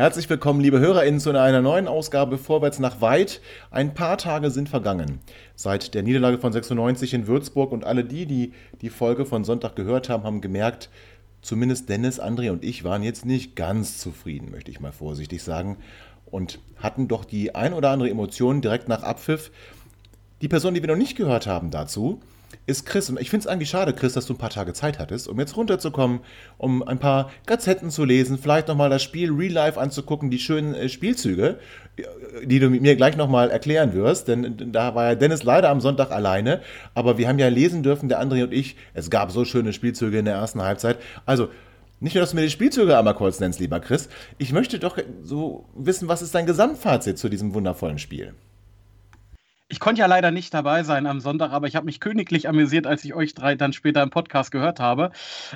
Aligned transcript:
Herzlich 0.00 0.30
willkommen, 0.30 0.60
liebe 0.60 0.80
HörerInnen, 0.80 1.20
zu 1.20 1.28
einer 1.28 1.60
neuen 1.60 1.86
Ausgabe 1.86 2.38
Vorwärts 2.38 2.78
nach 2.78 3.02
Weit. 3.02 3.42
Ein 3.70 3.92
paar 3.92 4.16
Tage 4.16 4.50
sind 4.50 4.70
vergangen 4.70 5.20
seit 5.56 5.92
der 5.92 6.02
Niederlage 6.02 6.38
von 6.38 6.54
96 6.54 7.12
in 7.12 7.26
Würzburg 7.26 7.70
und 7.70 7.84
alle 7.84 8.02
die, 8.02 8.24
die 8.24 8.54
die 8.80 8.88
Folge 8.88 9.26
von 9.26 9.44
Sonntag 9.44 9.76
gehört 9.76 10.08
haben, 10.08 10.24
haben 10.24 10.40
gemerkt, 10.40 10.88
zumindest 11.42 11.90
Dennis, 11.90 12.18
André 12.18 12.50
und 12.50 12.64
ich 12.64 12.82
waren 12.82 13.02
jetzt 13.02 13.26
nicht 13.26 13.56
ganz 13.56 13.98
zufrieden, 13.98 14.50
möchte 14.50 14.70
ich 14.70 14.80
mal 14.80 14.90
vorsichtig 14.90 15.42
sagen, 15.42 15.76
und 16.24 16.60
hatten 16.76 17.06
doch 17.06 17.26
die 17.26 17.54
ein 17.54 17.74
oder 17.74 17.90
andere 17.90 18.08
Emotion 18.08 18.62
direkt 18.62 18.88
nach 18.88 19.02
Abpfiff. 19.02 19.50
Die 20.40 20.48
Person, 20.48 20.72
die 20.72 20.80
wir 20.80 20.88
noch 20.88 20.96
nicht 20.96 21.18
gehört 21.18 21.46
haben 21.46 21.70
dazu, 21.70 22.22
ist 22.66 22.86
Chris. 22.86 23.10
Und 23.10 23.20
ich 23.20 23.30
finde 23.30 23.44
es 23.44 23.46
eigentlich 23.46 23.70
schade, 23.70 23.92
Chris, 23.92 24.14
dass 24.14 24.26
du 24.26 24.34
ein 24.34 24.38
paar 24.38 24.50
Tage 24.50 24.72
Zeit 24.72 24.98
hattest, 24.98 25.28
um 25.28 25.38
jetzt 25.38 25.56
runterzukommen, 25.56 26.20
um 26.58 26.82
ein 26.82 26.98
paar 26.98 27.30
Gazetten 27.46 27.90
zu 27.90 28.04
lesen, 28.04 28.38
vielleicht 28.38 28.68
nochmal 28.68 28.90
das 28.90 29.02
Spiel 29.02 29.32
Real 29.32 29.52
Life 29.52 29.80
anzugucken, 29.80 30.30
die 30.30 30.38
schönen 30.38 30.74
äh, 30.74 30.88
Spielzüge, 30.88 31.58
die 32.44 32.58
du 32.58 32.70
mir 32.70 32.96
gleich 32.96 33.16
nochmal 33.16 33.50
erklären 33.50 33.92
wirst. 33.92 34.28
Denn 34.28 34.72
da 34.72 34.94
war 34.94 35.06
ja 35.10 35.14
Dennis 35.14 35.42
leider 35.42 35.70
am 35.70 35.80
Sonntag 35.80 36.10
alleine. 36.10 36.60
Aber 36.94 37.18
wir 37.18 37.28
haben 37.28 37.38
ja 37.38 37.48
lesen 37.48 37.82
dürfen, 37.82 38.08
der 38.08 38.22
André 38.22 38.44
und 38.44 38.52
ich, 38.52 38.76
es 38.94 39.10
gab 39.10 39.30
so 39.30 39.44
schöne 39.44 39.72
Spielzüge 39.72 40.18
in 40.18 40.24
der 40.24 40.34
ersten 40.34 40.62
Halbzeit. 40.62 40.98
Also, 41.26 41.48
nicht 42.02 42.14
nur, 42.14 42.22
dass 42.22 42.30
du 42.30 42.36
mir 42.36 42.42
die 42.42 42.50
Spielzüge 42.50 42.96
einmal 42.96 43.14
kurz 43.14 43.40
nennst, 43.40 43.60
lieber 43.60 43.78
Chris. 43.78 44.08
Ich 44.38 44.52
möchte 44.52 44.78
doch 44.78 44.96
so 45.22 45.66
wissen, 45.74 46.08
was 46.08 46.22
ist 46.22 46.34
dein 46.34 46.46
Gesamtfazit 46.46 47.18
zu 47.18 47.28
diesem 47.28 47.52
wundervollen 47.52 47.98
Spiel? 47.98 48.34
Ich 49.70 49.78
konnte 49.78 50.00
ja 50.00 50.06
leider 50.06 50.32
nicht 50.32 50.52
dabei 50.52 50.82
sein 50.82 51.06
am 51.06 51.20
Sonntag, 51.20 51.52
aber 51.52 51.68
ich 51.68 51.76
habe 51.76 51.86
mich 51.86 52.00
königlich 52.00 52.48
amüsiert, 52.48 52.88
als 52.88 53.04
ich 53.04 53.14
euch 53.14 53.34
drei 53.34 53.54
dann 53.54 53.72
später 53.72 54.02
im 54.02 54.10
Podcast 54.10 54.50
gehört 54.50 54.80
habe. 54.80 55.12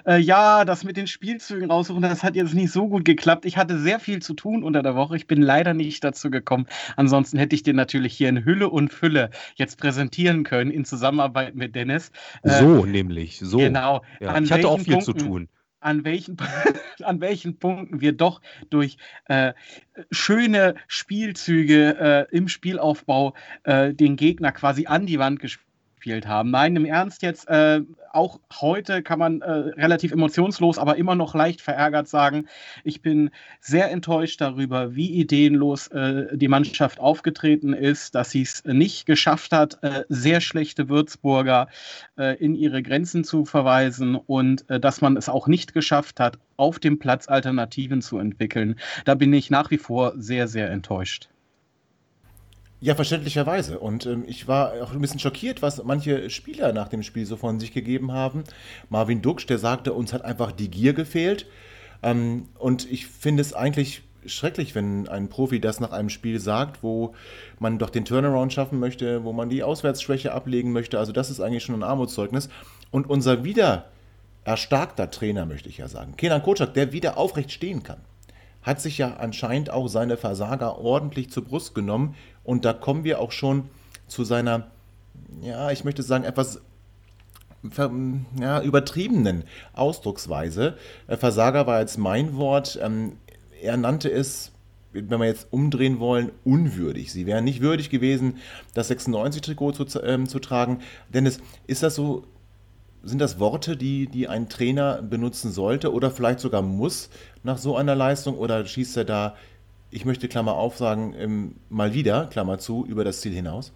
Äh, 0.06 0.20
ja, 0.20 0.64
das 0.64 0.84
mit 0.84 0.96
den 0.96 1.08
Spielzügen 1.08 1.68
raussuchen, 1.68 2.00
das 2.00 2.22
hat 2.22 2.36
jetzt 2.36 2.54
nicht 2.54 2.70
so 2.70 2.88
gut 2.88 3.04
geklappt. 3.04 3.44
Ich 3.44 3.56
hatte 3.56 3.76
sehr 3.76 3.98
viel 3.98 4.22
zu 4.22 4.34
tun 4.34 4.62
unter 4.62 4.84
der 4.84 4.94
Woche. 4.94 5.16
Ich 5.16 5.26
bin 5.26 5.42
leider 5.42 5.74
nicht 5.74 6.04
dazu 6.04 6.30
gekommen. 6.30 6.66
Ansonsten 6.94 7.38
hätte 7.38 7.56
ich 7.56 7.64
dir 7.64 7.74
natürlich 7.74 8.16
hier 8.16 8.28
in 8.28 8.44
Hülle 8.44 8.70
und 8.70 8.92
Fülle 8.92 9.30
jetzt 9.56 9.78
präsentieren 9.78 10.44
können 10.44 10.70
in 10.70 10.84
Zusammenarbeit 10.84 11.56
mit 11.56 11.74
Dennis. 11.74 12.12
Äh, 12.44 12.60
so 12.60 12.86
nämlich, 12.86 13.40
so. 13.40 13.58
Genau. 13.58 14.02
Ja, 14.20 14.38
ich 14.38 14.52
hatte 14.52 14.68
auch 14.68 14.78
viel 14.78 14.94
Punkten, 14.94 15.04
zu 15.04 15.12
tun 15.12 15.48
an 15.84 16.04
welchen, 16.04 16.36
an 17.02 17.20
welchen 17.20 17.58
Punkten 17.58 18.00
wir 18.00 18.12
doch 18.12 18.40
durch 18.70 18.96
äh, 19.26 19.52
schöne 20.10 20.74
Spielzüge 20.88 22.26
äh, 22.30 22.36
im 22.36 22.48
Spielaufbau 22.48 23.34
äh, 23.64 23.92
den 23.92 24.16
Gegner 24.16 24.52
quasi 24.52 24.86
an 24.86 25.06
die 25.06 25.18
Wand 25.18 25.40
gespielt 25.40 25.63
gespielt 26.04 26.26
haben. 26.28 26.50
Nein, 26.50 26.76
im 26.76 26.84
Ernst 26.84 27.22
jetzt, 27.22 27.48
äh, 27.48 27.80
auch 28.12 28.38
heute 28.60 29.02
kann 29.02 29.18
man 29.18 29.40
äh, 29.40 29.50
relativ 29.50 30.12
emotionslos, 30.12 30.78
aber 30.78 30.96
immer 30.96 31.14
noch 31.14 31.34
leicht 31.34 31.62
verärgert 31.62 32.08
sagen, 32.08 32.46
ich 32.84 33.00
bin 33.00 33.30
sehr 33.60 33.90
enttäuscht 33.90 34.40
darüber, 34.40 34.94
wie 34.94 35.10
ideenlos 35.12 35.88
äh, 35.88 36.36
die 36.36 36.48
Mannschaft 36.48 37.00
aufgetreten 37.00 37.72
ist, 37.72 38.14
dass 38.14 38.30
sie 38.30 38.42
es 38.42 38.62
nicht 38.66 39.06
geschafft 39.06 39.52
hat, 39.52 39.82
äh, 39.82 40.04
sehr 40.10 40.42
schlechte 40.42 40.90
Würzburger 40.90 41.68
äh, 42.18 42.36
in 42.36 42.54
ihre 42.54 42.82
Grenzen 42.82 43.24
zu 43.24 43.46
verweisen 43.46 44.14
und 44.14 44.68
äh, 44.68 44.78
dass 44.78 45.00
man 45.00 45.16
es 45.16 45.30
auch 45.30 45.46
nicht 45.46 45.72
geschafft 45.72 46.20
hat, 46.20 46.38
auf 46.58 46.78
dem 46.78 46.98
Platz 46.98 47.28
Alternativen 47.28 48.02
zu 48.02 48.18
entwickeln. 48.18 48.76
Da 49.06 49.14
bin 49.14 49.32
ich 49.32 49.50
nach 49.50 49.70
wie 49.70 49.78
vor 49.78 50.12
sehr, 50.16 50.48
sehr 50.48 50.70
enttäuscht. 50.70 51.30
Ja, 52.84 52.94
verständlicherweise. 52.94 53.78
Und 53.78 54.04
ähm, 54.04 54.24
ich 54.26 54.46
war 54.46 54.74
auch 54.82 54.92
ein 54.92 55.00
bisschen 55.00 55.18
schockiert, 55.18 55.62
was 55.62 55.82
manche 55.82 56.28
Spieler 56.28 56.74
nach 56.74 56.88
dem 56.88 57.02
Spiel 57.02 57.24
so 57.24 57.38
von 57.38 57.58
sich 57.58 57.72
gegeben 57.72 58.12
haben. 58.12 58.44
Marvin 58.90 59.22
Duksch, 59.22 59.46
der 59.46 59.56
sagte, 59.56 59.94
uns 59.94 60.12
hat 60.12 60.22
einfach 60.22 60.52
die 60.52 60.70
Gier 60.70 60.92
gefehlt. 60.92 61.46
Ähm, 62.02 62.50
und 62.58 62.86
ich 62.92 63.06
finde 63.06 63.40
es 63.40 63.54
eigentlich 63.54 64.02
schrecklich, 64.26 64.74
wenn 64.74 65.08
ein 65.08 65.30
Profi 65.30 65.60
das 65.60 65.80
nach 65.80 65.92
einem 65.92 66.10
Spiel 66.10 66.38
sagt, 66.40 66.82
wo 66.82 67.14
man 67.58 67.78
doch 67.78 67.88
den 67.88 68.04
Turnaround 68.04 68.52
schaffen 68.52 68.80
möchte, 68.80 69.24
wo 69.24 69.32
man 69.32 69.48
die 69.48 69.62
Auswärtsschwäche 69.62 70.32
ablegen 70.32 70.72
möchte. 70.72 70.98
Also 70.98 71.12
das 71.12 71.30
ist 71.30 71.40
eigentlich 71.40 71.64
schon 71.64 71.76
ein 71.76 71.82
Armutszeugnis. 71.84 72.50
Und 72.90 73.08
unser 73.08 73.44
wieder 73.44 73.86
erstarkter 74.44 75.10
Trainer, 75.10 75.46
möchte 75.46 75.70
ich 75.70 75.78
ja 75.78 75.88
sagen, 75.88 76.18
Kenan 76.18 76.42
Kocak, 76.42 76.74
der 76.74 76.92
wieder 76.92 77.16
aufrecht 77.16 77.50
stehen 77.50 77.82
kann 77.82 78.02
hat 78.64 78.80
sich 78.80 78.98
ja 78.98 79.16
anscheinend 79.18 79.70
auch 79.70 79.88
seine 79.88 80.16
Versager 80.16 80.78
ordentlich 80.78 81.30
zur 81.30 81.44
Brust 81.44 81.74
genommen. 81.74 82.16
Und 82.42 82.64
da 82.64 82.72
kommen 82.72 83.04
wir 83.04 83.20
auch 83.20 83.30
schon 83.30 83.68
zu 84.08 84.24
seiner, 84.24 84.66
ja, 85.42 85.70
ich 85.70 85.84
möchte 85.84 86.02
sagen, 86.02 86.24
etwas 86.24 86.60
ja, 88.38 88.60
übertriebenen 88.62 89.44
Ausdrucksweise. 89.72 90.76
Äh, 91.06 91.16
Versager 91.16 91.66
war 91.66 91.80
jetzt 91.80 91.98
mein 91.98 92.36
Wort. 92.36 92.78
Ähm, 92.82 93.12
er 93.62 93.76
nannte 93.76 94.10
es, 94.10 94.52
wenn 94.92 95.08
wir 95.08 95.26
jetzt 95.26 95.48
umdrehen 95.50 95.98
wollen, 95.98 96.30
unwürdig. 96.44 97.12
Sie 97.12 97.26
wären 97.26 97.44
nicht 97.44 97.60
würdig 97.60 97.88
gewesen, 97.90 98.36
das 98.74 98.90
96-Trikot 98.90 99.72
zu, 99.86 100.02
ähm, 100.02 100.28
zu 100.28 100.38
tragen. 100.40 100.80
Dennis, 101.08 101.40
ist 101.66 101.82
das 101.82 101.94
so 101.94 102.24
sind 103.04 103.20
das 103.20 103.38
Worte, 103.38 103.76
die, 103.76 104.06
die 104.06 104.28
ein 104.28 104.48
Trainer 104.48 105.02
benutzen 105.02 105.52
sollte 105.52 105.92
oder 105.92 106.10
vielleicht 106.10 106.40
sogar 106.40 106.62
muss 106.62 107.10
nach 107.42 107.58
so 107.58 107.76
einer 107.76 107.94
Leistung? 107.94 108.36
Oder 108.36 108.64
schießt 108.64 108.96
er 108.96 109.04
da, 109.04 109.36
ich 109.90 110.04
möchte 110.04 110.28
Klammer 110.28 110.54
auf 110.54 110.76
sagen, 110.76 111.54
mal 111.68 111.94
wieder, 111.94 112.26
Klammer 112.26 112.58
zu, 112.58 112.84
über 112.86 113.04
das 113.04 113.20
Ziel 113.20 113.32
hinaus? 113.32 113.72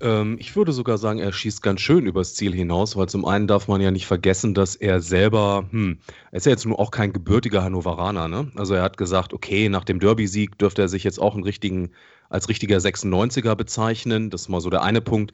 Ähm, 0.00 0.36
ich 0.38 0.54
würde 0.54 0.72
sogar 0.72 0.98
sagen, 0.98 1.18
er 1.18 1.32
schießt 1.32 1.62
ganz 1.62 1.80
schön 1.80 2.06
übers 2.06 2.34
Ziel 2.34 2.54
hinaus, 2.54 2.96
weil 2.96 3.08
zum 3.08 3.24
einen 3.24 3.46
darf 3.46 3.68
man 3.68 3.80
ja 3.80 3.90
nicht 3.90 4.06
vergessen, 4.06 4.54
dass 4.54 4.76
er 4.76 5.00
selber, 5.00 5.66
hm, 5.70 5.98
er 6.30 6.36
ist 6.36 6.46
ja 6.46 6.52
jetzt 6.52 6.66
nur 6.66 6.78
auch 6.78 6.90
kein 6.90 7.12
gebürtiger 7.12 7.62
Hannoveraner, 7.62 8.28
ne? 8.28 8.50
Also 8.54 8.74
er 8.74 8.82
hat 8.82 8.96
gesagt, 8.96 9.32
okay, 9.32 9.68
nach 9.68 9.84
dem 9.84 10.00
Derby-Sieg 10.00 10.58
dürfte 10.58 10.82
er 10.82 10.88
sich 10.88 11.04
jetzt 11.04 11.20
auch 11.20 11.34
einen 11.34 11.44
richtigen, 11.44 11.90
als 12.28 12.48
richtiger 12.48 12.78
96er 12.78 13.54
bezeichnen. 13.54 14.30
Das 14.30 14.42
ist 14.42 14.48
mal 14.48 14.60
so 14.60 14.70
der 14.70 14.82
eine 14.82 15.00
Punkt. 15.00 15.32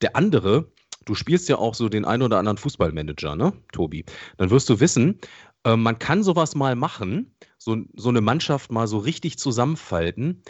Der 0.00 0.16
andere, 0.16 0.66
du 1.08 1.14
spielst 1.14 1.48
ja 1.48 1.56
auch 1.56 1.74
so 1.74 1.88
den 1.88 2.04
einen 2.04 2.22
oder 2.22 2.38
anderen 2.38 2.58
Fußballmanager, 2.58 3.36
ne, 3.36 3.52
Tobi? 3.72 4.04
Dann 4.36 4.50
wirst 4.50 4.68
du 4.68 4.80
wissen, 4.80 5.18
äh, 5.64 5.76
man 5.76 5.98
kann 5.98 6.22
sowas 6.22 6.54
mal 6.54 6.76
machen, 6.76 7.34
so, 7.56 7.76
so 7.94 8.10
eine 8.10 8.20
Mannschaft 8.20 8.70
mal 8.70 8.86
so 8.86 8.98
richtig 8.98 9.38
zusammenfalten, 9.38 10.42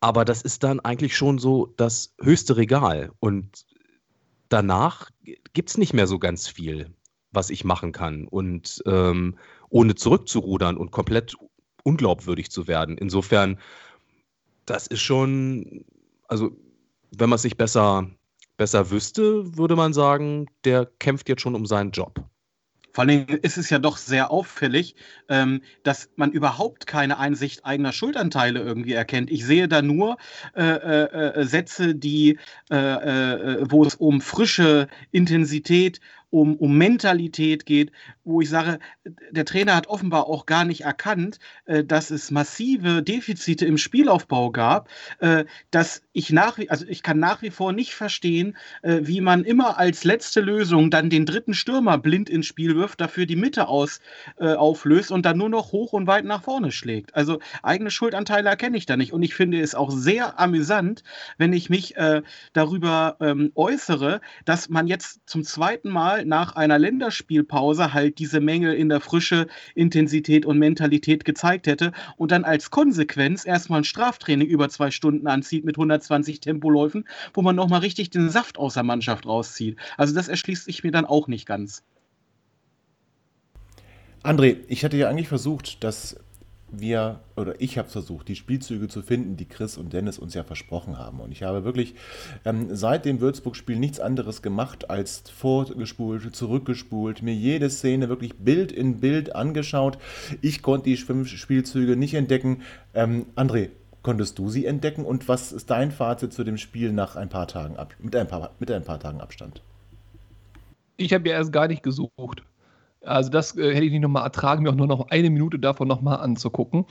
aber 0.00 0.24
das 0.24 0.42
ist 0.42 0.62
dann 0.62 0.80
eigentlich 0.80 1.16
schon 1.16 1.38
so 1.38 1.74
das 1.76 2.14
höchste 2.20 2.56
Regal. 2.56 3.10
Und 3.18 3.66
danach 4.48 5.10
gibt 5.52 5.70
es 5.70 5.78
nicht 5.78 5.92
mehr 5.92 6.06
so 6.06 6.18
ganz 6.18 6.46
viel, 6.46 6.94
was 7.32 7.50
ich 7.50 7.64
machen 7.64 7.92
kann. 7.92 8.28
Und 8.28 8.80
ähm, 8.86 9.36
ohne 9.70 9.96
zurückzurudern 9.96 10.76
und 10.76 10.92
komplett 10.92 11.34
unglaubwürdig 11.82 12.50
zu 12.50 12.68
werden. 12.68 12.96
Insofern, 12.96 13.58
das 14.66 14.86
ist 14.86 15.00
schon, 15.00 15.84
also 16.28 16.56
wenn 17.10 17.30
man 17.30 17.38
sich 17.38 17.56
besser 17.56 18.08
besser 18.58 18.90
wüsste, 18.90 19.56
würde 19.56 19.76
man 19.76 19.94
sagen, 19.94 20.46
der 20.64 20.84
kämpft 20.98 21.30
jetzt 21.30 21.40
schon 21.40 21.54
um 21.54 21.64
seinen 21.64 21.92
Job. 21.92 22.22
Vor 22.92 23.04
allem 23.04 23.26
ist 23.42 23.58
es 23.58 23.70
ja 23.70 23.78
doch 23.78 23.96
sehr 23.96 24.32
auffällig, 24.32 24.96
ähm, 25.28 25.62
dass 25.84 26.10
man 26.16 26.32
überhaupt 26.32 26.88
keine 26.88 27.18
Einsicht 27.18 27.64
eigener 27.64 27.92
Schuldanteile 27.92 28.60
irgendwie 28.60 28.92
erkennt. 28.92 29.30
Ich 29.30 29.46
sehe 29.46 29.68
da 29.68 29.82
nur 29.82 30.16
äh, 30.56 30.64
äh, 30.64 31.40
äh 31.40 31.44
Sätze, 31.46 31.94
die, 31.94 32.38
äh, 32.70 32.76
äh, 32.76 33.70
wo 33.70 33.84
es 33.84 33.94
um 33.94 34.20
frische 34.20 34.88
Intensität, 35.12 36.00
um, 36.30 36.56
um 36.56 36.76
Mentalität 36.76 37.66
geht, 37.66 37.92
wo 38.24 38.40
ich 38.40 38.50
sage, 38.50 38.78
der 39.30 39.44
Trainer 39.44 39.74
hat 39.74 39.86
offenbar 39.86 40.26
auch 40.26 40.46
gar 40.46 40.64
nicht 40.64 40.82
erkannt, 40.82 41.38
äh, 41.64 41.84
dass 41.84 42.10
es 42.10 42.30
massive 42.30 43.02
Defizite 43.02 43.64
im 43.64 43.78
Spielaufbau 43.78 44.50
gab, 44.50 44.88
äh, 45.20 45.44
dass 45.70 46.02
ich 46.12 46.30
nach 46.30 46.58
wie, 46.58 46.68
also 46.68 46.84
ich 46.86 47.02
kann 47.02 47.18
nach 47.18 47.42
wie 47.42 47.50
vor 47.50 47.72
nicht 47.72 47.94
verstehen, 47.94 48.56
äh, 48.82 49.00
wie 49.02 49.20
man 49.20 49.44
immer 49.44 49.78
als 49.78 50.04
letzte 50.04 50.40
Lösung 50.40 50.90
dann 50.90 51.10
den 51.10 51.24
dritten 51.24 51.54
Stürmer 51.54 51.96
blind 51.98 52.28
ins 52.28 52.46
Spiel 52.46 52.76
wirft, 52.76 53.00
dafür 53.00 53.24
die 53.24 53.36
Mitte 53.36 53.68
aus 53.68 54.00
äh, 54.38 54.54
auflöst 54.54 55.10
und 55.10 55.24
dann 55.24 55.38
nur 55.38 55.48
noch 55.48 55.72
hoch 55.72 55.92
und 55.92 56.06
weit 56.06 56.24
nach 56.24 56.42
vorne 56.42 56.72
schlägt. 56.72 57.14
Also 57.14 57.38
eigene 57.62 57.90
Schuldanteile 57.90 58.48
erkenne 58.48 58.76
ich 58.76 58.86
da 58.86 58.96
nicht. 58.96 59.12
Und 59.12 59.22
ich 59.22 59.34
finde 59.34 59.60
es 59.60 59.74
auch 59.74 59.90
sehr 59.90 60.38
amüsant, 60.38 61.02
wenn 61.38 61.52
ich 61.52 61.70
mich 61.70 61.96
äh, 61.96 62.22
darüber 62.52 63.16
ähm, 63.20 63.52
äußere, 63.54 64.20
dass 64.44 64.68
man 64.68 64.86
jetzt 64.86 65.20
zum 65.26 65.44
zweiten 65.44 65.88
Mal 65.88 66.17
Pokal 66.18 66.24
nach 66.26 66.56
einer 66.56 66.78
Länderspielpause 66.78 67.92
halt 67.92 68.18
diese 68.18 68.40
Mängel 68.40 68.74
in 68.74 68.88
der 68.88 69.00
Frische, 69.00 69.46
Intensität 69.74 70.46
und 70.46 70.58
Mentalität 70.58 71.24
gezeigt 71.24 71.66
hätte 71.66 71.92
und 72.16 72.30
dann 72.32 72.44
als 72.44 72.70
Konsequenz 72.70 73.46
erstmal 73.46 73.80
ein 73.80 73.84
Straftraining 73.84 74.48
über 74.48 74.68
zwei 74.68 74.90
Stunden 74.90 75.26
anzieht 75.26 75.64
mit 75.64 75.76
120 75.76 76.40
Tempoläufen, 76.40 77.04
wo 77.34 77.42
man 77.42 77.56
nochmal 77.56 77.80
richtig 77.80 78.10
den 78.10 78.30
Saft 78.30 78.58
aus 78.58 78.74
der 78.74 78.82
Mannschaft 78.82 79.26
rauszieht. 79.26 79.76
Also 79.96 80.14
das 80.14 80.28
erschließt 80.28 80.64
sich 80.64 80.82
mir 80.84 80.92
dann 80.92 81.04
auch 81.04 81.28
nicht 81.28 81.46
ganz. 81.46 81.82
André, 84.22 84.56
ich 84.66 84.84
hatte 84.84 84.96
ja 84.96 85.08
eigentlich 85.08 85.28
versucht, 85.28 85.84
dass 85.84 86.16
wir, 86.70 87.20
oder 87.36 87.60
ich 87.60 87.78
habe 87.78 87.88
versucht, 87.88 88.28
die 88.28 88.36
Spielzüge 88.36 88.88
zu 88.88 89.02
finden, 89.02 89.36
die 89.36 89.46
Chris 89.46 89.76
und 89.76 89.92
Dennis 89.92 90.18
uns 90.18 90.34
ja 90.34 90.44
versprochen 90.44 90.98
haben. 90.98 91.20
Und 91.20 91.32
ich 91.32 91.42
habe 91.42 91.64
wirklich 91.64 91.94
ähm, 92.44 92.74
seit 92.74 93.04
dem 93.04 93.20
Würzburg-Spiel 93.20 93.78
nichts 93.78 94.00
anderes 94.00 94.42
gemacht, 94.42 94.90
als 94.90 95.22
vorgespult, 95.30 96.34
zurückgespult, 96.34 97.22
mir 97.22 97.34
jede 97.34 97.70
Szene 97.70 98.08
wirklich 98.08 98.36
Bild 98.36 98.72
in 98.72 99.00
Bild 99.00 99.34
angeschaut. 99.34 99.98
Ich 100.42 100.62
konnte 100.62 100.90
die 100.90 100.96
fünf 100.96 101.28
Spielzüge 101.28 101.96
nicht 101.96 102.14
entdecken. 102.14 102.62
Ähm, 102.94 103.26
André, 103.36 103.70
konntest 104.02 104.38
du 104.38 104.48
sie 104.48 104.66
entdecken? 104.66 105.04
Und 105.04 105.28
was 105.28 105.52
ist 105.52 105.70
dein 105.70 105.90
Fazit 105.90 106.32
zu 106.32 106.44
dem 106.44 106.58
Spiel 106.58 106.92
nach 106.92 107.16
ein 107.16 107.28
paar 107.28 107.48
Tagen 107.48 107.76
ab, 107.76 107.94
mit 107.98 108.14
ein 108.16 108.28
paar, 108.28 108.50
mit 108.58 108.70
ein 108.70 108.84
paar 108.84 109.00
Tagen 109.00 109.20
Abstand? 109.20 109.62
Ich 110.96 111.12
habe 111.12 111.28
ja 111.28 111.36
erst 111.36 111.52
gar 111.52 111.68
nicht 111.68 111.82
gesucht. 111.82 112.42
Also 113.04 113.30
das 113.30 113.56
äh, 113.56 113.74
hätte 113.74 113.84
ich 113.84 113.92
nicht 113.92 114.00
nochmal 114.00 114.24
ertragen, 114.24 114.64
mir 114.64 114.70
auch 114.70 114.74
nur 114.74 114.88
noch 114.88 115.08
eine 115.10 115.30
Minute 115.30 115.58
davon 115.58 115.86
nochmal 115.86 116.18
anzugucken. 116.18 116.84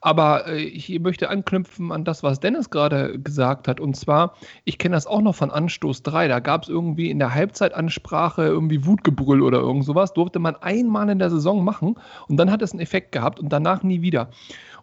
Aber 0.00 0.48
äh, 0.48 0.62
ich 0.62 0.98
möchte 1.00 1.30
anknüpfen 1.30 1.92
an 1.92 2.04
das, 2.04 2.22
was 2.22 2.40
Dennis 2.40 2.70
gerade 2.70 3.18
gesagt 3.18 3.68
hat. 3.68 3.78
Und 3.78 3.96
zwar, 3.96 4.34
ich 4.64 4.78
kenne 4.78 4.96
das 4.96 5.06
auch 5.06 5.20
noch 5.20 5.36
von 5.36 5.50
Anstoß 5.50 6.02
3. 6.02 6.28
Da 6.28 6.40
gab 6.40 6.64
es 6.64 6.68
irgendwie 6.68 7.10
in 7.10 7.18
der 7.20 7.34
Halbzeitansprache 7.34 8.42
irgendwie 8.42 8.84
Wutgebrüll 8.84 9.40
oder 9.40 9.60
irgend 9.60 9.84
sowas. 9.84 10.12
Durfte 10.12 10.40
man 10.40 10.56
einmal 10.56 11.08
in 11.08 11.20
der 11.20 11.30
Saison 11.30 11.62
machen 11.62 11.96
und 12.28 12.36
dann 12.36 12.50
hat 12.50 12.60
es 12.62 12.72
einen 12.72 12.80
Effekt 12.80 13.12
gehabt 13.12 13.38
und 13.38 13.52
danach 13.52 13.84
nie 13.84 14.02
wieder. 14.02 14.30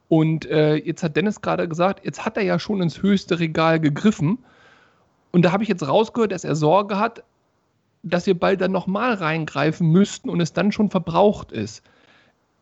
Und 0.08 0.46
äh, 0.48 0.76
jetzt 0.76 1.04
hat 1.04 1.16
Dennis 1.16 1.42
gerade 1.42 1.68
gesagt, 1.68 2.04
jetzt 2.06 2.26
hat 2.26 2.38
er 2.38 2.44
ja 2.44 2.58
schon 2.58 2.82
ins 2.82 3.02
höchste 3.02 3.40
Regal 3.40 3.80
gegriffen. 3.80 4.40
Und 5.32 5.44
da 5.44 5.52
habe 5.52 5.62
ich 5.62 5.70
jetzt 5.70 5.88
rausgehört, 5.88 6.32
dass 6.32 6.44
er 6.44 6.56
Sorge 6.56 6.98
hat, 6.98 7.24
dass 8.04 8.26
wir 8.26 8.38
bald 8.38 8.62
dann 8.62 8.72
nochmal 8.72 9.14
reingreifen 9.14 9.90
müssten 9.92 10.30
und 10.30 10.42
es 10.42 10.54
dann 10.54 10.72
schon 10.72 10.90
verbraucht 10.90 11.52
ist. 11.52 11.84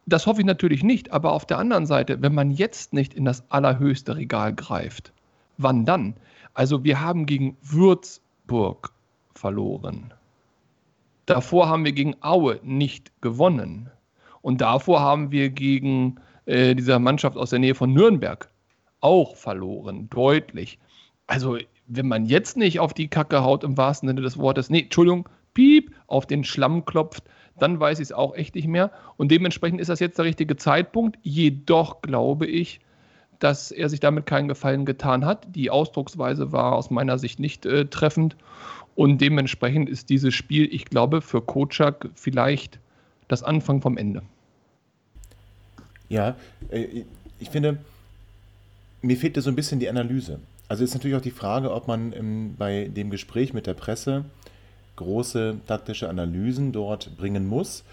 Das 0.06 0.26
hoffe 0.26 0.42
ich 0.42 0.48
natürlich 0.48 0.84
nicht, 0.84 1.12
aber 1.12 1.34
auf 1.34 1.46
der 1.46 1.58
anderen 1.58 1.86
Seite, 1.86 2.22
wenn 2.22 2.34
man 2.34 2.52
jetzt 2.52 2.94
nicht 2.94 3.14
in 3.14 3.26
das 3.26 3.44
allerhöchste 3.52 4.16
Regal 4.16 4.54
greift, 4.54 5.12
wann 5.58 5.86
dann? 5.86 6.16
Also 6.54 6.84
wir 6.84 7.02
haben 7.02 7.26
gegen 7.26 7.58
Würzburg 7.62 8.94
verloren. 9.36 10.14
Davor 11.26 11.68
haben 11.68 11.84
wir 11.84 11.92
gegen 11.92 12.16
Aue 12.22 12.60
nicht 12.64 13.12
gewonnen. 13.22 13.92
Und 14.42 14.62
davor 14.62 15.02
haben 15.02 15.32
wir 15.32 15.50
gegen 15.50 16.22
äh, 16.46 16.74
diese 16.74 16.98
Mannschaft 17.00 17.36
aus 17.36 17.50
der 17.50 17.60
Nähe 17.60 17.76
von 17.76 17.94
Nürnberg 17.94 18.50
auch 19.02 19.36
verloren, 19.36 20.10
deutlich. 20.10 20.80
Also 21.28 21.58
wenn 21.88 22.08
man 22.08 22.26
jetzt 22.26 22.58
nicht 22.58 22.80
auf 22.80 22.94
die 22.94 23.08
Kacke 23.08 23.44
haut 23.44 23.64
im 23.64 23.78
wahrsten 23.78 24.08
Sinne 24.08 24.22
des 24.22 24.38
Wortes, 24.38 24.70
nee, 24.70 24.82
Entschuldigung, 24.82 25.28
piep, 25.54 25.92
auf 26.08 26.26
den 26.26 26.44
Schlamm 26.44 26.86
klopft, 26.86 27.24
dann 27.58 27.80
weiß 27.80 28.00
ich 28.00 28.06
es 28.06 28.12
auch 28.12 28.36
echt 28.36 28.56
nicht 28.56 28.68
mehr. 28.68 28.92
Und 29.18 29.32
dementsprechend 29.32 29.82
ist 29.82 29.90
das 29.90 30.00
jetzt 30.00 30.18
der 30.18 30.26
richtige 30.26 30.58
Zeitpunkt. 30.58 31.18
Jedoch 31.24 32.02
glaube 32.02 32.46
ich, 32.46 32.80
dass 33.40 33.72
er 33.72 33.90
sich 33.90 34.00
damit 34.00 34.26
keinen 34.26 34.48
Gefallen 34.48 34.86
getan 34.86 35.26
hat. 35.26 35.48
Die 35.56 35.70
Ausdrucksweise 35.70 36.52
war 36.52 36.74
aus 36.74 36.92
meiner 36.92 37.18
Sicht 37.18 37.40
nicht 37.40 37.66
äh, 37.66 37.86
treffend. 37.86 38.36
Und 38.96 39.20
dementsprechend 39.22 39.90
ist 39.90 40.10
dieses 40.10 40.34
Spiel, 40.34 40.68
ich 40.74 40.86
glaube, 40.86 41.22
für 41.22 41.42
Kocak 41.42 42.10
vielleicht 42.16 42.80
das 43.28 43.44
Anfang 43.44 43.82
vom 43.82 43.98
Ende. 43.98 44.24
Ja, 46.10 46.36
äh, 46.70 47.04
ich 47.40 47.50
finde, 47.50 47.78
mir 49.02 49.18
fehlt 49.18 49.38
da 49.38 49.42
so 49.42 49.50
ein 49.50 49.56
bisschen 49.56 49.80
die 49.80 49.90
Analyse. 49.90 50.40
Also 50.68 50.84
ist 50.84 50.94
natürlich 50.94 51.18
auch 51.18 51.22
die 51.22 51.32
Frage, 51.32 51.74
ob 51.74 51.88
man 51.88 52.12
im, 52.12 52.56
bei 52.58 52.90
dem 52.90 53.10
Gespräch 53.10 53.54
mit 53.54 53.68
der 53.68 53.74
Presse 53.74 54.26
große 54.98 55.58
taktische 55.68 56.10
Analysen 56.10 56.72
dort 56.72 57.16
bringen 57.18 57.48
muss. 57.48 57.84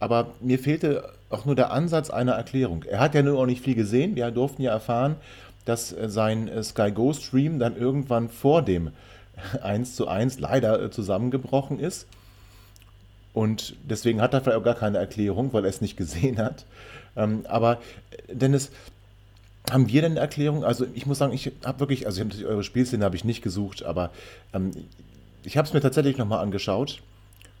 Aber 0.00 0.28
mir 0.40 0.58
fehlte 0.58 1.10
auch 1.30 1.44
nur 1.44 1.54
der 1.54 1.72
Ansatz 1.72 2.10
einer 2.10 2.32
Erklärung. 2.32 2.84
Er 2.84 3.00
hat 3.00 3.14
ja 3.14 3.22
nur 3.22 3.38
auch 3.38 3.46
nicht 3.46 3.62
viel 3.62 3.74
gesehen. 3.74 4.16
Wir 4.16 4.30
durften 4.30 4.62
ja 4.62 4.72
erfahren, 4.72 5.16
dass 5.64 5.92
äh, 5.92 6.08
sein 6.08 6.48
äh, 6.48 6.62
Sky 6.62 6.90
Go 6.90 7.12
Stream 7.12 7.58
dann 7.58 7.76
irgendwann 7.76 8.28
vor 8.28 8.62
dem 8.62 8.90
1 9.62 9.96
zu 9.96 10.08
1 10.08 10.40
leider 10.40 10.82
äh, 10.82 10.90
zusammengebrochen 10.90 11.78
ist. 11.78 12.06
Und 13.34 13.76
deswegen 13.84 14.20
hat 14.20 14.34
er 14.34 14.40
vielleicht 14.40 14.58
auch 14.58 14.64
gar 14.64 14.74
keine 14.74 14.98
Erklärung, 14.98 15.52
weil 15.52 15.64
er 15.64 15.70
es 15.70 15.80
nicht 15.80 15.96
gesehen 15.96 16.38
hat. 16.38 16.64
Ähm, 17.16 17.44
aber 17.48 17.78
Dennis, 18.32 18.70
haben 19.70 19.88
wir 19.88 20.02
denn 20.02 20.12
eine 20.12 20.20
Erklärung? 20.20 20.64
Also 20.64 20.86
ich 20.94 21.06
muss 21.06 21.18
sagen, 21.18 21.32
ich 21.32 21.52
habe 21.64 21.80
wirklich, 21.80 22.06
also 22.06 22.20
ich 22.20 22.26
natürlich 22.26 22.46
eure 22.46 22.64
Spielszene 22.64 23.04
habe 23.04 23.16
ich 23.16 23.24
nicht 23.24 23.42
gesucht, 23.42 23.82
aber 23.82 24.10
ähm, 24.52 24.72
ich 25.44 25.56
habe 25.56 25.66
es 25.66 25.74
mir 25.74 25.80
tatsächlich 25.80 26.18
nochmal 26.18 26.42
angeschaut 26.42 27.00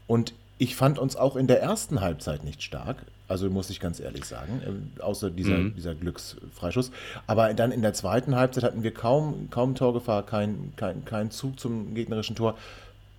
und 0.06 0.34
ich 0.58 0.74
fand 0.74 0.98
uns 0.98 1.16
auch 1.16 1.36
in 1.36 1.46
der 1.46 1.62
ersten 1.62 2.00
Halbzeit 2.00 2.44
nicht 2.44 2.62
stark. 2.62 2.98
Also 3.28 3.50
muss 3.50 3.68
ich 3.68 3.78
ganz 3.78 4.00
ehrlich 4.00 4.24
sagen, 4.24 4.88
äh, 4.98 5.02
außer 5.02 5.30
dieser, 5.30 5.58
mhm. 5.58 5.74
dieser 5.76 5.94
Glücksfreischuss. 5.94 6.90
Aber 7.26 7.52
dann 7.52 7.72
in 7.72 7.82
der 7.82 7.92
zweiten 7.92 8.34
Halbzeit 8.34 8.64
hatten 8.64 8.82
wir 8.82 8.92
kaum, 8.92 9.48
kaum 9.50 9.74
Torgefahr, 9.74 10.24
kein, 10.24 10.72
kein, 10.76 11.04
kein 11.04 11.30
Zug 11.30 11.60
zum 11.60 11.94
gegnerischen 11.94 12.36
Tor. 12.36 12.56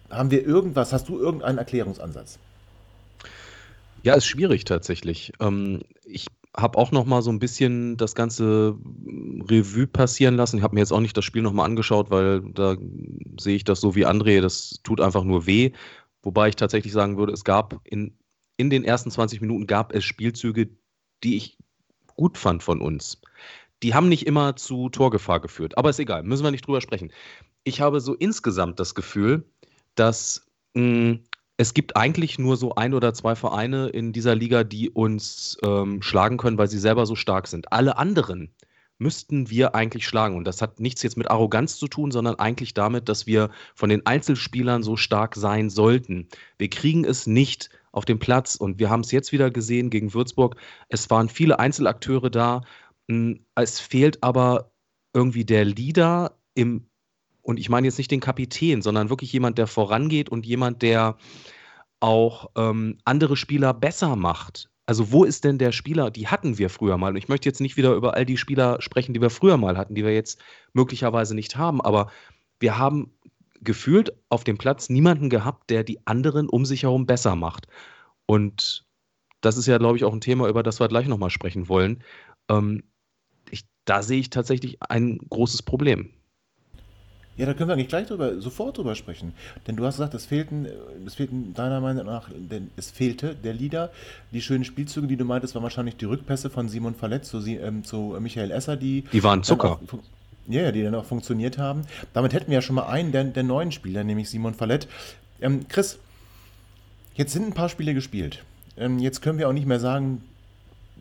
Haben 0.09 0.31
wir 0.31 0.44
irgendwas, 0.44 0.92
hast 0.92 1.09
du 1.09 1.19
irgendeinen 1.19 1.59
Erklärungsansatz? 1.59 2.39
Ja, 4.01 4.15
ist 4.15 4.25
schwierig 4.25 4.65
tatsächlich. 4.65 5.33
Ähm, 5.39 5.81
ich 6.06 6.25
habe 6.55 6.77
auch 6.77 6.91
noch 6.91 7.05
mal 7.05 7.21
so 7.21 7.31
ein 7.31 7.39
bisschen 7.39 7.97
das 7.97 8.15
ganze 8.15 8.77
Revue 9.49 9.87
passieren 9.87 10.35
lassen. 10.35 10.57
Ich 10.57 10.63
habe 10.63 10.73
mir 10.73 10.81
jetzt 10.81 10.91
auch 10.91 10.99
nicht 10.99 11.15
das 11.15 11.25
Spiel 11.25 11.41
noch 11.41 11.53
mal 11.53 11.65
angeschaut, 11.65 12.09
weil 12.09 12.41
da 12.53 12.75
sehe 13.39 13.55
ich 13.55 13.63
das 13.63 13.81
so 13.81 13.95
wie 13.95 14.05
André, 14.05 14.41
das 14.41 14.79
tut 14.83 14.99
einfach 14.99 15.23
nur 15.23 15.45
weh. 15.45 15.71
Wobei 16.23 16.49
ich 16.49 16.55
tatsächlich 16.55 16.91
sagen 16.91 17.17
würde, 17.17 17.33
es 17.33 17.43
gab 17.43 17.79
in, 17.83 18.17
in 18.57 18.69
den 18.69 18.83
ersten 18.83 19.11
20 19.11 19.41
Minuten 19.41 19.67
gab 19.67 19.93
es 19.93 20.03
Spielzüge, 20.03 20.69
die 21.23 21.37
ich 21.37 21.57
gut 22.15 22.37
fand 22.37 22.63
von 22.63 22.81
uns. 22.81 23.21
Die 23.83 23.93
haben 23.93 24.09
nicht 24.09 24.27
immer 24.27 24.55
zu 24.55 24.89
Torgefahr 24.89 25.39
geführt, 25.39 25.77
aber 25.77 25.89
ist 25.89 25.99
egal, 25.99 26.23
müssen 26.23 26.43
wir 26.43 26.51
nicht 26.51 26.67
drüber 26.67 26.81
sprechen. 26.81 27.13
Ich 27.63 27.79
habe 27.79 28.01
so 28.01 28.13
insgesamt 28.13 28.79
das 28.79 28.95
Gefühl, 28.95 29.49
dass 29.95 30.47
mh, 30.73 30.81
hm, 30.81 31.23
es 31.59 31.73
gibt 31.73 31.97
eigentlich 31.97 32.39
nur 32.39 32.56
so 32.56 32.75
ein 32.75 32.94
oder 32.94 33.13
zwei 33.13 33.35
Vereine 33.35 33.89
in 33.89 34.13
dieser 34.13 34.33
Liga, 34.33 34.63
die 34.63 34.89
uns 34.89 35.57
ähm, 35.61 36.01
schlagen 36.01 36.37
können, 36.37 36.57
weil 36.57 36.69
sie 36.69 36.80
selber 36.80 37.06
so 37.06 37.16
stark 37.16 37.47
sind. 37.49 37.73
Alle 37.73 37.97
anderen 37.97 38.56
müssten 38.97 39.49
wir 39.49 39.75
eigentlich 39.75 40.07
schlagen. 40.07 40.37
Und 40.37 40.45
das 40.45 40.61
hat 40.61 40.80
nichts 40.80 41.04
jetzt 41.04 41.18
mit 41.18 41.30
Arroganz 41.30 41.75
zu 41.75 41.89
tun, 41.89 42.11
sondern 42.11 42.35
eigentlich 42.35 42.73
damit, 42.75 43.09
dass 43.09 43.28
wir 43.28 43.49
von 43.75 43.89
den 43.89 44.06
Einzelspielern 44.06 44.83
so 44.83 44.95
stark 44.95 45.35
sein 45.35 45.69
sollten. 45.69 46.30
Wir 46.57 46.69
kriegen 46.69 47.04
es 47.04 47.28
nicht 47.28 47.69
auf 47.92 48.06
den 48.06 48.19
Platz 48.19 48.56
und 48.56 48.80
wir 48.80 48.89
haben 48.89 49.01
es 49.01 49.11
jetzt 49.11 49.33
wieder 49.33 49.51
gesehen 49.51 49.89
gegen 49.89 50.13
Würzburg. 50.13 50.56
Es 50.87 51.09
waren 51.09 51.28
viele 51.28 51.59
Einzelakteure 51.59 52.30
da. 52.30 52.61
Hm, 53.09 53.45
es 53.56 53.81
fehlt 53.81 54.23
aber 54.23 54.71
irgendwie 55.13 55.44
der 55.44 55.66
Leader 55.66 56.37
im 56.54 56.88
und 57.49 57.59
ich 57.59 57.68
meine 57.68 57.87
jetzt 57.87 57.97
nicht 57.97 58.11
den 58.11 58.19
Kapitän, 58.19 58.83
sondern 58.83 59.09
wirklich 59.09 59.33
jemand, 59.33 59.57
der 59.57 59.65
vorangeht 59.65 60.29
und 60.29 60.45
jemand, 60.45 60.83
der 60.83 61.18
auch 61.99 62.51
ähm, 62.56 62.99
andere 63.06 63.35
Spieler 63.35 63.73
besser 63.73 64.15
macht. 64.15 64.69
Also 64.85 65.11
wo 65.11 65.23
ist 65.23 65.45
denn 65.45 65.57
der 65.57 65.71
Spieler, 65.71 66.11
die 66.11 66.27
hatten 66.27 66.59
wir 66.59 66.69
früher 66.69 66.99
mal. 66.99 67.09
Und 67.09 67.15
ich 67.15 67.27
möchte 67.27 67.49
jetzt 67.49 67.59
nicht 67.59 67.75
wieder 67.75 67.95
über 67.95 68.13
all 68.13 68.23
die 68.23 68.37
Spieler 68.37 68.79
sprechen, 68.83 69.15
die 69.15 69.21
wir 69.21 69.31
früher 69.31 69.57
mal 69.57 69.77
hatten, 69.77 69.95
die 69.95 70.06
wir 70.06 70.13
jetzt 70.13 70.39
möglicherweise 70.73 71.33
nicht 71.33 71.56
haben. 71.56 71.81
Aber 71.81 72.11
wir 72.59 72.77
haben 72.77 73.11
gefühlt 73.61 74.13
auf 74.29 74.44
dem 74.44 74.59
Platz 74.59 74.89
niemanden 74.89 75.31
gehabt, 75.31 75.71
der 75.71 75.83
die 75.83 76.06
anderen 76.06 76.49
um 76.49 76.65
sich 76.65 76.83
herum 76.83 77.07
besser 77.07 77.35
macht. 77.35 77.65
Und 78.27 78.85
das 79.41 79.57
ist 79.57 79.65
ja, 79.65 79.79
glaube 79.79 79.97
ich, 79.97 80.03
auch 80.03 80.13
ein 80.13 80.21
Thema, 80.21 80.47
über 80.49 80.61
das 80.61 80.79
wir 80.79 80.87
gleich 80.87 81.07
nochmal 81.07 81.31
sprechen 81.31 81.68
wollen. 81.68 82.03
Ähm, 82.47 82.83
ich, 83.49 83.65
da 83.85 84.03
sehe 84.03 84.19
ich 84.19 84.29
tatsächlich 84.29 84.77
ein 84.83 85.18
großes 85.18 85.63
Problem. 85.63 86.13
Ja, 87.39 87.45
da 87.45 87.53
können 87.53 87.69
wir 87.69 87.75
eigentlich 87.75 87.87
gleich 87.87 88.05
drüber, 88.05 88.41
sofort 88.41 88.77
drüber 88.77 88.95
sprechen. 88.95 89.31
Denn 89.65 89.77
du 89.77 89.85
hast 89.85 89.95
gesagt, 89.95 90.13
es 90.13 90.25
fehlten, 90.25 90.67
es 91.07 91.15
fehlten 91.15 91.53
deiner 91.53 91.79
Meinung 91.79 92.05
nach, 92.05 92.29
denn 92.35 92.69
es 92.75 92.91
fehlte 92.91 93.33
der 93.33 93.53
Lieder. 93.53 93.91
Die 94.33 94.41
schönen 94.41 94.65
Spielzüge, 94.65 95.07
die 95.07 95.15
du 95.15 95.23
meintest, 95.23 95.55
waren 95.55 95.63
wahrscheinlich 95.63 95.95
die 95.95 96.03
Rückpässe 96.03 96.49
von 96.49 96.67
Simon 96.67 96.95
Verletz 96.95 97.29
zu, 97.29 97.39
ähm, 97.47 97.85
zu 97.85 98.17
Michael 98.19 98.51
Esser, 98.51 98.75
die. 98.75 99.05
Die 99.13 99.23
waren 99.23 99.41
Zucker. 99.41 99.79
Auch, 99.87 99.99
ja, 100.49 100.73
die 100.73 100.83
dann 100.83 100.93
auch 100.95 101.05
funktioniert 101.05 101.57
haben. 101.57 101.83
Damit 102.13 102.33
hätten 102.33 102.47
wir 102.47 102.55
ja 102.55 102.61
schon 102.61 102.75
mal 102.75 102.87
einen 102.87 103.13
der, 103.13 103.23
der 103.23 103.43
neuen 103.43 103.71
Spieler, 103.71 104.03
nämlich 104.03 104.29
Simon 104.29 104.53
Fallett. 104.53 104.89
Ähm, 105.39 105.65
Chris, 105.69 105.97
jetzt 107.15 107.31
sind 107.31 107.47
ein 107.47 107.53
paar 107.53 107.69
Spiele 107.69 107.93
gespielt. 107.93 108.43
Ähm, 108.75 108.99
jetzt 108.99 109.21
können 109.21 109.39
wir 109.39 109.47
auch 109.47 109.53
nicht 109.53 109.65
mehr 109.65 109.79
sagen, 109.79 110.23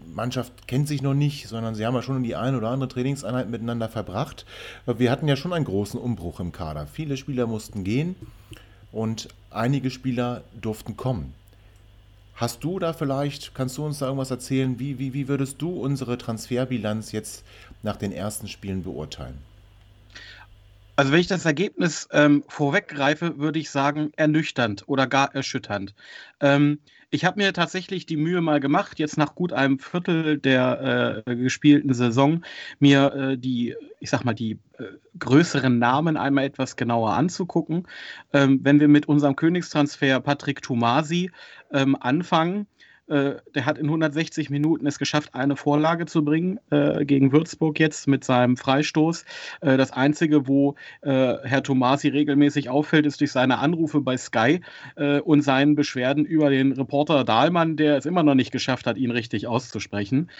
Mannschaft 0.06 0.66
kennt 0.66 0.88
sich 0.88 1.02
noch 1.02 1.14
nicht, 1.14 1.48
sondern 1.48 1.74
sie 1.74 1.86
haben 1.86 1.94
ja 1.94 2.02
schon 2.02 2.22
die 2.22 2.36
eine 2.36 2.56
oder 2.56 2.68
andere 2.68 2.88
Trainingseinheit 2.88 3.48
miteinander 3.48 3.88
verbracht. 3.88 4.46
Wir 4.86 5.10
hatten 5.10 5.28
ja 5.28 5.36
schon 5.36 5.52
einen 5.52 5.64
großen 5.64 6.00
Umbruch 6.00 6.40
im 6.40 6.52
Kader. 6.52 6.86
Viele 6.86 7.16
Spieler 7.16 7.46
mussten 7.46 7.84
gehen. 7.84 8.16
und 8.92 9.28
einige 9.50 9.90
Spieler 9.90 10.42
durften 10.60 10.96
kommen. 10.96 11.34
Hast 12.34 12.62
du 12.62 12.78
da 12.78 12.92
vielleicht, 12.92 13.54
kannst 13.54 13.76
du 13.78 13.84
uns 13.84 13.98
da 13.98 14.06
irgendwas 14.06 14.30
erzählen, 14.30 14.78
wie, 14.78 14.98
wie, 14.98 15.12
wie 15.12 15.28
würdest 15.28 15.60
du 15.60 15.70
unsere 15.70 16.18
Transferbilanz 16.18 17.12
jetzt 17.12 17.44
nach 17.82 17.96
den 17.96 18.12
ersten 18.12 18.46
Spielen 18.46 18.84
beurteilen? 18.84 19.38
Also 20.94 21.12
wenn 21.12 21.20
ich 21.20 21.26
das 21.26 21.44
Ergebnis 21.44 22.08
ähm, 22.12 22.44
vorweggreife, 22.48 23.38
würde 23.38 23.58
ich 23.58 23.70
sagen 23.70 24.12
ernüchternd 24.16 24.84
oder 24.88 25.06
gar 25.06 25.34
erschütternd. 25.34 25.94
Ähm, 26.40 26.80
ich 27.10 27.24
habe 27.24 27.40
mir 27.40 27.52
tatsächlich 27.52 28.06
die 28.06 28.16
Mühe 28.16 28.40
mal 28.40 28.60
gemacht, 28.60 28.98
jetzt 28.98 29.16
nach 29.16 29.34
gut 29.34 29.52
einem 29.52 29.78
Viertel 29.78 30.38
der 30.38 31.22
äh, 31.26 31.36
gespielten 31.36 31.94
Saison, 31.94 32.44
mir 32.80 33.12
äh, 33.14 33.38
die, 33.38 33.74
ich 34.00 34.10
sag 34.10 34.24
mal, 34.24 34.34
die 34.34 34.58
äh, 34.78 34.84
größeren 35.18 35.78
Namen 35.78 36.16
einmal 36.16 36.44
etwas 36.44 36.76
genauer 36.76 37.14
anzugucken. 37.14 37.86
Ähm, 38.32 38.60
wenn 38.62 38.80
wir 38.80 38.88
mit 38.88 39.08
unserem 39.08 39.36
Königstransfer 39.36 40.20
Patrick 40.20 40.60
Tumasi 40.60 41.30
ähm, 41.72 41.96
anfangen, 41.98 42.66
äh, 43.08 43.36
der 43.54 43.66
hat 43.66 43.78
in 43.78 43.86
160 43.86 44.50
Minuten 44.50 44.86
es 44.86 44.98
geschafft, 44.98 45.34
eine 45.34 45.56
Vorlage 45.56 46.06
zu 46.06 46.24
bringen 46.24 46.60
äh, 46.70 47.04
gegen 47.04 47.32
Würzburg 47.32 47.78
jetzt 47.80 48.06
mit 48.06 48.24
seinem 48.24 48.56
Freistoß. 48.56 49.24
Äh, 49.60 49.76
das 49.76 49.90
Einzige, 49.90 50.46
wo 50.46 50.74
äh, 51.02 51.36
Herr 51.42 51.62
Tomasi 51.62 52.08
regelmäßig 52.08 52.68
auffällt, 52.68 53.06
ist 53.06 53.20
durch 53.20 53.32
seine 53.32 53.58
Anrufe 53.58 54.00
bei 54.00 54.16
Sky 54.16 54.60
äh, 54.96 55.20
und 55.20 55.42
seinen 55.42 55.74
Beschwerden 55.74 56.24
über 56.24 56.50
den 56.50 56.72
Reporter 56.72 57.24
Dahlmann, 57.24 57.76
der 57.76 57.96
es 57.96 58.06
immer 58.06 58.22
noch 58.22 58.34
nicht 58.34 58.52
geschafft 58.52 58.86
hat, 58.86 58.96
ihn 58.96 59.10
richtig 59.10 59.46
auszusprechen. 59.46 60.30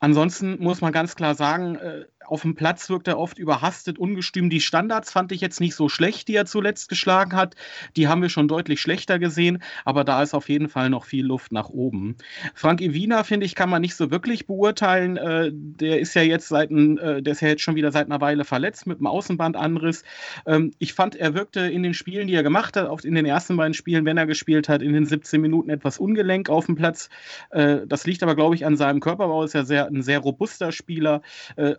Ansonsten 0.00 0.62
muss 0.62 0.80
man 0.80 0.92
ganz 0.92 1.16
klar 1.16 1.34
sagen, 1.34 1.78
auf 2.26 2.42
dem 2.42 2.54
Platz 2.54 2.88
wirkt 2.90 3.08
er 3.08 3.18
oft 3.18 3.38
überhastet, 3.38 3.98
ungestüm. 3.98 4.50
Die 4.50 4.60
Standards 4.60 5.12
fand 5.12 5.32
ich 5.32 5.40
jetzt 5.40 5.60
nicht 5.60 5.74
so 5.74 5.88
schlecht, 5.88 6.28
die 6.28 6.36
er 6.36 6.46
zuletzt 6.46 6.88
geschlagen 6.88 7.34
hat. 7.34 7.54
Die 7.96 8.08
haben 8.08 8.22
wir 8.22 8.28
schon 8.28 8.48
deutlich 8.48 8.80
schlechter 8.80 9.18
gesehen, 9.18 9.62
aber 9.84 10.04
da 10.04 10.22
ist 10.22 10.34
auf 10.34 10.48
jeden 10.48 10.68
Fall 10.68 10.90
noch 10.90 11.04
viel 11.04 11.26
Luft 11.26 11.52
nach 11.52 11.68
oben. 11.68 12.16
Frank 12.54 12.80
Iwina, 12.80 13.24
finde 13.24 13.46
ich, 13.46 13.54
kann 13.54 13.70
man 13.70 13.82
nicht 13.82 13.96
so 13.96 14.10
wirklich 14.10 14.46
beurteilen. 14.46 15.16
Äh, 15.16 15.50
der 15.52 16.00
ist 16.00 16.14
ja 16.14 16.22
jetzt 16.22 16.48
seit 16.48 16.70
äh, 16.70 17.22
der 17.22 17.32
ist 17.32 17.40
ja 17.40 17.48
jetzt 17.48 17.62
schon 17.62 17.76
wieder 17.76 17.92
seit 17.92 18.06
einer 18.06 18.20
Weile 18.20 18.44
verletzt 18.44 18.86
mit 18.86 18.98
einem 18.98 19.06
Außenbandanriss. 19.06 20.04
Ähm, 20.46 20.72
ich 20.78 20.94
fand, 20.94 21.16
er 21.16 21.34
wirkte 21.34 21.60
in 21.60 21.82
den 21.82 21.94
Spielen, 21.94 22.26
die 22.26 22.34
er 22.34 22.42
gemacht 22.42 22.76
hat, 22.76 22.88
oft 22.88 23.04
in 23.04 23.14
den 23.14 23.26
ersten 23.26 23.56
beiden 23.56 23.74
Spielen, 23.74 24.04
wenn 24.04 24.16
er 24.16 24.26
gespielt 24.26 24.68
hat, 24.68 24.82
in 24.82 24.92
den 24.92 25.06
17 25.06 25.40
Minuten 25.40 25.70
etwas 25.70 25.98
ungelenk 25.98 26.48
auf 26.48 26.66
dem 26.66 26.74
Platz. 26.74 27.08
Äh, 27.50 27.86
das 27.86 28.06
liegt 28.06 28.22
aber, 28.22 28.34
glaube 28.34 28.54
ich, 28.54 28.66
an 28.66 28.76
seinem 28.76 29.00
Körperbau. 29.00 29.44
Ist 29.44 29.54
ja 29.54 29.64
sehr, 29.64 29.86
ein 29.86 30.02
sehr 30.02 30.18
robuster 30.18 30.72
Spieler. 30.72 31.22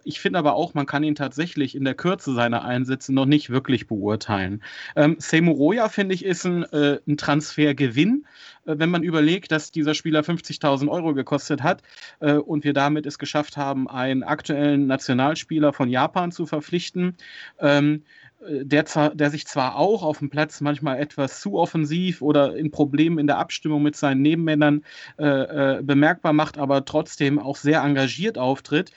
Ich 0.04 0.20
finde 0.20 0.35
finde 0.36 0.50
aber 0.50 0.56
auch, 0.58 0.74
man 0.74 0.86
kann 0.86 1.04
ihn 1.04 1.16
tatsächlich 1.16 1.76
in 1.76 1.86
der 1.86 1.94
Kürze 1.94 2.34
seiner 2.34 2.66
Einsätze 2.66 3.14
noch 3.14 3.26
nicht 3.26 3.52
wirklich 3.52 3.88
beurteilen. 3.88 4.62
Ähm, 4.98 5.18
Roya, 5.48 5.88
finde 5.88 6.14
ich, 6.14 6.26
ist 6.26 6.46
ein, 6.46 6.64
äh, 6.74 7.00
ein 7.08 7.16
Transfergewinn, 7.16 8.26
äh, 8.66 8.76
wenn 8.78 8.90
man 8.90 9.02
überlegt, 9.04 9.54
dass 9.54 9.72
dieser 9.72 9.94
Spieler 9.94 10.24
50.000 10.24 10.90
Euro 10.90 11.14
gekostet 11.14 11.64
hat 11.64 11.84
äh, 12.20 12.34
und 12.34 12.66
wir 12.66 12.74
damit 12.74 13.06
es 13.06 13.18
geschafft 13.18 13.56
haben, 13.56 13.90
einen 13.90 14.24
aktuellen 14.24 14.88
Nationalspieler 14.88 15.72
von 15.72 15.88
Japan 15.90 16.34
zu 16.34 16.46
verpflichten. 16.46 17.16
Ähm, 17.60 18.04
äh, 18.46 18.66
der, 18.66 18.84
der, 19.14 19.30
sich 19.30 19.48
zwar 19.48 19.78
auch 19.78 20.04
auf 20.04 20.20
dem 20.20 20.30
Platz 20.30 20.60
manchmal 20.60 21.00
etwas 21.00 21.40
zu 21.40 21.58
offensiv 21.58 22.22
oder 22.22 22.58
in 22.58 22.72
Problemen 22.72 23.20
in 23.20 23.28
der 23.28 23.38
Abstimmung 23.38 23.84
mit 23.84 23.96
seinen 23.96 24.22
Nebenmännern 24.22 24.84
äh, 25.18 25.78
äh, 25.78 25.82
bemerkbar 25.82 26.34
macht, 26.34 26.58
aber 26.58 26.84
trotzdem 26.84 27.40
auch 27.40 27.56
sehr 27.56 27.82
engagiert 27.82 28.38
auftritt 28.38 28.92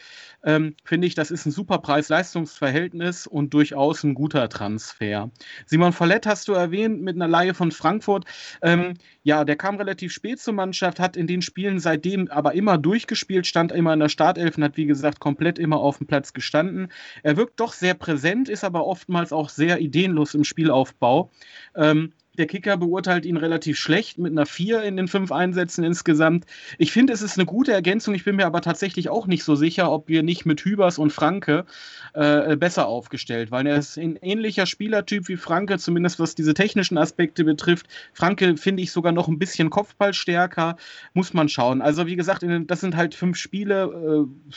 ähm, 0.48 0.74
finde 0.82 1.06
ich, 1.06 1.14
das 1.14 1.30
ist 1.30 1.44
ein 1.44 1.50
super 1.50 1.76
Preis-Leistungs-Verhältnis 1.76 3.26
und 3.26 3.52
durchaus 3.52 4.02
ein 4.02 4.14
guter 4.14 4.48
Transfer. 4.48 5.30
Simon 5.66 5.92
Follett 5.92 6.24
hast 6.24 6.48
du 6.48 6.54
erwähnt 6.54 7.02
mit 7.02 7.16
einer 7.16 7.28
Laie 7.28 7.52
von 7.52 7.70
Frankfurt. 7.70 8.24
Ähm, 8.62 8.94
ja, 9.22 9.44
der 9.44 9.56
kam 9.56 9.76
relativ 9.76 10.10
spät 10.10 10.40
zur 10.40 10.54
Mannschaft, 10.54 11.00
hat 11.00 11.18
in 11.18 11.26
den 11.26 11.42
Spielen 11.42 11.80
seitdem 11.80 12.28
aber 12.28 12.54
immer 12.54 12.78
durchgespielt, 12.78 13.46
stand 13.46 13.72
immer 13.72 13.92
in 13.92 14.00
der 14.00 14.08
Startelf 14.08 14.56
und 14.56 14.64
hat, 14.64 14.78
wie 14.78 14.86
gesagt, 14.86 15.20
komplett 15.20 15.58
immer 15.58 15.80
auf 15.80 15.98
dem 15.98 16.06
Platz 16.06 16.32
gestanden. 16.32 16.88
Er 17.22 17.36
wirkt 17.36 17.60
doch 17.60 17.74
sehr 17.74 17.92
präsent, 17.92 18.48
ist 18.48 18.64
aber 18.64 18.86
oftmals 18.86 19.34
auch 19.34 19.50
sehr 19.50 19.80
ideenlos 19.82 20.32
im 20.32 20.44
Spielaufbau. 20.44 21.30
Ähm, 21.76 22.14
der 22.38 22.46
Kicker 22.46 22.76
beurteilt 22.76 23.26
ihn 23.26 23.36
relativ 23.36 23.78
schlecht 23.78 24.18
mit 24.18 24.32
einer 24.32 24.46
4 24.46 24.82
in 24.82 24.96
den 24.96 25.08
fünf 25.08 25.32
Einsätzen 25.32 25.84
insgesamt. 25.84 26.46
Ich 26.78 26.92
finde, 26.92 27.12
es 27.12 27.20
ist 27.22 27.36
eine 27.36 27.46
gute 27.46 27.72
Ergänzung. 27.72 28.14
Ich 28.14 28.24
bin 28.24 28.36
mir 28.36 28.46
aber 28.46 28.60
tatsächlich 28.60 29.08
auch 29.08 29.26
nicht 29.26 29.44
so 29.44 29.56
sicher, 29.56 29.90
ob 29.90 30.08
wir 30.08 30.22
nicht 30.22 30.46
mit 30.46 30.60
Hübers 30.60 30.98
und 30.98 31.12
Franke 31.12 31.66
äh, 32.14 32.56
besser 32.56 32.86
aufgestellt, 32.86 33.50
weil 33.50 33.66
er 33.66 33.76
ist 33.76 33.98
ein 33.98 34.16
ähnlicher 34.16 34.66
Spielertyp 34.66 35.28
wie 35.28 35.36
Franke, 35.36 35.78
zumindest 35.78 36.20
was 36.20 36.34
diese 36.34 36.54
technischen 36.54 36.96
Aspekte 36.96 37.44
betrifft. 37.44 37.86
Franke 38.12 38.56
finde 38.56 38.82
ich 38.82 38.92
sogar 38.92 39.12
noch 39.12 39.28
ein 39.28 39.38
bisschen 39.38 39.70
Kopfballstärker. 39.70 40.76
Muss 41.12 41.34
man 41.34 41.48
schauen. 41.48 41.82
Also, 41.82 42.06
wie 42.06 42.16
gesagt, 42.16 42.44
das 42.66 42.80
sind 42.80 42.96
halt 42.96 43.14
fünf 43.14 43.36
Spiele. 43.36 44.26
Äh, 44.26 44.52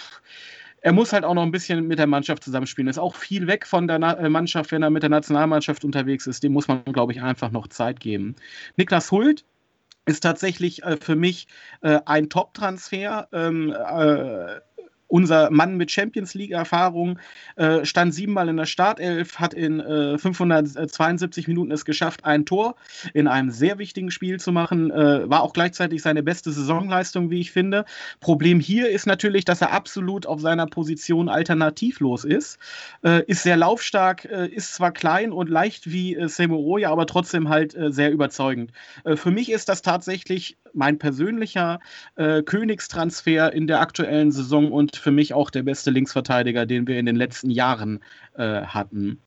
er 0.81 0.93
muss 0.93 1.13
halt 1.13 1.23
auch 1.23 1.35
noch 1.35 1.43
ein 1.43 1.51
bisschen 1.51 1.87
mit 1.87 1.99
der 1.99 2.07
Mannschaft 2.07 2.43
zusammenspielen. 2.43 2.89
Ist 2.89 2.97
auch 2.97 3.15
viel 3.15 3.47
weg 3.47 3.65
von 3.65 3.87
der 3.87 3.99
Na 3.99 4.17
äh, 4.17 4.29
Mannschaft, 4.29 4.71
wenn 4.71 4.83
er 4.83 4.89
mit 4.89 5.03
der 5.03 5.09
Nationalmannschaft 5.09 5.85
unterwegs 5.85 6.27
ist. 6.27 6.43
Dem 6.43 6.53
muss 6.53 6.67
man, 6.67 6.83
glaube 6.85 7.13
ich, 7.13 7.21
einfach 7.21 7.51
noch 7.51 7.67
Zeit 7.67 7.99
geben. 7.99 8.35
Niklas 8.77 9.11
Hult 9.11 9.45
ist 10.05 10.21
tatsächlich 10.21 10.83
äh, 10.83 10.97
für 10.97 11.15
mich 11.15 11.47
äh, 11.81 11.99
ein 12.05 12.29
Top-Transfer. 12.29 13.27
Ähm, 13.31 13.71
äh, 13.71 14.59
unser 15.11 15.51
Mann 15.51 15.75
mit 15.75 15.91
Champions 15.91 16.33
League-Erfahrung 16.33 17.19
äh, 17.57 17.85
stand 17.85 18.13
siebenmal 18.13 18.47
in 18.49 18.57
der 18.57 18.65
Startelf, 18.65 19.39
hat 19.39 19.53
in 19.53 19.79
äh, 19.79 20.17
572 20.17 21.47
Minuten 21.47 21.71
es 21.71 21.85
geschafft, 21.85 22.23
ein 22.23 22.45
Tor 22.45 22.75
in 23.13 23.27
einem 23.27 23.51
sehr 23.51 23.77
wichtigen 23.77 24.09
Spiel 24.09 24.39
zu 24.39 24.51
machen. 24.51 24.89
Äh, 24.89 25.29
war 25.29 25.43
auch 25.43 25.53
gleichzeitig 25.53 26.01
seine 26.01 26.23
beste 26.23 26.51
Saisonleistung, 26.51 27.29
wie 27.29 27.41
ich 27.41 27.51
finde. 27.51 27.85
Problem 28.21 28.59
hier 28.59 28.89
ist 28.89 29.05
natürlich, 29.05 29.43
dass 29.43 29.61
er 29.61 29.73
absolut 29.73 30.25
auf 30.25 30.39
seiner 30.39 30.65
Position 30.65 31.27
alternativlos 31.27 32.23
ist. 32.23 32.57
Äh, 33.03 33.23
ist 33.25 33.43
sehr 33.43 33.57
laufstark, 33.57 34.25
äh, 34.25 34.47
ist 34.47 34.73
zwar 34.73 34.91
klein 34.91 35.33
und 35.33 35.49
leicht 35.49 35.91
wie 35.91 36.15
äh, 36.15 36.29
Semoroja, 36.29 36.89
aber 36.89 37.05
trotzdem 37.05 37.49
halt 37.49 37.75
äh, 37.75 37.91
sehr 37.91 38.11
überzeugend. 38.11 38.71
für 39.15 39.31
mich 39.31 39.51
ist 39.51 39.67
das 39.67 39.81
tatsächlich 39.81 40.57
mein 40.73 40.97
persönlicher 40.97 41.79
Königstransfer 42.15 43.53
in 43.53 43.67
der 43.67 43.79
aktuellen 43.81 44.31
Saison 44.31 44.71
und 44.71 44.95
für 44.95 45.11
mich 45.11 45.33
auch 45.33 45.49
der 45.49 45.63
beste 45.63 45.91
Linksverteidiger, 45.91 46.65
den 46.65 46.87
wir 46.87 46.99
in 46.99 47.05
den 47.05 47.15
letzten 47.15 47.49
Jahren 47.49 47.99
äh, 48.35 48.61
hatten. 48.61 49.21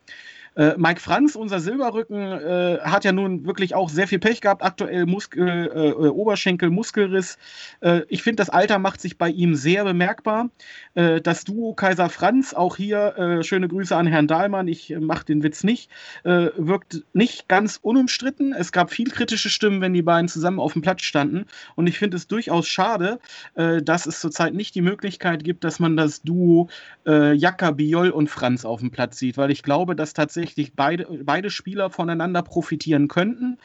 Äh, 0.57 0.75
Mike 0.77 1.01
Franz, 1.01 1.35
unser 1.35 1.61
Silberrücken, 1.61 2.17
äh, 2.17 2.79
hat 2.83 3.05
ja 3.05 3.13
nun 3.13 3.45
wirklich 3.45 3.75
auch 3.75 3.89
sehr 3.89 4.07
viel 4.07 4.21
Pech 4.21 4.41
gehabt. 4.41 4.63
Aktuell 4.63 5.07
Muskel, 5.07 5.49
äh, 5.49 5.89
äh 5.89 6.09
Oberschenkel, 6.09 6.71
Muskelriss. 6.71 7.39
Äh, 7.81 8.03
ich 8.09 8.23
finde, 8.23 8.37
das 8.37 8.51
Alter 8.51 8.79
macht 8.79 9.01
sich 9.01 9.19
bei 9.19 9.29
ihm 9.29 9.57
sehr 9.57 9.85
bemerkbar. 9.85 10.51
Äh, 10.95 11.21
das 11.21 11.45
Duo 11.45 11.75
Kaiser 11.75 12.09
Franz, 12.09 12.55
auch 12.55 12.77
hier 12.77 13.41
schöne 13.43 13.69
Grüße 13.69 13.97
an 13.97 14.07
Herrn 14.07 14.27
Dahlmann, 14.27 14.69
ich 14.69 14.95
mache 14.99 15.25
den 15.25 15.43
Witz 15.43 15.65
nicht, 15.65 15.91
wirkt 16.25 17.05
nicht 17.13 17.49
ganz 17.49 17.79
unumstritten. 17.81 18.53
Es 18.53 18.73
gab 18.73 18.91
viel 18.91 19.11
kritische 19.11 19.51
Stimmen, 19.51 19.81
wenn 19.81 19.93
die 19.93 20.03
beiden 20.03 20.29
zusammen 20.29 20.61
auf 20.61 20.73
dem 20.73 20.83
Platz 20.83 21.03
standen. 21.03 21.47
Und 21.75 21.87
ich 21.87 21.99
finde 21.99 22.17
es 22.17 22.27
durchaus 22.27 22.67
schade, 22.67 23.19
dass 23.55 24.07
es 24.07 24.21
zurzeit 24.21 24.55
nicht 24.55 24.75
die 24.75 24.83
Möglichkeit 24.83 25.45
gibt, 25.45 25.65
dass 25.65 25.81
man 25.81 25.97
das 25.97 26.23
Duo 26.23 26.69
Jaka, 27.05 27.71
Biol 27.73 28.11
und 28.11 28.29
Franz 28.29 28.65
auf 28.65 28.81
dem 28.81 28.91
Platz 28.91 29.19
sieht, 29.19 29.37
weil 29.37 29.51
ich 29.51 29.63
glaube, 29.63 29.97
dass 29.97 30.13
tatsächlich 30.13 30.44
tatsächlich 30.45 30.75
beide, 30.75 31.07
beide 31.25 31.51
Spieler 31.51 31.91
voneinander 31.91 32.43
profitieren 32.43 33.09
könnten. 33.09 33.59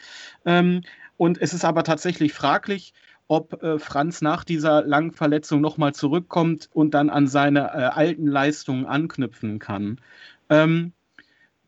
Ähm, 0.46 0.82
und 1.16 1.40
es 1.40 1.52
ist 1.52 1.64
aber 1.64 1.84
tatsächlich 1.84 2.32
fraglich, 2.32 2.94
ob 3.28 3.62
äh, 3.62 3.78
Franz 3.78 4.22
nach 4.22 4.44
dieser 4.44 4.82
langen 4.82 5.12
Verletzung 5.12 5.60
nochmal 5.60 5.94
zurückkommt 5.94 6.70
und 6.72 6.94
dann 6.94 7.10
an 7.10 7.26
seine 7.26 7.60
äh, 7.60 7.84
alten 7.94 8.26
Leistungen 8.26 8.86
anknüpfen 8.86 9.58
kann. 9.58 10.00
Ähm, 10.48 10.92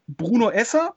Bruno 0.08 0.50
Esser, 0.50 0.94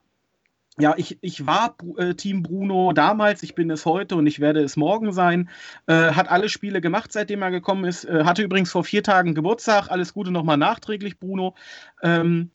ja, 0.77 0.93
ich, 0.97 1.17
ich 1.21 1.45
war 1.45 1.75
äh, 1.97 2.15
Team 2.15 2.41
Bruno 2.41 2.93
damals, 2.93 3.43
ich 3.43 3.53
bin 3.53 3.69
es 3.69 3.85
heute 3.85 4.15
und 4.15 4.27
ich 4.27 4.39
werde 4.39 4.61
es 4.61 4.77
morgen 4.77 5.11
sein. 5.11 5.49
Äh, 5.87 6.11
hat 6.11 6.29
alle 6.29 6.49
Spiele 6.49 6.81
gemacht, 6.81 7.11
seitdem 7.11 7.41
er 7.41 7.51
gekommen 7.51 7.85
ist. 7.85 8.05
Äh, 8.05 8.23
hatte 8.23 8.43
übrigens 8.43 8.71
vor 8.71 8.83
vier 8.83 9.03
Tagen 9.03 9.35
Geburtstag. 9.35 9.89
Alles 9.89 10.13
Gute 10.13 10.31
nochmal 10.31 10.57
nachträglich, 10.57 11.19
Bruno. 11.19 11.53
Ähm, 12.01 12.49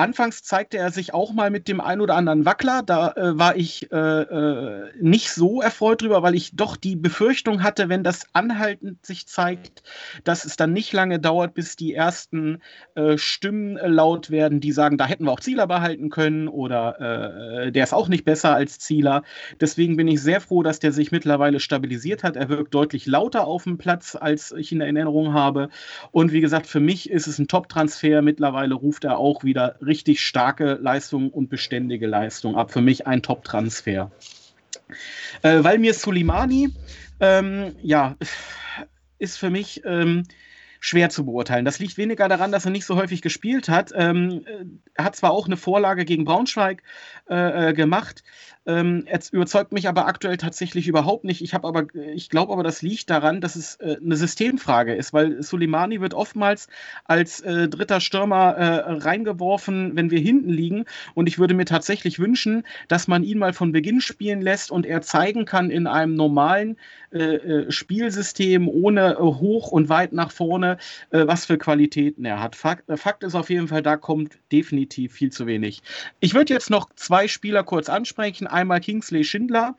Anfangs 0.00 0.44
zeigte 0.44 0.78
er 0.78 0.92
sich 0.92 1.12
auch 1.12 1.32
mal 1.32 1.50
mit 1.50 1.66
dem 1.66 1.80
ein 1.80 2.00
oder 2.00 2.14
anderen 2.14 2.44
Wackler. 2.44 2.84
Da 2.86 3.14
äh, 3.16 3.36
war 3.36 3.56
ich 3.56 3.90
äh, 3.90 3.96
äh, 3.96 4.92
nicht 5.00 5.32
so 5.32 5.60
erfreut 5.60 6.02
drüber, 6.02 6.22
weil 6.22 6.36
ich 6.36 6.54
doch 6.54 6.76
die 6.76 6.94
Befürchtung 6.94 7.64
hatte, 7.64 7.88
wenn 7.88 8.04
das 8.04 8.24
anhaltend 8.32 9.04
sich 9.04 9.26
zeigt, 9.26 9.82
dass 10.22 10.44
es 10.44 10.54
dann 10.54 10.72
nicht 10.72 10.92
lange 10.92 11.18
dauert, 11.18 11.52
bis 11.52 11.74
die 11.74 11.94
ersten 11.94 12.62
äh, 12.94 13.18
Stimmen 13.18 13.74
laut 13.74 14.30
werden, 14.30 14.60
die 14.60 14.70
sagen, 14.70 14.98
da 14.98 15.06
hätten 15.06 15.24
wir 15.24 15.32
auch 15.32 15.40
Zieler 15.40 15.66
behalten 15.66 16.10
können 16.10 16.46
oder 16.46 17.00
äh, 17.64 17.72
der 17.72 17.82
ist 17.82 17.92
auch 17.92 18.06
nicht 18.06 18.24
besser 18.24 18.54
als 18.54 18.78
Zieler. 18.78 19.24
Deswegen 19.60 19.96
bin 19.96 20.06
ich 20.06 20.22
sehr 20.22 20.40
froh, 20.40 20.62
dass 20.62 20.78
der 20.78 20.92
sich 20.92 21.10
mittlerweile 21.10 21.58
stabilisiert 21.58 22.22
hat. 22.22 22.36
Er 22.36 22.48
wirkt 22.48 22.72
deutlich 22.72 23.06
lauter 23.06 23.48
auf 23.48 23.64
dem 23.64 23.78
Platz, 23.78 24.14
als 24.14 24.52
ich 24.52 24.70
in 24.70 24.80
Erinnerung 24.80 25.32
habe. 25.34 25.70
Und 26.12 26.30
wie 26.30 26.40
gesagt, 26.40 26.68
für 26.68 26.78
mich 26.78 27.10
ist 27.10 27.26
es 27.26 27.40
ein 27.40 27.48
Top-Transfer. 27.48 28.22
Mittlerweile 28.22 28.76
ruft 28.76 29.02
er 29.02 29.18
auch 29.18 29.42
wieder 29.42 29.74
richtig 29.88 30.20
starke 30.20 30.78
Leistung 30.80 31.30
und 31.30 31.48
beständige 31.48 32.06
Leistung 32.06 32.56
ab. 32.56 32.70
Für 32.70 32.80
mich 32.80 33.06
ein 33.06 33.22
Top-Transfer. 33.22 34.10
Äh, 35.42 35.64
weil 35.64 35.78
mir 35.78 35.94
Suleimani, 35.94 36.70
ähm, 37.20 37.74
ja, 37.82 38.16
ist 39.18 39.38
für 39.38 39.50
mich 39.50 39.82
ähm, 39.84 40.22
schwer 40.80 41.10
zu 41.10 41.24
beurteilen. 41.24 41.64
Das 41.64 41.78
liegt 41.78 41.98
weniger 41.98 42.28
daran, 42.28 42.52
dass 42.52 42.64
er 42.64 42.70
nicht 42.70 42.84
so 42.84 42.96
häufig 42.96 43.22
gespielt 43.22 43.68
hat. 43.68 43.92
Ähm, 43.94 44.44
äh, 44.46 44.64
er 44.94 45.04
hat 45.04 45.16
zwar 45.16 45.32
auch 45.32 45.46
eine 45.46 45.56
Vorlage 45.56 46.04
gegen 46.04 46.24
Braunschweig 46.24 46.82
äh, 47.28 47.70
äh 47.70 47.72
gemacht, 47.72 48.22
ähm, 48.68 49.04
es 49.06 49.30
überzeugt 49.30 49.72
mich 49.72 49.88
aber 49.88 50.06
aktuell 50.06 50.36
tatsächlich 50.36 50.88
überhaupt 50.88 51.24
nicht. 51.24 51.42
Ich 51.42 51.54
ich 52.14 52.28
glaube 52.28 52.52
aber, 52.52 52.62
das 52.62 52.82
liegt 52.82 53.08
daran, 53.08 53.40
dass 53.40 53.56
es 53.56 53.76
äh, 53.76 53.96
eine 53.96 54.14
Systemfrage 54.14 54.94
ist, 54.94 55.14
weil 55.14 55.42
Soleimani 55.42 56.02
wird 56.02 56.12
oftmals 56.12 56.68
als 57.04 57.40
äh, 57.40 57.68
dritter 57.68 58.00
Stürmer 58.00 58.54
äh, 58.56 58.92
reingeworfen, 58.92 59.96
wenn 59.96 60.10
wir 60.10 60.20
hinten 60.20 60.50
liegen. 60.50 60.84
Und 61.14 61.28
ich 61.28 61.38
würde 61.38 61.54
mir 61.54 61.64
tatsächlich 61.64 62.18
wünschen, 62.18 62.62
dass 62.88 63.08
man 63.08 63.24
ihn 63.24 63.38
mal 63.38 63.54
von 63.54 63.72
Beginn 63.72 64.02
spielen 64.02 64.42
lässt 64.42 64.70
und 64.70 64.84
er 64.84 65.00
zeigen 65.00 65.46
kann 65.46 65.70
in 65.70 65.86
einem 65.86 66.14
normalen 66.14 66.76
äh, 67.10 67.36
äh, 67.36 67.72
Spielsystem 67.72 68.68
ohne 68.68 69.14
äh, 69.14 69.18
hoch 69.18 69.68
und 69.72 69.88
weit 69.88 70.12
nach 70.12 70.30
vorne, 70.30 70.76
was 71.10 71.46
für 71.46 71.56
Qualitäten 71.56 72.24
er 72.26 72.40
hat. 72.40 72.54
Fakt, 72.54 72.84
Fakt 72.98 73.22
ist 73.22 73.34
auf 73.34 73.48
jeden 73.48 73.68
Fall, 73.68 73.82
da 73.82 73.96
kommt 73.96 74.38
definitiv 74.52 75.14
viel 75.14 75.30
zu 75.30 75.46
wenig. 75.46 75.82
Ich 76.20 76.34
würde 76.34 76.52
jetzt 76.52 76.68
noch 76.68 76.90
zwei 76.96 77.26
Spieler 77.26 77.64
kurz 77.64 77.88
ansprechen 77.88 78.46
einmal 78.58 78.80
Kingsley 78.80 79.24
Schindler. 79.24 79.76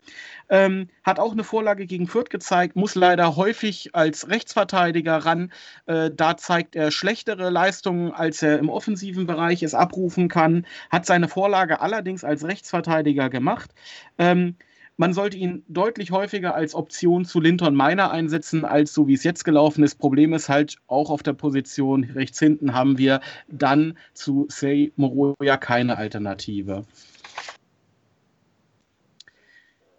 Ähm, 0.49 0.89
hat 1.03 1.19
auch 1.19 1.31
eine 1.31 1.43
Vorlage 1.43 1.85
gegen 1.85 2.07
Fürth 2.07 2.29
gezeigt, 2.29 2.75
muss 2.75 2.95
leider 2.95 3.35
häufig 3.35 3.93
als 3.93 4.29
Rechtsverteidiger 4.29 5.17
ran. 5.17 5.51
Äh, 5.85 6.09
da 6.15 6.37
zeigt 6.37 6.75
er 6.75 6.91
schlechtere 6.91 7.49
Leistungen, 7.49 8.11
als 8.11 8.41
er 8.41 8.57
im 8.57 8.69
offensiven 8.69 9.27
Bereich 9.27 9.61
es 9.61 9.75
abrufen 9.75 10.27
kann. 10.27 10.65
Hat 10.89 11.05
seine 11.05 11.27
Vorlage 11.27 11.81
allerdings 11.81 12.23
als 12.23 12.45
Rechtsverteidiger 12.45 13.29
gemacht. 13.29 13.71
Ähm, 14.17 14.55
man 14.99 15.13
sollte 15.13 15.37
ihn 15.37 15.63
deutlich 15.69 16.11
häufiger 16.11 16.55
als 16.55 16.75
Option 16.75 17.23
zu 17.23 17.39
Linton 17.39 17.73
Meiner 17.73 18.11
einsetzen, 18.11 18.65
als 18.65 18.93
so 18.93 19.07
wie 19.07 19.13
es 19.13 19.23
jetzt 19.23 19.45
gelaufen 19.45 19.81
ist. 19.81 19.95
Problem 19.95 20.33
ist 20.33 20.49
halt, 20.49 20.75
auch 20.87 21.09
auf 21.09 21.23
der 21.23 21.31
Position 21.31 22.03
rechts 22.03 22.37
hinten 22.37 22.73
haben 22.73 22.97
wir 22.97 23.21
dann 23.47 23.97
zu 24.13 24.47
Sei 24.49 24.91
Moroja 24.97 25.55
keine 25.55 25.97
Alternative. 25.97 26.83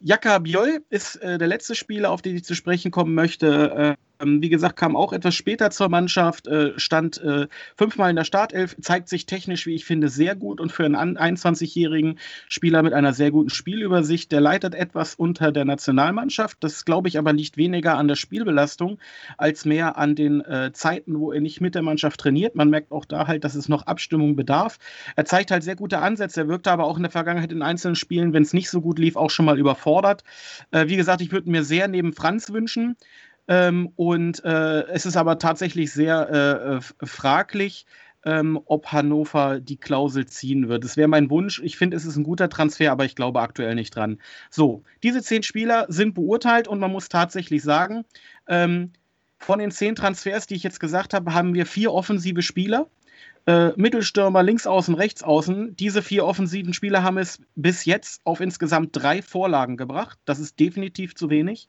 Jaka 0.00 0.38
Biol 0.38 0.82
ist 0.88 1.16
äh, 1.16 1.38
der 1.38 1.48
letzte 1.48 1.74
Spieler, 1.74 2.10
auf 2.10 2.22
den 2.22 2.36
ich 2.36 2.44
zu 2.44 2.54
sprechen 2.54 2.90
kommen 2.90 3.14
möchte. 3.14 3.96
Äh, 4.20 4.30
ähm, 4.30 4.42
wie 4.42 4.48
gesagt, 4.48 4.76
kam 4.76 4.96
auch 4.96 5.12
etwas 5.12 5.34
später 5.34 5.70
zur 5.70 5.88
Mannschaft, 5.88 6.46
äh, 6.46 6.78
stand 6.78 7.20
äh, 7.22 7.48
fünfmal 7.76 8.10
in 8.10 8.16
der 8.16 8.24
Startelf, 8.24 8.76
zeigt 8.80 9.08
sich 9.08 9.26
technisch, 9.26 9.66
wie 9.66 9.74
ich 9.74 9.84
finde, 9.84 10.08
sehr 10.08 10.36
gut 10.36 10.60
und 10.60 10.72
für 10.72 10.84
einen 10.84 11.18
21-jährigen 11.18 12.18
Spieler 12.48 12.82
mit 12.82 12.92
einer 12.92 13.12
sehr 13.12 13.30
guten 13.30 13.50
Spielübersicht, 13.50 14.32
der 14.32 14.40
leitet 14.40 14.74
etwas 14.74 15.14
unter 15.14 15.52
der 15.52 15.64
Nationalmannschaft. 15.64 16.58
Das 16.60 16.84
glaube 16.84 17.08
ich 17.08 17.18
aber 17.18 17.32
liegt 17.32 17.56
weniger 17.56 17.96
an 17.96 18.08
der 18.08 18.16
Spielbelastung 18.16 18.98
als 19.36 19.64
mehr 19.64 19.96
an 19.96 20.14
den 20.14 20.40
äh, 20.42 20.72
Zeiten, 20.72 21.18
wo 21.18 21.32
er 21.32 21.40
nicht 21.40 21.60
mit 21.60 21.74
der 21.74 21.82
Mannschaft 21.82 22.20
trainiert. 22.20 22.54
Man 22.54 22.70
merkt 22.70 22.92
auch 22.92 23.04
da 23.04 23.26
halt, 23.26 23.44
dass 23.44 23.54
es 23.54 23.68
noch 23.68 23.86
Abstimmung 23.86 24.36
bedarf. 24.36 24.78
Er 25.16 25.24
zeigt 25.24 25.50
halt 25.50 25.62
sehr 25.62 25.76
gute 25.76 25.98
Ansätze. 25.98 26.42
Er 26.42 26.48
wirkte 26.48 26.70
aber 26.70 26.84
auch 26.84 26.96
in 26.96 27.02
der 27.02 27.10
Vergangenheit 27.10 27.52
in 27.52 27.62
einzelnen 27.62 27.96
Spielen, 27.96 28.32
wenn 28.32 28.42
es 28.42 28.52
nicht 28.52 28.70
so 28.70 28.80
gut 28.80 28.98
lief, 28.98 29.16
auch 29.16 29.30
schon 29.30 29.44
mal 29.44 29.58
überfordert. 29.58 30.24
Wie 30.70 30.96
gesagt, 30.96 31.20
ich 31.20 31.32
würde 31.32 31.50
mir 31.50 31.64
sehr 31.64 31.88
neben 31.88 32.12
Franz 32.12 32.52
wünschen. 32.52 32.96
Ähm, 33.50 33.92
und 33.96 34.44
äh, 34.44 34.86
es 34.86 35.04
ist 35.06 35.16
aber 35.16 35.38
tatsächlich 35.38 35.92
sehr 35.92 36.80
äh, 37.00 37.06
fraglich, 37.06 37.84
ähm, 38.24 38.60
ob 38.66 38.92
Hannover 38.92 39.58
die 39.58 39.76
Klausel 39.76 40.26
ziehen 40.26 40.68
wird. 40.68 40.84
Das 40.84 40.96
wäre 40.96 41.08
mein 41.08 41.30
Wunsch. 41.30 41.60
Ich 41.64 41.76
finde, 41.76 41.96
es 41.96 42.04
ist 42.04 42.16
ein 42.16 42.22
guter 42.22 42.48
Transfer, 42.48 42.92
aber 42.92 43.04
ich 43.06 43.16
glaube 43.16 43.40
aktuell 43.40 43.74
nicht 43.74 43.96
dran. 43.96 44.18
So, 44.50 44.84
diese 45.02 45.20
zehn 45.20 45.42
Spieler 45.42 45.86
sind 45.88 46.14
beurteilt 46.14 46.68
und 46.68 46.78
man 46.78 46.92
muss 46.92 47.08
tatsächlich 47.08 47.62
sagen, 47.62 48.04
ähm, 48.46 48.92
von 49.38 49.58
den 49.58 49.72
zehn 49.72 49.96
Transfers, 49.96 50.46
die 50.46 50.54
ich 50.54 50.62
jetzt 50.62 50.78
gesagt 50.78 51.12
habe, 51.12 51.34
haben 51.34 51.52
wir 51.52 51.66
vier 51.66 51.92
offensive 51.92 52.42
Spieler 52.42 52.86
äh, 53.50 53.72
Mittelstürmer, 53.76 54.42
Linksaußen, 54.42 54.94
Rechtsaußen. 54.94 55.74
Diese 55.74 56.02
vier 56.02 56.24
offensiven 56.24 56.72
Spieler 56.72 57.02
haben 57.02 57.18
es 57.18 57.40
bis 57.56 57.84
jetzt 57.84 58.20
auf 58.24 58.40
insgesamt 58.40 58.90
drei 58.92 59.22
Vorlagen 59.22 59.76
gebracht. 59.76 60.18
Das 60.24 60.38
ist 60.38 60.60
definitiv 60.60 61.16
zu 61.16 61.30
wenig. 61.30 61.68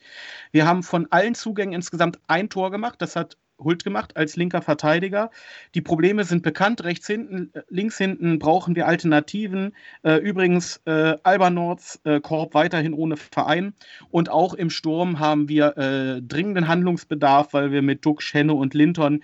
Wir 0.52 0.68
haben 0.68 0.84
von 0.84 1.08
allen 1.12 1.34
Zugängen 1.34 1.74
insgesamt 1.74 2.20
ein 2.28 2.50
Tor 2.50 2.70
gemacht. 2.70 3.02
Das 3.02 3.16
hat 3.16 3.38
Hult 3.64 3.84
gemacht 3.84 4.18
als 4.18 4.36
linker 4.36 4.62
Verteidiger. 4.62 5.32
Die 5.76 5.82
Probleme 5.82 6.24
sind 6.24 6.44
bekannt. 6.44 6.84
Rechts 6.84 7.08
hinten, 7.08 7.52
äh, 7.54 7.62
links 7.70 7.98
hinten 7.98 8.40
brauchen 8.40 8.76
wir 8.76 8.88
Alternativen. 8.88 9.76
Äh, 10.04 10.18
übrigens, 10.18 10.82
äh, 10.86 11.18
Albanords 11.24 12.00
äh, 12.04 12.20
Korb 12.20 12.54
weiterhin 12.54 12.94
ohne 12.94 13.18
Verein. 13.18 13.74
Und 14.10 14.30
auch 14.30 14.54
im 14.54 14.70
Sturm 14.70 15.20
haben 15.20 15.50
wir 15.50 15.78
äh, 15.78 16.22
dringenden 16.22 16.68
Handlungsbedarf, 16.68 17.54
weil 17.54 17.72
wir 17.72 17.82
mit 17.82 18.06
Duck, 18.06 18.22
Schenne 18.22 18.54
und 18.54 18.74
Linton 18.74 19.22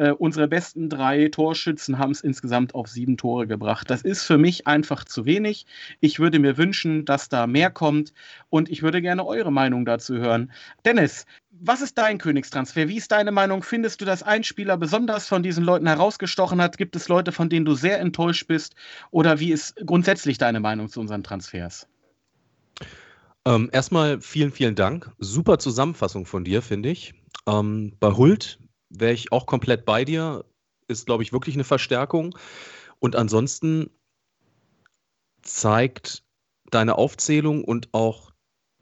äh, 0.00 0.12
unsere 0.12 0.48
besten 0.48 0.88
drei 0.88 1.28
Torschützen 1.28 1.98
haben 1.98 2.12
es 2.12 2.22
insgesamt 2.22 2.74
auf 2.74 2.88
sieben 2.88 3.18
Tore 3.18 3.46
gebracht. 3.46 3.90
Das 3.90 4.00
ist 4.00 4.22
für 4.22 4.38
mich 4.38 4.66
einfach 4.66 5.04
zu 5.04 5.26
wenig. 5.26 5.66
Ich 6.00 6.18
würde 6.18 6.38
mir 6.38 6.56
wünschen, 6.56 7.04
dass 7.04 7.28
da 7.28 7.46
mehr 7.46 7.70
kommt 7.70 8.14
und 8.48 8.70
ich 8.70 8.82
würde 8.82 9.02
gerne 9.02 9.26
eure 9.26 9.52
Meinung 9.52 9.84
dazu 9.84 10.16
hören. 10.16 10.52
Dennis, 10.86 11.26
was 11.62 11.82
ist 11.82 11.98
dein 11.98 12.18
Königstransfer? 12.18 12.88
Wie 12.88 12.96
ist 12.96 13.12
deine 13.12 13.32
Meinung? 13.32 13.62
Findest 13.62 14.00
du, 14.00 14.04
dass 14.04 14.22
ein 14.22 14.44
Spieler 14.44 14.76
besonders 14.76 15.28
von 15.28 15.42
diesen 15.42 15.64
Leuten 15.64 15.86
herausgestochen 15.86 16.60
hat? 16.60 16.78
Gibt 16.78 16.96
es 16.96 17.08
Leute, 17.08 17.32
von 17.32 17.48
denen 17.48 17.66
du 17.66 17.74
sehr 17.74 18.00
enttäuscht 18.00 18.46
bist? 18.46 18.74
Oder 19.10 19.40
wie 19.40 19.52
ist 19.52 19.76
grundsätzlich 19.84 20.38
deine 20.38 20.60
Meinung 20.60 20.88
zu 20.88 21.00
unseren 21.00 21.22
Transfers? 21.22 21.86
Ähm, 23.44 23.68
erstmal 23.72 24.20
vielen, 24.20 24.52
vielen 24.52 24.74
Dank. 24.74 25.10
Super 25.18 25.58
Zusammenfassung 25.58 26.26
von 26.26 26.44
dir, 26.44 26.62
finde 26.62 26.88
ich. 26.88 27.14
Ähm, 27.46 27.96
bei 28.00 28.12
Hult 28.12 28.58
wäre 28.88 29.12
ich 29.12 29.32
auch 29.32 29.46
komplett 29.46 29.84
bei 29.84 30.04
dir. 30.04 30.44
Ist, 30.88 31.06
glaube 31.06 31.22
ich, 31.22 31.32
wirklich 31.32 31.54
eine 31.54 31.64
Verstärkung. 31.64 32.36
Und 32.98 33.16
ansonsten 33.16 33.90
zeigt 35.42 36.22
deine 36.70 36.96
Aufzählung 36.96 37.64
und 37.64 37.88
auch 37.92 38.29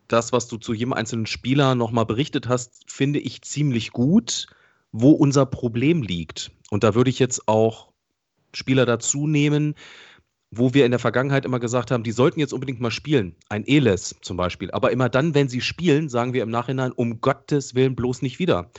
das, 0.08 0.32
was 0.32 0.48
du 0.48 0.56
zu 0.56 0.72
jedem 0.72 0.92
einzelnen 0.92 1.26
Spieler 1.26 1.74
nochmal 1.74 2.06
berichtet 2.06 2.48
hast, 2.48 2.90
finde 2.90 3.18
ich 3.18 3.42
ziemlich 3.42 3.92
gut, 3.92 4.46
wo 4.92 5.12
unser 5.12 5.46
Problem 5.46 6.02
liegt. 6.02 6.50
Und 6.70 6.84
da 6.84 6.94
würde 6.94 7.10
ich 7.10 7.18
jetzt 7.18 7.46
auch 7.46 7.92
Spieler 8.54 8.86
dazu 8.86 9.26
nehmen, 9.26 9.74
wo 10.50 10.72
wir 10.72 10.86
in 10.86 10.90
der 10.90 10.98
Vergangenheit 10.98 11.44
immer 11.44 11.60
gesagt 11.60 11.90
haben, 11.90 12.02
die 12.02 12.12
sollten 12.12 12.40
jetzt 12.40 12.54
unbedingt 12.54 12.80
mal 12.80 12.90
spielen. 12.90 13.36
Ein 13.50 13.66
Eles 13.66 14.16
zum 14.22 14.38
Beispiel. 14.38 14.70
Aber 14.70 14.90
immer 14.90 15.10
dann, 15.10 15.34
wenn 15.34 15.48
sie 15.48 15.60
spielen, 15.60 16.08
sagen 16.08 16.32
wir 16.32 16.42
im 16.42 16.50
Nachhinein, 16.50 16.92
um 16.92 17.20
Gottes 17.20 17.74
Willen 17.74 17.94
bloß 17.94 18.22
nicht 18.22 18.38
wieder 18.38 18.70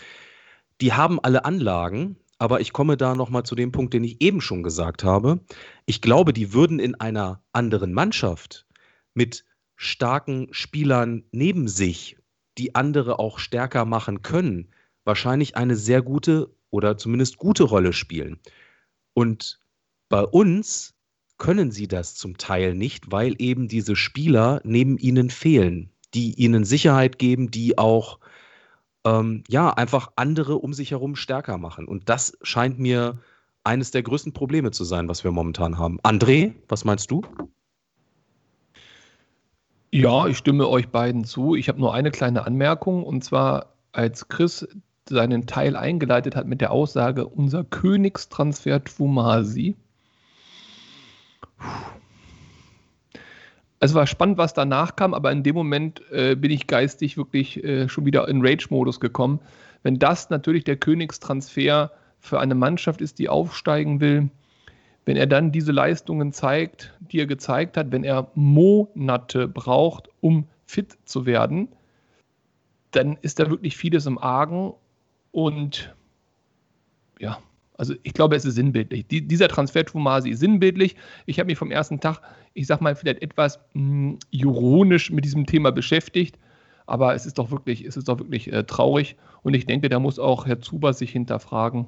die 0.81 0.93
haben 0.93 1.19
alle 1.21 1.45
Anlagen, 1.45 2.17
aber 2.37 2.61
ich 2.61 2.71
komme 2.71 2.95
da 2.95 3.15
nochmal 3.15 3.43
zu 3.43 3.55
dem 3.55 3.71
Punkt, 3.71 3.93
den 3.93 4.03
ich 4.03 4.21
eben 4.21 4.41
schon 4.41 4.63
gesagt 4.63 5.03
habe. 5.03 5.39
Ich 5.85 6.01
glaube, 6.01 6.33
die 6.33 6.53
würden 6.53 6.79
in 6.79 6.95
einer 6.95 7.43
anderen 7.51 7.93
Mannschaft 7.93 8.65
mit 9.13 9.43
starken 9.81 10.49
Spielern 10.51 11.23
neben 11.31 11.69
sich, 11.69 12.17
die 12.57 12.75
andere 12.75 13.17
auch 13.17 13.39
stärker 13.39 13.85
machen 13.85 14.21
können, 14.21 14.67
wahrscheinlich 15.05 15.55
eine 15.55 15.77
sehr 15.77 16.01
gute 16.01 16.53
oder 16.69 16.97
zumindest 16.97 17.37
gute 17.37 17.63
Rolle 17.63 17.93
spielen. 17.93 18.39
Und 19.13 19.61
bei 20.09 20.21
uns 20.21 20.95
können 21.37 21.71
sie 21.71 21.87
das 21.87 22.15
zum 22.15 22.37
Teil 22.37 22.75
nicht, 22.75 23.09
weil 23.13 23.35
eben 23.39 23.69
diese 23.69 23.95
Spieler 23.95 24.59
neben 24.65 24.97
ihnen 24.97 25.29
fehlen, 25.29 25.89
die 26.13 26.33
ihnen 26.33 26.65
Sicherheit 26.65 27.17
geben, 27.17 27.49
die 27.49 27.77
auch 27.77 28.19
ähm, 29.05 29.45
ja, 29.47 29.69
einfach 29.69 30.11
andere 30.17 30.57
um 30.57 30.73
sich 30.73 30.91
herum 30.91 31.15
stärker 31.15 31.57
machen. 31.57 31.87
Und 31.87 32.09
das 32.09 32.37
scheint 32.41 32.79
mir 32.79 33.17
eines 33.63 33.91
der 33.91 34.03
größten 34.03 34.33
Probleme 34.33 34.71
zu 34.71 34.83
sein, 34.83 35.07
was 35.07 35.23
wir 35.23 35.31
momentan 35.31 35.77
haben. 35.77 36.01
André, 36.01 36.53
was 36.67 36.83
meinst 36.83 37.09
du? 37.11 37.21
Ja, 39.91 40.27
ich 40.27 40.37
stimme 40.37 40.67
euch 40.67 40.89
beiden 40.89 41.23
zu. 41.23 41.55
Ich 41.55 41.67
habe 41.67 41.79
nur 41.79 41.93
eine 41.93 42.11
kleine 42.11 42.45
Anmerkung 42.45 43.03
und 43.03 43.23
zwar, 43.23 43.73
als 43.91 44.27
Chris 44.27 44.67
seinen 45.07 45.47
Teil 45.47 45.75
eingeleitet 45.75 46.35
hat 46.35 46.45
mit 46.45 46.61
der 46.61 46.71
Aussage, 46.71 47.25
unser 47.25 47.63
Königstransfer 47.63 48.83
Twumasi. 48.83 49.75
Puh 51.57 51.65
es 53.79 53.93
war 53.93 54.07
spannend, 54.07 54.37
was 54.37 54.53
danach 54.53 54.95
kam, 54.95 55.13
aber 55.13 55.31
in 55.31 55.43
dem 55.43 55.55
Moment 55.55 56.01
äh, 56.11 56.35
bin 56.35 56.51
ich 56.51 56.67
geistig 56.67 57.17
wirklich 57.17 57.63
äh, 57.63 57.87
schon 57.87 58.05
wieder 58.05 58.27
in 58.27 58.45
Rage-Modus 58.45 58.99
gekommen. 58.99 59.39
Wenn 59.83 59.99
das 59.99 60.29
natürlich 60.29 60.65
der 60.65 60.75
Königstransfer 60.75 61.91
für 62.19 62.39
eine 62.39 62.55
Mannschaft 62.55 62.99
ist, 62.99 63.19
die 63.19 63.29
aufsteigen 63.29 64.01
will, 64.01 64.29
wenn 65.09 65.17
er 65.17 65.25
dann 65.25 65.51
diese 65.51 65.71
Leistungen 65.71 66.33
zeigt, 66.33 66.93
die 66.99 67.19
er 67.19 67.25
gezeigt 67.25 67.77
hat, 67.77 67.91
wenn 67.91 68.03
er 68.03 68.29
Monate 68.35 69.47
braucht, 69.47 70.07
um 70.21 70.45
fit 70.67 70.99
zu 71.03 71.25
werden, 71.25 71.67
dann 72.91 73.17
ist 73.23 73.39
da 73.39 73.49
wirklich 73.49 73.75
vieles 73.75 74.05
im 74.05 74.19
Argen 74.19 74.71
und 75.31 75.95
ja, 77.17 77.39
Also 77.75 77.95
ich 78.03 78.13
glaube, 78.13 78.35
es 78.35 78.45
ist 78.45 78.53
sinnbildlich. 78.53 79.07
Die, 79.07 79.27
dieser 79.27 79.47
Transfer 79.47 79.83
Tomasi 79.83 80.29
ist 80.29 80.41
sinnbildlich. 80.41 80.95
Ich 81.25 81.39
habe 81.39 81.47
mich 81.47 81.57
vom 81.57 81.71
ersten 81.71 81.99
Tag, 81.99 82.21
ich 82.53 82.67
sag 82.67 82.79
mal, 82.79 82.95
vielleicht 82.95 83.23
etwas 83.23 83.57
mh, 83.73 84.11
hm, 84.11 84.19
ironisch 84.29 85.09
mit 85.09 85.25
diesem 85.25 85.47
Thema 85.47 85.71
beschäftigt. 85.71 86.37
Aber 86.85 87.15
es 87.15 87.25
ist 87.25 87.39
doch 87.39 87.49
wirklich, 87.49 87.83
es 87.83 87.97
ist 87.97 88.09
doch 88.09 88.19
wirklich 88.19 88.53
äh, 88.53 88.63
traurig. 88.63 89.15
Und 89.41 89.55
ich 89.55 89.65
denke, 89.65 89.89
da 89.89 89.97
muss 89.97 90.19
auch 90.19 90.45
Herr 90.45 90.61
Zuber 90.61 90.93
sich 90.93 91.09
hinterfragen. 91.09 91.87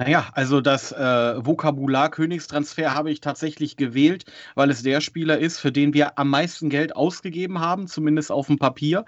Naja, 0.00 0.30
also 0.32 0.62
das 0.62 0.92
äh, 0.92 1.44
Vokabular 1.44 2.08
Königstransfer 2.10 2.94
habe 2.94 3.10
ich 3.10 3.20
tatsächlich 3.20 3.76
gewählt, 3.76 4.24
weil 4.54 4.70
es 4.70 4.82
der 4.82 5.02
Spieler 5.02 5.38
ist, 5.38 5.58
für 5.58 5.72
den 5.72 5.92
wir 5.92 6.18
am 6.18 6.30
meisten 6.30 6.70
Geld 6.70 6.96
ausgegeben 6.96 7.60
haben, 7.60 7.86
zumindest 7.86 8.32
auf 8.32 8.46
dem 8.46 8.58
Papier. 8.58 9.04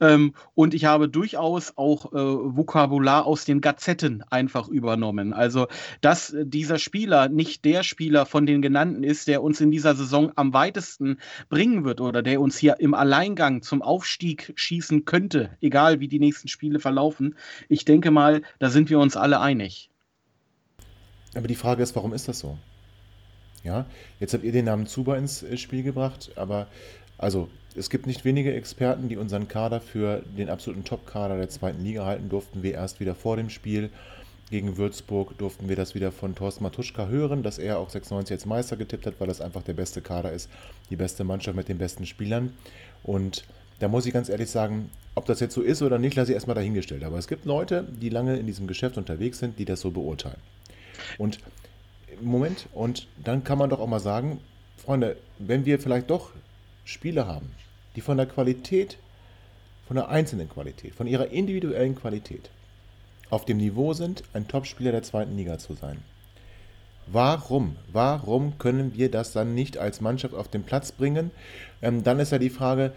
Ähm, 0.00 0.34
und 0.52 0.74
ich 0.74 0.84
habe 0.84 1.08
durchaus 1.08 1.72
auch 1.78 2.12
äh, 2.12 2.16
Vokabular 2.18 3.24
aus 3.24 3.46
den 3.46 3.62
Gazetten 3.62 4.22
einfach 4.28 4.68
übernommen. 4.68 5.32
Also, 5.32 5.66
dass 6.02 6.36
dieser 6.38 6.78
Spieler 6.78 7.30
nicht 7.30 7.64
der 7.64 7.82
Spieler 7.82 8.26
von 8.26 8.44
den 8.44 8.60
genannten 8.60 9.02
ist, 9.02 9.28
der 9.28 9.42
uns 9.42 9.62
in 9.62 9.70
dieser 9.70 9.94
Saison 9.94 10.30
am 10.36 10.52
weitesten 10.52 11.16
bringen 11.48 11.86
wird 11.86 12.02
oder 12.02 12.22
der 12.22 12.42
uns 12.42 12.58
hier 12.58 12.80
im 12.80 12.92
Alleingang 12.92 13.62
zum 13.62 13.80
Aufstieg 13.80 14.52
schießen 14.56 15.06
könnte, 15.06 15.56
egal 15.62 16.00
wie 16.00 16.08
die 16.08 16.20
nächsten 16.20 16.48
Spiele 16.48 16.80
verlaufen. 16.80 17.34
Ich 17.70 17.86
denke 17.86 18.10
mal, 18.10 18.42
da 18.58 18.68
sind 18.68 18.90
wir 18.90 18.98
uns 18.98 19.16
alle 19.16 19.40
einig. 19.40 19.88
Aber 21.34 21.48
die 21.48 21.54
Frage 21.54 21.82
ist, 21.82 21.94
warum 21.96 22.12
ist 22.12 22.28
das 22.28 22.38
so? 22.38 22.56
Ja, 23.64 23.86
jetzt 24.20 24.34
habt 24.34 24.44
ihr 24.44 24.52
den 24.52 24.66
Namen 24.66 24.86
Zuba 24.86 25.16
ins 25.16 25.42
äh, 25.42 25.56
Spiel 25.56 25.82
gebracht, 25.82 26.32
aber 26.36 26.66
also 27.16 27.48
es 27.76 27.90
gibt 27.90 28.06
nicht 28.06 28.24
wenige 28.24 28.54
Experten, 28.54 29.08
die 29.08 29.16
unseren 29.16 29.48
Kader 29.48 29.80
für 29.80 30.22
den 30.36 30.48
absoluten 30.48 30.84
Top-Kader 30.84 31.36
der 31.36 31.48
zweiten 31.48 31.82
Liga 31.82 32.04
halten. 32.04 32.28
Durften 32.28 32.62
wir 32.62 32.74
erst 32.74 33.00
wieder 33.00 33.14
vor 33.14 33.36
dem 33.36 33.50
Spiel 33.50 33.90
gegen 34.50 34.76
Würzburg, 34.76 35.36
durften 35.38 35.68
wir 35.68 35.76
das 35.76 35.94
wieder 35.94 36.12
von 36.12 36.34
Thorsten 36.34 36.62
Matuschka 36.62 37.06
hören, 37.08 37.42
dass 37.42 37.58
er 37.58 37.78
auch 37.78 37.90
96 37.90 38.34
als 38.34 38.46
Meister 38.46 38.76
getippt 38.76 39.06
hat, 39.06 39.14
weil 39.18 39.26
das 39.26 39.40
einfach 39.40 39.62
der 39.62 39.72
beste 39.72 40.02
Kader 40.02 40.32
ist, 40.32 40.48
die 40.90 40.96
beste 40.96 41.24
Mannschaft 41.24 41.56
mit 41.56 41.68
den 41.68 41.78
besten 41.78 42.06
Spielern. 42.06 42.52
Und 43.02 43.44
da 43.80 43.88
muss 43.88 44.06
ich 44.06 44.12
ganz 44.12 44.28
ehrlich 44.28 44.50
sagen, 44.50 44.90
ob 45.14 45.26
das 45.26 45.40
jetzt 45.40 45.54
so 45.54 45.62
ist 45.62 45.82
oder 45.82 45.98
nicht, 45.98 46.14
lasse 46.14 46.32
ich 46.32 46.34
erstmal 46.34 46.54
dahingestellt. 46.54 47.04
Aber 47.04 47.18
es 47.18 47.26
gibt 47.26 47.44
Leute, 47.44 47.84
die 48.00 48.10
lange 48.10 48.36
in 48.36 48.46
diesem 48.46 48.66
Geschäft 48.66 48.98
unterwegs 48.98 49.38
sind, 49.38 49.58
die 49.58 49.64
das 49.64 49.80
so 49.80 49.90
beurteilen. 49.90 50.38
Und 51.18 51.38
Moment, 52.20 52.68
und 52.72 53.06
dann 53.22 53.44
kann 53.44 53.58
man 53.58 53.70
doch 53.70 53.80
auch 53.80 53.86
mal 53.86 54.00
sagen, 54.00 54.40
Freunde, 54.76 55.16
wenn 55.38 55.64
wir 55.64 55.78
vielleicht 55.78 56.10
doch 56.10 56.30
Spiele 56.84 57.26
haben, 57.26 57.50
die 57.96 58.00
von 58.00 58.16
der 58.16 58.26
Qualität, 58.26 58.98
von 59.86 59.96
der 59.96 60.08
einzelnen 60.08 60.48
Qualität, 60.48 60.94
von 60.94 61.06
ihrer 61.06 61.28
individuellen 61.28 61.94
Qualität 61.94 62.50
auf 63.30 63.44
dem 63.44 63.56
Niveau 63.56 63.94
sind, 63.94 64.22
ein 64.32 64.48
Topspieler 64.48 64.92
der 64.92 65.02
zweiten 65.02 65.36
Liga 65.36 65.58
zu 65.58 65.74
sein. 65.74 66.02
Warum? 67.06 67.76
Warum 67.92 68.58
können 68.58 68.94
wir 68.94 69.10
das 69.10 69.32
dann 69.32 69.54
nicht 69.54 69.76
als 69.76 70.00
Mannschaft 70.00 70.34
auf 70.34 70.48
den 70.48 70.62
Platz 70.62 70.92
bringen? 70.92 71.30
Ähm, 71.82 72.02
dann 72.02 72.18
ist 72.18 72.32
ja 72.32 72.38
die 72.38 72.50
Frage, 72.50 72.92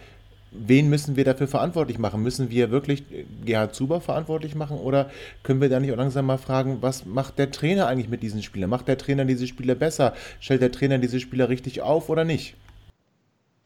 wen 0.52 0.90
müssen 0.90 1.16
wir 1.16 1.26
dafür 1.26 1.48
verantwortlich 1.48 2.00
machen? 2.00 2.24
Müssen 2.24 2.50
wir 2.50 2.72
wirklich 2.72 3.04
Gerhard 3.46 3.76
Zuber 3.76 4.02
verantwortlich 4.02 4.56
machen 4.56 4.78
oder 4.78 5.10
können 5.44 5.62
wir 5.62 5.70
da 5.70 5.80
nicht 5.80 5.92
auch 5.92 5.98
langsam 5.98 6.26
mal 6.26 6.38
fragen, 6.38 6.78
was 6.82 7.06
macht 7.06 7.38
der 7.38 7.52
Trainer 7.52 7.88
eigentlich 7.88 8.10
mit 8.10 8.24
diesen 8.24 8.44
Spielern? 8.44 8.70
Macht 8.70 8.88
der 8.88 8.98
Trainer 8.98 9.26
diese 9.26 9.48
Spieler 9.48 9.76
besser? 9.76 10.14
Stellt 10.40 10.62
der 10.62 10.72
Trainer 10.72 10.98
diese 10.98 11.20
Spieler 11.20 11.50
richtig 11.50 11.82
auf 11.82 12.10
oder 12.10 12.24
nicht? 12.24 12.56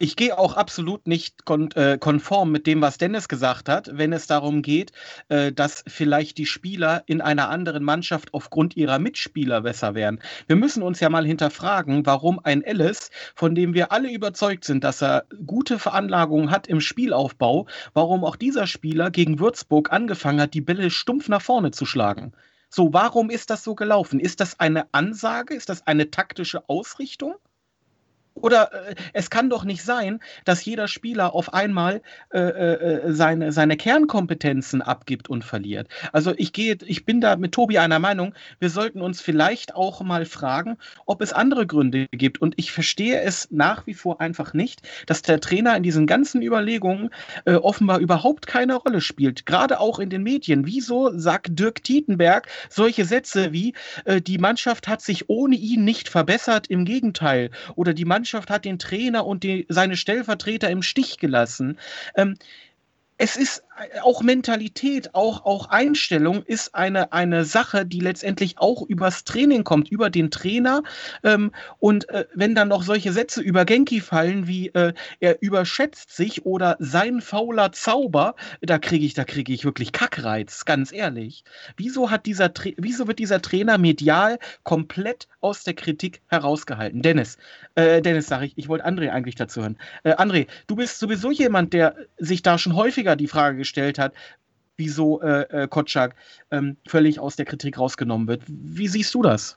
Ich 0.02 0.16
gehe 0.16 0.36
auch 0.36 0.54
absolut 0.54 1.06
nicht 1.06 1.44
kon 1.44 1.70
äh, 1.76 1.96
konform 1.96 2.50
mit 2.50 2.66
dem, 2.66 2.80
was 2.82 2.98
Dennis 2.98 3.28
gesagt 3.28 3.68
hat, 3.68 3.88
wenn 3.92 4.12
es 4.12 4.26
darum 4.26 4.60
geht, 4.60 4.90
äh, 5.28 5.52
dass 5.52 5.84
vielleicht 5.86 6.38
die 6.38 6.46
Spieler 6.46 7.04
in 7.06 7.20
einer 7.20 7.50
anderen 7.50 7.84
Mannschaft 7.84 8.34
aufgrund 8.34 8.76
ihrer 8.76 8.98
Mitspieler 8.98 9.60
besser 9.60 9.94
wären. 9.94 10.20
Wir 10.48 10.56
müssen 10.56 10.82
uns 10.82 10.98
ja 10.98 11.08
mal 11.08 11.24
hinterfragen, 11.24 12.04
warum 12.04 12.40
ein 12.42 12.64
Ellis, 12.64 13.12
von 13.36 13.54
dem 13.54 13.74
wir 13.74 13.92
alle 13.92 14.10
überzeugt 14.10 14.64
sind, 14.64 14.82
dass 14.82 15.04
er 15.04 15.24
gute 15.46 15.78
Veranlagungen 15.78 16.50
hat 16.50 16.66
im 16.66 16.80
Spielaufbau, 16.80 17.68
warum 17.94 18.24
auch 18.24 18.34
dieser 18.34 18.66
Spieler 18.66 19.12
gegen 19.12 19.38
Würzburg 19.38 19.92
angefangen 19.92 20.40
hat, 20.40 20.54
die 20.54 20.62
Bälle 20.62 20.90
stumpf 20.90 21.28
nach 21.28 21.42
vorne 21.42 21.70
zu 21.70 21.86
schlagen. 21.86 22.32
So, 22.70 22.92
warum 22.92 23.30
ist 23.30 23.50
das 23.50 23.62
so 23.62 23.76
gelaufen? 23.76 24.18
Ist 24.18 24.40
das 24.40 24.58
eine 24.58 24.92
Ansage? 24.92 25.54
Ist 25.54 25.68
das 25.68 25.86
eine 25.86 26.10
taktische 26.10 26.68
Ausrichtung? 26.68 27.36
Oder 28.34 28.88
äh, 28.88 28.94
es 29.12 29.30
kann 29.30 29.50
doch 29.50 29.64
nicht 29.64 29.82
sein, 29.82 30.20
dass 30.44 30.64
jeder 30.64 30.88
Spieler 30.88 31.34
auf 31.34 31.54
einmal 31.54 32.02
äh, 32.32 32.38
äh, 32.40 33.12
seine, 33.12 33.52
seine 33.52 33.76
Kernkompetenzen 33.76 34.82
abgibt 34.82 35.28
und 35.30 35.44
verliert. 35.44 35.88
Also 36.12 36.32
ich 36.36 36.52
gehe, 36.52 36.76
ich 36.84 37.04
bin 37.04 37.20
da 37.20 37.36
mit 37.36 37.52
Tobi 37.52 37.78
einer 37.78 37.98
Meinung, 37.98 38.34
wir 38.58 38.70
sollten 38.70 39.00
uns 39.00 39.20
vielleicht 39.20 39.74
auch 39.74 40.00
mal 40.02 40.24
fragen, 40.24 40.76
ob 41.06 41.20
es 41.20 41.32
andere 41.32 41.66
Gründe 41.66 42.06
gibt. 42.10 42.40
Und 42.40 42.54
ich 42.56 42.72
verstehe 42.72 43.20
es 43.20 43.48
nach 43.50 43.86
wie 43.86 43.94
vor 43.94 44.20
einfach 44.20 44.54
nicht, 44.54 44.82
dass 45.06 45.22
der 45.22 45.40
Trainer 45.40 45.76
in 45.76 45.82
diesen 45.82 46.06
ganzen 46.06 46.42
Überlegungen 46.42 47.10
äh, 47.44 47.54
offenbar 47.54 47.98
überhaupt 48.00 48.46
keine 48.46 48.76
Rolle 48.76 49.00
spielt. 49.00 49.46
Gerade 49.46 49.78
auch 49.78 49.98
in 49.98 50.10
den 50.10 50.22
Medien. 50.22 50.66
Wieso 50.66 51.16
sagt 51.16 51.58
Dirk 51.58 51.84
Tietenberg 51.84 52.48
solche 52.68 53.04
Sätze 53.04 53.52
wie, 53.52 53.74
äh, 54.04 54.20
die 54.20 54.38
Mannschaft 54.38 54.88
hat 54.88 55.00
sich 55.00 55.28
ohne 55.28 55.56
ihn 55.56 55.84
nicht 55.84 56.08
verbessert, 56.08 56.68
im 56.68 56.84
Gegenteil. 56.84 57.50
Oder 57.76 57.94
die 57.94 58.04
Mannschaft 58.04 58.21
Mannschaft 58.22 58.50
hat 58.50 58.64
den 58.64 58.78
Trainer 58.78 59.26
und 59.26 59.42
die, 59.42 59.66
seine 59.68 59.96
Stellvertreter 59.96 60.70
im 60.70 60.82
Stich 60.82 61.18
gelassen. 61.18 61.76
Ähm, 62.14 62.36
es 63.18 63.34
ist 63.36 63.64
auch 64.02 64.22
Mentalität, 64.22 65.14
auch, 65.14 65.44
auch 65.44 65.68
Einstellung 65.70 66.42
ist 66.42 66.74
eine, 66.74 67.12
eine 67.12 67.44
Sache, 67.44 67.86
die 67.86 68.00
letztendlich 68.00 68.58
auch 68.58 68.82
übers 68.82 69.24
Training 69.24 69.64
kommt, 69.64 69.90
über 69.90 70.10
den 70.10 70.30
Trainer. 70.30 70.82
Ähm, 71.24 71.52
und 71.78 72.08
äh, 72.10 72.26
wenn 72.34 72.54
dann 72.54 72.68
noch 72.68 72.82
solche 72.82 73.12
Sätze 73.12 73.40
über 73.40 73.64
Genki 73.64 74.00
fallen, 74.00 74.46
wie 74.46 74.68
äh, 74.68 74.92
er 75.20 75.40
überschätzt 75.40 76.14
sich 76.14 76.44
oder 76.44 76.76
sein 76.80 77.20
fauler 77.20 77.72
Zauber, 77.72 78.34
da 78.60 78.78
kriege 78.78 79.06
ich, 79.06 79.14
da 79.14 79.24
kriege 79.24 79.52
ich 79.52 79.64
wirklich 79.64 79.92
Kackreiz, 79.92 80.64
ganz 80.64 80.92
ehrlich. 80.92 81.44
Wieso 81.76 82.10
hat 82.10 82.26
dieser 82.26 82.52
wieso 82.76 83.08
wird 83.08 83.18
dieser 83.18 83.40
Trainer 83.40 83.78
medial 83.78 84.38
komplett 84.62 85.28
aus 85.40 85.64
der 85.64 85.74
Kritik 85.74 86.20
herausgehalten? 86.28 87.02
Dennis, 87.02 87.38
äh, 87.74 88.02
Dennis, 88.02 88.26
sage 88.26 88.46
ich, 88.46 88.52
ich 88.56 88.68
wollte 88.68 88.86
André 88.86 89.10
eigentlich 89.10 89.34
dazu 89.34 89.62
hören. 89.62 89.78
Äh, 90.04 90.14
André, 90.14 90.46
du 90.66 90.76
bist 90.76 90.98
sowieso 90.98 91.30
jemand, 91.30 91.72
der 91.72 91.96
sich 92.18 92.42
da 92.42 92.58
schon 92.58 92.76
häufiger 92.76 93.16
die 93.16 93.28
Frage 93.28 93.61
gestellt 93.62 93.98
hat, 93.98 94.12
wieso 94.76 95.20
äh, 95.22 95.42
äh, 95.42 95.68
Kotschak 95.68 96.14
ähm, 96.50 96.76
völlig 96.86 97.20
aus 97.20 97.36
der 97.36 97.46
Kritik 97.46 97.78
rausgenommen 97.78 98.28
wird. 98.28 98.42
Wie 98.46 98.88
siehst 98.88 99.14
du 99.14 99.22
das? 99.22 99.56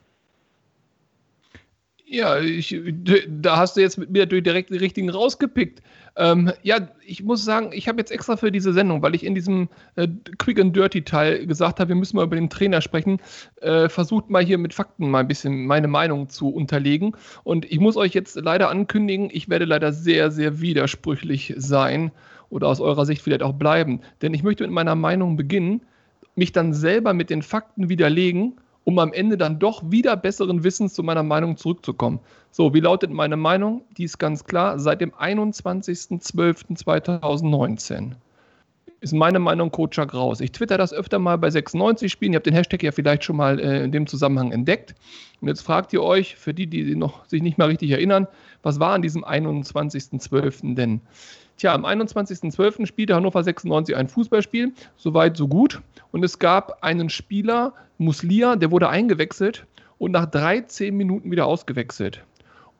Ja, 2.08 2.40
ich, 2.40 2.80
da 3.28 3.58
hast 3.58 3.76
du 3.76 3.82
jetzt 3.82 3.98
mit 3.98 4.12
mir 4.12 4.28
direkt 4.28 4.70
den 4.70 4.78
richtigen 4.78 5.10
rausgepickt. 5.10 5.82
Ähm, 6.18 6.52
ja, 6.62 6.88
ich 7.04 7.24
muss 7.24 7.44
sagen, 7.44 7.72
ich 7.74 7.88
habe 7.88 7.98
jetzt 7.98 8.12
extra 8.12 8.38
für 8.38 8.52
diese 8.52 8.74
Sendung, 8.74 9.02
weil 9.02 9.16
ich 9.16 9.26
in 9.26 9.34
diesem 9.34 9.70
äh, 9.96 10.08
Quick 10.38 10.60
and 10.60 10.76
Dirty 10.76 11.02
Teil 11.02 11.48
gesagt 11.48 11.80
habe, 11.80 11.90
wir 11.90 11.96
müssen 11.96 12.16
mal 12.16 12.24
über 12.24 12.36
den 12.36 12.50
Trainer 12.50 12.82
sprechen, 12.82 13.20
äh, 13.62 13.90
versucht 13.90 14.30
mal 14.30 14.46
hier 14.46 14.60
mit 14.60 14.74
Fakten 14.76 15.10
mal 15.10 15.22
ein 15.22 15.28
bisschen 15.28 15.66
meine 15.66 15.88
Meinung 15.88 16.30
zu 16.30 16.50
unterlegen. 16.50 17.18
Und 17.44 17.66
ich 17.66 17.80
muss 17.80 17.98
euch 17.98 18.14
jetzt 18.14 18.36
leider 18.36 18.70
ankündigen, 18.70 19.30
ich 19.32 19.50
werde 19.50 19.66
leider 19.66 19.92
sehr, 19.92 20.30
sehr 20.30 20.62
widersprüchlich 20.62 21.56
sein 21.58 22.12
oder 22.50 22.68
aus 22.68 22.80
eurer 22.80 23.06
Sicht 23.06 23.22
vielleicht 23.22 23.44
auch 23.44 23.54
bleiben. 23.54 24.02
Denn 24.22 24.34
ich 24.34 24.44
möchte 24.44 24.64
mit 24.64 24.72
meiner 24.72 24.96
Meinung 24.96 25.38
beginnen, 25.38 25.82
mich 26.36 26.52
dann 26.52 26.74
selber 26.74 27.14
mit 27.14 27.30
den 27.30 27.42
Fakten 27.42 27.90
widerlegen, 27.90 28.56
um 28.84 29.00
am 29.00 29.14
Ende 29.14 29.38
dann 29.38 29.60
doch 29.60 29.90
wieder 29.90 30.16
besseren 30.16 30.64
Wissens 30.64 30.94
zu 30.94 31.04
meiner 31.04 31.24
Meinung 31.24 31.58
zurückzukommen. 31.58 32.20
So, 32.52 32.74
wie 32.74 32.80
lautet 32.80 33.12
meine 33.12 33.38
Meinung? 33.38 33.82
Die 33.98 34.04
ist 34.04 34.20
ganz 34.20 34.44
klar, 34.44 34.80
seit 34.80 35.02
dem 35.02 35.12
21.12.2019 35.12 38.12
ist 39.06 39.14
meine 39.14 39.38
Meinung 39.38 39.70
Kotschak 39.70 40.16
raus. 40.16 40.42
Ich 40.42 40.52
twitter 40.52 40.80
das 40.80 40.92
öfter 40.92 41.20
mal 41.20 41.38
bei 41.38 41.52
96 41.52 42.12
Spielen. 42.12 42.34
Ihr 42.34 42.38
habt 42.38 42.48
den 42.48 42.56
Hashtag 42.56 42.82
ja 42.82 42.92
vielleicht 42.92 43.24
schon 43.24 43.38
mal 43.38 43.60
äh, 43.60 43.84
in 43.84 43.92
dem 43.92 44.08
Zusammenhang 44.08 44.52
entdeckt. 44.52 44.96
Und 45.42 45.48
jetzt 45.48 45.62
fragt 45.62 45.94
ihr 45.94 46.02
euch, 46.02 46.36
für 46.36 46.56
die, 46.56 46.66
die 46.66 46.96
noch, 46.96 47.24
sich 47.28 47.44
nicht 47.44 47.60
mehr 47.60 47.68
richtig 47.68 47.92
erinnern, 47.92 48.28
was 48.64 48.80
war 48.80 48.94
an 48.94 49.04
diesem 49.04 49.24
21.12. 49.24 50.74
denn? 50.74 51.02
Tja, 51.58 51.76
am 51.76 51.86
21.12. 51.86 52.88
spielte 52.88 53.14
Hannover 53.14 53.44
96 53.44 53.96
ein 53.96 54.08
Fußballspiel, 54.08 54.74
soweit 54.98 55.38
so 55.38 55.48
gut. 55.48 55.82
Und 56.12 56.26
es 56.26 56.40
gab 56.40 56.84
einen 56.84 57.12
Spieler, 57.12 57.74
Muslia, 58.00 58.56
der 58.56 58.72
wurde 58.72 58.90
eingewechselt 58.90 59.68
und 60.00 60.12
nach 60.14 60.26
13 60.26 60.98
Minuten 60.98 61.30
wieder 61.30 61.46
ausgewechselt. 61.46 62.24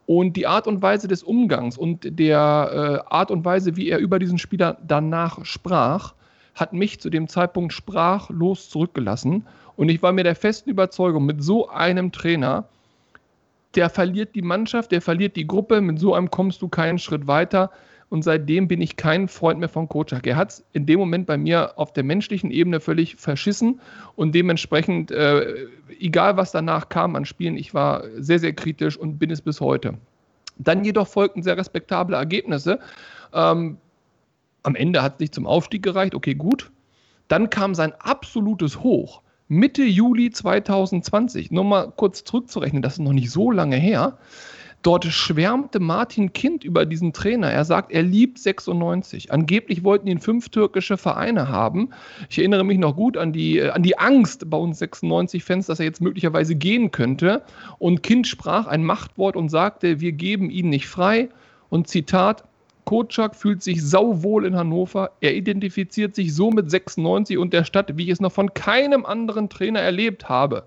Und 0.06 0.36
die 0.36 0.48
Art 0.48 0.66
und 0.66 0.82
Weise 0.82 1.06
des 1.06 1.22
Umgangs 1.22 1.78
und 1.78 2.18
der 2.18 3.04
äh, 3.08 3.14
Art 3.14 3.30
und 3.30 3.44
Weise, 3.44 3.76
wie 3.76 3.88
er 3.88 3.98
über 3.98 4.18
diesen 4.18 4.38
Spieler 4.38 4.76
danach 4.84 5.44
sprach, 5.44 6.15
hat 6.56 6.72
mich 6.72 6.98
zu 6.98 7.10
dem 7.10 7.28
Zeitpunkt 7.28 7.72
sprachlos 7.72 8.68
zurückgelassen. 8.70 9.46
Und 9.76 9.90
ich 9.90 10.02
war 10.02 10.12
mir 10.12 10.24
der 10.24 10.34
festen 10.34 10.70
Überzeugung, 10.70 11.26
mit 11.26 11.44
so 11.44 11.68
einem 11.68 12.10
Trainer, 12.10 12.64
der 13.74 13.90
verliert 13.90 14.34
die 14.34 14.42
Mannschaft, 14.42 14.90
der 14.90 15.02
verliert 15.02 15.36
die 15.36 15.46
Gruppe, 15.46 15.82
mit 15.82 16.00
so 16.00 16.14
einem 16.14 16.30
kommst 16.30 16.62
du 16.62 16.68
keinen 16.68 16.98
Schritt 16.98 17.26
weiter. 17.28 17.70
und 18.08 18.22
seitdem 18.22 18.68
bin 18.68 18.80
ich 18.80 18.96
kein 18.96 19.26
Freund 19.26 19.58
mehr 19.58 19.68
von 19.68 19.88
Kocak. 19.88 20.26
Er 20.26 20.36
hat 20.36 20.50
es 20.50 20.64
in 20.72 20.86
dem 20.86 21.00
Moment 21.00 21.26
bei 21.26 21.36
mir 21.36 21.76
auf 21.76 21.92
der 21.92 22.04
menschlichen 22.04 22.50
Ebene 22.52 22.78
völlig 22.78 23.16
verschissen 23.16 23.80
und 24.14 24.32
dementsprechend, 24.32 25.10
äh, 25.10 25.66
egal 25.98 26.36
was 26.36 26.52
danach 26.52 26.88
kam 26.88 27.16
an 27.16 27.24
Spielen, 27.24 27.56
ich 27.56 27.74
war 27.74 28.04
sehr, 28.16 28.38
sehr 28.38 28.52
kritisch 28.52 28.96
und 28.96 29.18
bin 29.18 29.30
es 29.30 29.40
bis 29.40 29.60
heute. 29.60 29.94
Dann 30.58 30.84
jedoch 30.84 31.08
folgten 31.08 31.42
sehr 31.42 31.56
respektable 31.56 32.16
Ergebnisse. 32.16 32.78
Ähm, 33.34 33.78
am 34.66 34.74
Ende 34.74 35.02
hat 35.02 35.14
es 35.14 35.20
nicht 35.20 35.34
zum 35.34 35.46
Aufstieg 35.46 35.82
gereicht, 35.82 36.14
okay, 36.14 36.34
gut. 36.34 36.72
Dann 37.28 37.50
kam 37.50 37.74
sein 37.74 37.92
absolutes 37.98 38.80
Hoch. 38.80 39.22
Mitte 39.48 39.84
Juli 39.84 40.30
2020, 40.30 41.52
nur 41.52 41.64
mal 41.64 41.92
kurz 41.96 42.24
zurückzurechnen, 42.24 42.82
das 42.82 42.94
ist 42.94 42.98
noch 42.98 43.12
nicht 43.12 43.30
so 43.30 43.52
lange 43.52 43.76
her. 43.76 44.18
Dort 44.82 45.04
schwärmte 45.04 45.80
Martin 45.80 46.32
Kind 46.32 46.62
über 46.62 46.84
diesen 46.84 47.12
Trainer. 47.12 47.50
Er 47.50 47.64
sagt, 47.64 47.90
er 47.92 48.02
liebt 48.02 48.38
96. 48.38 49.32
Angeblich 49.32 49.82
wollten 49.82 50.06
ihn 50.06 50.20
fünf 50.20 50.48
türkische 50.48 50.96
Vereine 50.96 51.48
haben. 51.48 51.90
Ich 52.28 52.38
erinnere 52.38 52.64
mich 52.64 52.78
noch 52.78 52.94
gut 52.94 53.16
an 53.16 53.32
die, 53.32 53.58
äh, 53.58 53.70
an 53.70 53.82
die 53.82 53.98
Angst 53.98 54.48
bei 54.48 54.56
uns 54.56 54.80
96-Fans, 54.80 55.66
dass 55.66 55.80
er 55.80 55.86
jetzt 55.86 56.00
möglicherweise 56.00 56.54
gehen 56.54 56.90
könnte. 56.90 57.42
Und 57.78 58.02
Kind 58.02 58.28
sprach 58.28 58.66
ein 58.66 58.84
Machtwort 58.84 59.36
und 59.36 59.48
sagte, 59.48 60.00
wir 60.00 60.12
geben 60.12 60.50
ihn 60.50 60.68
nicht 60.68 60.86
frei. 60.86 61.30
Und 61.68 61.88
Zitat, 61.88 62.44
Kotschak 62.86 63.34
fühlt 63.34 63.62
sich 63.62 63.84
sauwohl 63.84 64.46
in 64.46 64.56
Hannover. 64.56 65.10
Er 65.20 65.34
identifiziert 65.34 66.14
sich 66.14 66.32
so 66.34 66.50
mit 66.50 66.70
96 66.70 67.36
und 67.36 67.52
der 67.52 67.64
Stadt, 67.64 67.96
wie 67.98 68.04
ich 68.04 68.10
es 68.10 68.20
noch 68.20 68.32
von 68.32 68.54
keinem 68.54 69.04
anderen 69.04 69.48
Trainer 69.50 69.80
erlebt 69.80 70.28
habe. 70.28 70.66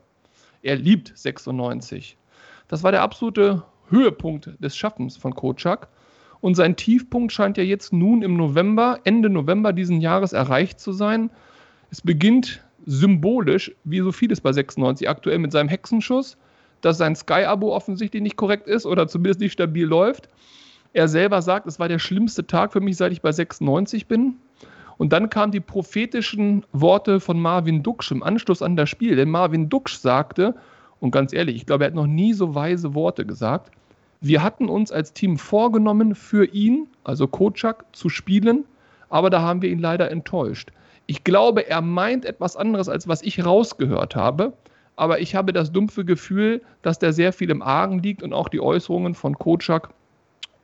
Er 0.62 0.76
liebt 0.76 1.14
96. 1.16 2.18
Das 2.68 2.84
war 2.84 2.92
der 2.92 3.02
absolute 3.02 3.64
Höhepunkt 3.90 4.50
des 4.60 4.76
Schaffens 4.76 5.16
von 5.16 5.34
Kotschak. 5.34 5.88
Und 6.42 6.56
sein 6.56 6.76
Tiefpunkt 6.76 7.32
scheint 7.32 7.58
ja 7.58 7.64
jetzt 7.64 7.94
nun 7.94 8.22
im 8.22 8.36
November, 8.36 9.00
Ende 9.06 9.30
November 9.30 9.72
diesen 9.72 10.02
Jahres 10.02 10.34
erreicht 10.34 10.80
zu 10.80 10.92
sein. 10.92 11.32
Es 11.90 12.02
beginnt 12.02 12.62
symbolisch, 12.86 13.72
wie 13.86 14.00
so 14.00 14.12
vieles 14.12 14.42
bei 14.42 14.52
96 14.52 15.08
aktuell, 15.08 15.40
mit 15.40 15.54
seinem 15.54 15.70
Hexenschuss, 15.70 16.38
dass 16.82 16.98
sein 16.98 17.16
Sky-Abo 17.16 17.74
offensichtlich 17.74 18.22
nicht 18.22 18.36
korrekt 18.36 18.68
ist 18.68 18.86
oder 18.86 19.08
zumindest 19.08 19.40
nicht 19.40 19.54
stabil 19.54 19.86
läuft. 19.86 20.28
Er 20.94 21.08
selber 21.08 21.42
sagt, 21.42 21.68
es 21.68 21.80
war 21.80 21.88
der 21.88 22.00
schlimmste 22.00 22.48
Tag 22.48 22.74
für 22.74 22.82
mich, 22.82 22.98
seit 22.98 23.12
ich 23.12 23.22
bei 23.22 23.32
96 23.32 24.08
bin. 24.08 24.36
Und 24.98 25.14
dann 25.14 25.30
kamen 25.30 25.52
die 25.52 25.60
prophetischen 25.60 26.66
Worte 26.74 27.20
von 27.20 27.40
Marvin 27.40 27.84
Duksch 27.84 28.12
im 28.12 28.24
Anschluss 28.24 28.62
an 28.62 28.76
das 28.76 28.90
Spiel. 28.90 29.16
Denn 29.16 29.30
Marvin 29.30 29.70
Duksch 29.70 29.98
sagte, 29.98 30.56
und 31.00 31.12
ganz 31.12 31.32
ehrlich, 31.32 31.56
ich 31.56 31.66
glaube, 31.66 31.86
er 31.86 31.88
hat 31.88 31.96
noch 31.96 32.08
nie 32.08 32.34
so 32.34 32.56
weise 32.56 32.96
Worte 32.96 33.26
gesagt, 33.26 33.72
wir 34.22 34.44
hatten 34.44 34.68
uns 34.68 34.92
als 34.92 35.14
Team 35.14 35.38
vorgenommen, 35.38 36.16
für 36.16 36.46
ihn, 36.46 36.88
also 37.06 37.28
Kocak, 37.28 37.86
zu 37.94 38.10
spielen, 38.10 38.66
aber 39.10 39.30
da 39.30 39.42
haben 39.42 39.62
wir 39.62 39.70
ihn 39.70 39.80
leider 39.80 40.12
enttäuscht. 40.12 40.72
Ich 41.06 41.24
glaube, 41.24 41.68
er 41.70 41.82
meint 41.82 42.26
etwas 42.26 42.58
anderes, 42.58 42.90
als 42.90 43.08
was 43.08 43.22
ich 43.22 43.46
rausgehört 43.46 44.18
habe, 44.18 44.54
aber 44.98 45.22
ich 45.22 45.36
habe 45.36 45.54
das 45.54 45.72
dumpfe 45.72 46.04
Gefühl, 46.04 46.62
dass 46.82 47.00
der 47.00 47.14
sehr 47.14 47.32
viel 47.32 47.50
im 47.50 47.62
Argen 47.62 48.00
liegt 48.04 48.22
und 48.22 48.34
auch 48.34 48.50
die 48.50 48.60
Äußerungen 48.60 49.16
von 49.16 49.40
Kocak 49.40 49.94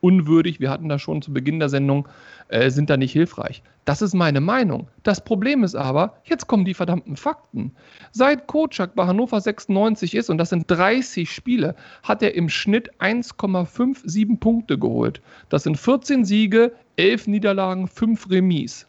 unwürdig, 0.06 0.60
wir 0.60 0.70
hatten 0.70 0.88
das 0.88 1.02
schon 1.02 1.20
zu 1.20 1.32
Beginn 1.32 1.58
der 1.58 1.68
Sendung, 1.68 2.06
äh, 2.46 2.70
sind 2.70 2.88
da 2.90 2.96
nicht 2.96 3.10
hilfreich. 3.10 3.64
Das 3.86 4.02
ist 4.02 4.14
meine 4.14 4.40
Meinung. 4.40 4.86
Das 5.02 5.24
Problem 5.24 5.64
ist 5.64 5.74
aber, 5.74 6.14
jetzt 6.24 6.46
kommen 6.46 6.64
die 6.64 6.74
verdammten 6.74 7.16
Fakten. 7.16 7.72
Seit 8.12 8.46
Kocak 8.46 8.94
bei 8.94 9.04
Hannover 9.04 9.40
96 9.40 10.14
ist, 10.14 10.30
und 10.30 10.38
das 10.38 10.50
sind 10.50 10.70
30 10.70 11.28
Spiele, 11.28 11.74
hat 12.04 12.22
er 12.22 12.34
im 12.36 12.48
Schnitt 12.48 12.88
1,57 13.00 14.38
Punkte 14.38 14.78
geholt. 14.78 15.20
Das 15.48 15.64
sind 15.64 15.76
14 15.76 16.24
Siege, 16.24 16.72
11 16.96 17.26
Niederlagen, 17.26 17.88
5 17.88 18.30
Remis. 18.30 18.86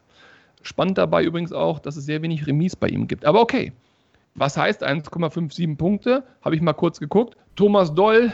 Spannend 0.61 0.99
dabei 0.99 1.23
übrigens 1.23 1.51
auch, 1.51 1.79
dass 1.79 1.95
es 1.95 2.05
sehr 2.05 2.21
wenig 2.21 2.45
Remis 2.45 2.75
bei 2.75 2.89
ihm 2.89 3.07
gibt. 3.07 3.25
Aber 3.25 3.41
okay. 3.41 3.71
Was 4.35 4.55
heißt 4.55 4.85
1,57 4.85 5.77
Punkte? 5.77 6.23
Habe 6.43 6.55
ich 6.55 6.61
mal 6.61 6.73
kurz 6.73 6.99
geguckt. 6.99 7.35
Thomas 7.55 7.91
Doll 7.95 8.31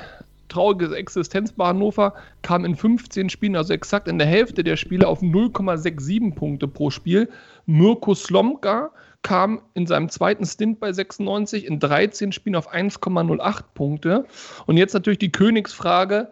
traurige 0.54 0.96
Existenz 0.96 1.52
bei 1.52 1.66
Hannover, 1.66 2.14
kam 2.44 2.64
in 2.64 2.76
15 2.76 3.30
Spielen, 3.30 3.56
also 3.56 3.74
exakt 3.74 4.08
in 4.08 4.20
der 4.20 4.28
Hälfte 4.28 4.64
der 4.64 4.78
Spiele, 4.78 5.08
auf 5.08 5.22
0,67 5.22 6.36
Punkte 6.36 6.68
pro 6.68 6.92
Spiel. 6.92 7.30
Mirko 7.66 8.14
Slomka 8.14 8.92
kam 9.24 9.62
in 9.74 9.88
seinem 9.88 10.10
zweiten 10.10 10.46
Stint 10.46 10.80
bei 10.80 10.92
96 10.92 11.66
in 11.66 11.80
13 11.80 12.32
Spielen 12.32 12.56
auf 12.56 12.72
1,08 12.72 13.64
Punkte. 13.74 14.26
Und 14.68 14.78
jetzt 14.78 14.94
natürlich 14.94 15.20
die 15.20 15.32
Königsfrage. 15.32 16.30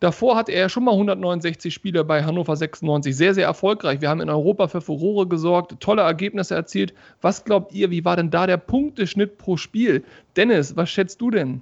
Davor 0.00 0.36
hatte 0.36 0.52
er 0.52 0.68
schon 0.68 0.84
mal 0.84 0.92
169 0.92 1.72
Spiele 1.72 2.04
bei 2.04 2.24
Hannover 2.24 2.56
96. 2.56 3.16
Sehr, 3.16 3.34
sehr 3.34 3.46
erfolgreich. 3.46 4.00
Wir 4.00 4.08
haben 4.08 4.20
in 4.20 4.30
Europa 4.30 4.68
für 4.68 4.80
Furore 4.80 5.26
gesorgt, 5.26 5.80
tolle 5.80 6.02
Ergebnisse 6.02 6.54
erzielt. 6.54 6.94
Was 7.20 7.44
glaubt 7.44 7.72
ihr, 7.72 7.90
wie 7.90 8.04
war 8.04 8.16
denn 8.16 8.30
da 8.30 8.46
der 8.46 8.56
Punkteschnitt 8.56 9.38
pro 9.38 9.56
Spiel? 9.56 10.04
Dennis, 10.36 10.76
was 10.76 10.90
schätzt 10.90 11.20
du 11.20 11.30
denn? 11.30 11.60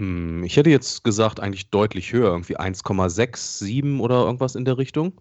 Hm, 0.00 0.44
ich 0.44 0.56
hätte 0.56 0.70
jetzt 0.70 1.04
gesagt, 1.04 1.40
eigentlich 1.40 1.68
deutlich 1.68 2.14
höher, 2.14 2.30
irgendwie 2.30 2.58
1,67 2.58 4.00
oder 4.00 4.24
irgendwas 4.24 4.54
in 4.54 4.64
der 4.64 4.78
Richtung. 4.78 5.20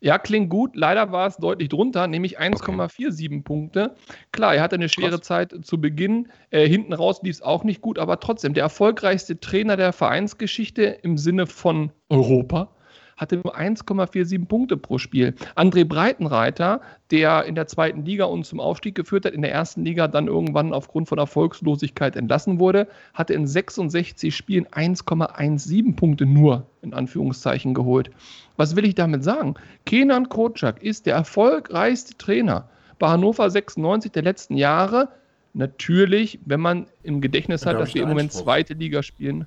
Ja, 0.00 0.18
klingt 0.18 0.50
gut. 0.50 0.74
Leider 0.74 1.12
war 1.12 1.28
es 1.28 1.36
deutlich 1.36 1.68
drunter, 1.68 2.08
nämlich 2.08 2.40
1,47 2.40 3.26
okay. 3.26 3.40
Punkte. 3.42 3.94
Klar, 4.32 4.56
er 4.56 4.62
hatte 4.62 4.74
eine 4.74 4.88
schwere 4.88 5.12
Krass. 5.12 5.20
Zeit 5.20 5.54
zu 5.62 5.80
Beginn. 5.80 6.28
Äh, 6.50 6.68
hinten 6.68 6.92
raus 6.92 7.20
lief 7.22 7.36
es 7.36 7.42
auch 7.42 7.62
nicht 7.62 7.82
gut, 7.82 8.00
aber 8.00 8.18
trotzdem 8.18 8.52
der 8.52 8.64
erfolgreichste 8.64 9.38
Trainer 9.38 9.76
der 9.76 9.92
Vereinsgeschichte 9.92 10.82
im 11.02 11.16
Sinne 11.16 11.46
von 11.46 11.92
Europa 12.08 12.73
hatte 13.16 13.36
nur 13.36 13.56
1,47 13.56 14.46
Punkte 14.46 14.76
pro 14.76 14.98
Spiel. 14.98 15.34
André 15.56 15.84
Breitenreiter, 15.84 16.80
der 17.10 17.44
in 17.44 17.54
der 17.54 17.66
zweiten 17.66 18.04
Liga 18.04 18.24
uns 18.24 18.48
zum 18.48 18.60
Aufstieg 18.60 18.94
geführt 18.94 19.24
hat, 19.24 19.32
in 19.32 19.42
der 19.42 19.52
ersten 19.52 19.84
Liga 19.84 20.08
dann 20.08 20.26
irgendwann 20.26 20.72
aufgrund 20.72 21.08
von 21.08 21.18
Erfolgslosigkeit 21.18 22.16
entlassen 22.16 22.58
wurde, 22.58 22.88
hatte 23.12 23.34
in 23.34 23.46
66 23.46 24.34
Spielen 24.34 24.66
1,17 24.66 25.96
Punkte 25.96 26.26
nur 26.26 26.66
in 26.82 26.94
Anführungszeichen 26.94 27.74
geholt. 27.74 28.10
Was 28.56 28.76
will 28.76 28.84
ich 28.84 28.94
damit 28.94 29.24
sagen? 29.24 29.54
Kenan 29.86 30.28
Kocak 30.28 30.82
ist 30.82 31.06
der 31.06 31.14
erfolgreichste 31.14 32.16
Trainer 32.16 32.68
bei 32.98 33.08
Hannover 33.08 33.50
96 33.50 34.12
der 34.12 34.22
letzten 34.22 34.56
Jahre. 34.56 35.08
Natürlich, 35.52 36.40
wenn 36.44 36.60
man 36.60 36.86
im 37.02 37.20
Gedächtnis 37.20 37.64
hat, 37.66 37.78
dass 37.78 37.94
wir 37.94 38.02
im 38.02 38.08
Moment 38.08 38.32
zweite 38.32 38.74
Liga 38.74 39.02
spielen. 39.02 39.46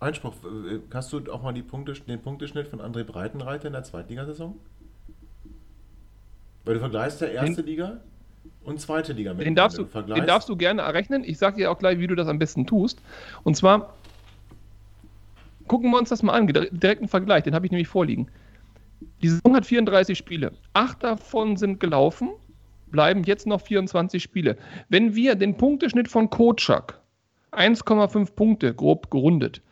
Einspruch. 0.00 0.34
Äh, 0.44 0.80
hast 0.92 1.12
du 1.12 1.20
auch 1.30 1.42
mal 1.42 1.52
die 1.52 1.62
Punkte, 1.62 1.92
den 1.92 2.20
Punkteschnitt 2.20 2.68
von 2.68 2.80
André 2.80 3.04
Breitenreiter 3.04 3.66
in 3.66 3.74
der 3.74 3.84
Zweitligasaison? 3.84 4.58
Weil 6.64 6.74
du 6.74 6.80
vergleichst 6.80 7.20
ja 7.20 7.28
erste 7.28 7.62
den, 7.62 7.66
Liga 7.66 8.00
und 8.64 8.80
zweite 8.80 9.12
Liga 9.12 9.34
mit. 9.34 9.46
Den 9.46 9.54
darfst, 9.54 9.78
du, 9.78 9.84
den 9.84 10.26
darfst 10.26 10.48
du 10.48 10.56
gerne 10.56 10.82
errechnen. 10.82 11.22
Ich 11.24 11.38
sage 11.38 11.56
dir 11.56 11.70
auch 11.70 11.78
gleich, 11.78 11.98
wie 11.98 12.06
du 12.06 12.14
das 12.14 12.28
am 12.28 12.38
besten 12.38 12.66
tust. 12.66 13.00
Und 13.44 13.56
zwar 13.56 13.94
gucken 15.68 15.90
wir 15.90 15.98
uns 15.98 16.08
das 16.08 16.22
mal 16.22 16.32
an, 16.32 16.46
direkten 16.46 17.08
Vergleich, 17.08 17.44
den 17.44 17.54
habe 17.54 17.64
ich 17.66 17.72
nämlich 17.72 17.88
vorliegen. 17.88 18.28
Die 19.22 19.28
Saison 19.28 19.54
hat 19.54 19.66
34 19.66 20.16
Spiele. 20.16 20.52
Acht 20.72 21.02
davon 21.02 21.56
sind 21.56 21.80
gelaufen, 21.80 22.30
bleiben 22.90 23.22
jetzt 23.24 23.46
noch 23.46 23.60
24 23.60 24.22
Spiele. 24.22 24.56
Wenn 24.88 25.14
wir 25.14 25.36
den 25.36 25.56
Punkteschnitt 25.56 26.08
von 26.08 26.28
Kotschak 26.28 27.00
1,5 27.52 28.34
Punkte 28.34 28.74
grob 28.74 29.10
gerundet 29.10 29.62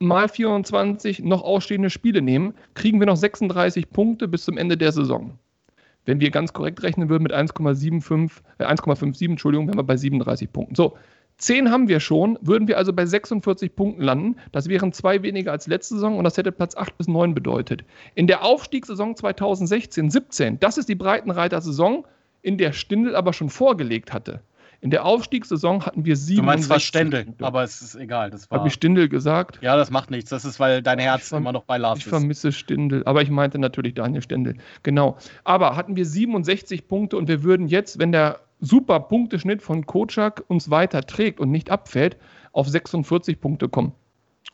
mal 0.00 0.28
24 0.28 1.22
noch 1.22 1.42
ausstehende 1.42 1.90
Spiele 1.90 2.22
nehmen, 2.22 2.54
kriegen 2.74 2.98
wir 3.00 3.06
noch 3.06 3.16
36 3.16 3.90
Punkte 3.90 4.28
bis 4.28 4.44
zum 4.44 4.56
Ende 4.56 4.76
der 4.76 4.92
Saison. 4.92 5.38
Wenn 6.06 6.20
wir 6.20 6.30
ganz 6.30 6.54
korrekt 6.54 6.82
rechnen 6.82 7.10
würden 7.10 7.22
mit 7.22 7.34
1,75, 7.34 8.30
äh 8.58 8.64
1,57, 8.64 9.30
Entschuldigung, 9.30 9.68
wären 9.68 9.78
wir 9.78 9.84
bei 9.84 9.98
37 9.98 10.50
Punkten. 10.50 10.74
So, 10.74 10.96
10 11.36 11.70
haben 11.70 11.88
wir 11.88 12.00
schon, 12.00 12.38
würden 12.40 12.66
wir 12.66 12.78
also 12.78 12.92
bei 12.92 13.04
46 13.04 13.76
Punkten 13.76 14.02
landen. 14.02 14.36
Das 14.52 14.68
wären 14.68 14.92
zwei 14.92 15.22
weniger 15.22 15.52
als 15.52 15.66
letzte 15.66 15.94
Saison 15.94 16.16
und 16.16 16.24
das 16.24 16.36
hätte 16.38 16.52
Platz 16.52 16.76
8 16.76 16.96
bis 16.96 17.06
9 17.06 17.34
bedeutet. 17.34 17.84
In 18.14 18.26
der 18.26 18.42
Aufstiegssaison 18.42 19.16
2016, 19.16 20.10
17, 20.10 20.60
das 20.60 20.78
ist 20.78 20.88
die 20.88 20.94
Breitenreiter-Saison, 20.94 22.06
in 22.42 22.56
der 22.56 22.72
Stindl 22.72 23.14
aber 23.14 23.34
schon 23.34 23.50
vorgelegt 23.50 24.14
hatte. 24.14 24.40
In 24.82 24.90
der 24.90 25.04
Aufstiegssaison 25.04 25.84
hatten 25.84 26.06
wir 26.06 26.16
sieben. 26.16 26.40
Du 26.40 26.46
meinst 26.46 26.68
zwar 26.68 26.80
Stendel, 26.80 27.24
Punkte. 27.24 27.44
aber 27.44 27.62
es 27.62 27.82
ist 27.82 27.96
egal. 27.96 28.32
Habe 28.50 28.68
ich 28.68 28.74
Stindel 28.74 29.10
gesagt? 29.10 29.58
Ja, 29.60 29.76
das 29.76 29.90
macht 29.90 30.10
nichts. 30.10 30.30
Das 30.30 30.46
ist, 30.46 30.58
weil 30.58 30.82
dein 30.82 30.98
Herz 30.98 31.30
immer 31.32 31.52
noch 31.52 31.64
bei 31.64 31.76
Lars 31.76 31.98
ich 31.98 32.06
ist. 32.06 32.12
Ich 32.12 32.18
vermisse 32.18 32.50
Stindel, 32.50 33.04
aber 33.04 33.20
ich 33.20 33.30
meinte 33.30 33.58
natürlich 33.58 33.92
Daniel 33.94 34.22
Stendel. 34.22 34.56
Genau. 34.82 35.18
Aber 35.44 35.76
hatten 35.76 35.96
wir 35.96 36.06
67 36.06 36.88
Punkte 36.88 37.18
und 37.18 37.28
wir 37.28 37.42
würden 37.42 37.68
jetzt, 37.68 37.98
wenn 37.98 38.10
der 38.10 38.40
super 38.60 39.00
Punkteschnitt 39.00 39.60
von 39.60 39.84
Kocak 39.84 40.44
uns 40.48 40.70
weiter 40.70 41.02
trägt 41.02 41.40
und 41.40 41.50
nicht 41.50 41.70
abfällt, 41.70 42.16
auf 42.52 42.68
46 42.68 43.38
Punkte 43.40 43.68
kommen. 43.68 43.92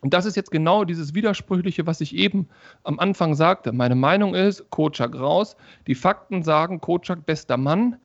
Und 0.01 0.13
das 0.13 0.27
ist 0.27 0.37
jetzt 0.37 0.51
genau 0.51 0.85
dieses 0.85 1.15
Widersprüchliche, 1.15 1.87
was 1.87 2.01
ich 2.01 2.15
eben 2.15 2.49
am 2.83 2.99
Anfang 2.99 3.35
sagte. 3.35 3.73
Meine 3.73 3.95
Meinung 3.95 4.35
ist, 4.35 4.71
Kocak 4.71 5.19
raus. 5.19 5.57
Die 5.87 5.95
Fakten 5.95 6.43
sagen, 6.43 6.81
Kocak 6.81 7.27
bester 7.27 7.57
Mann. 7.57 7.97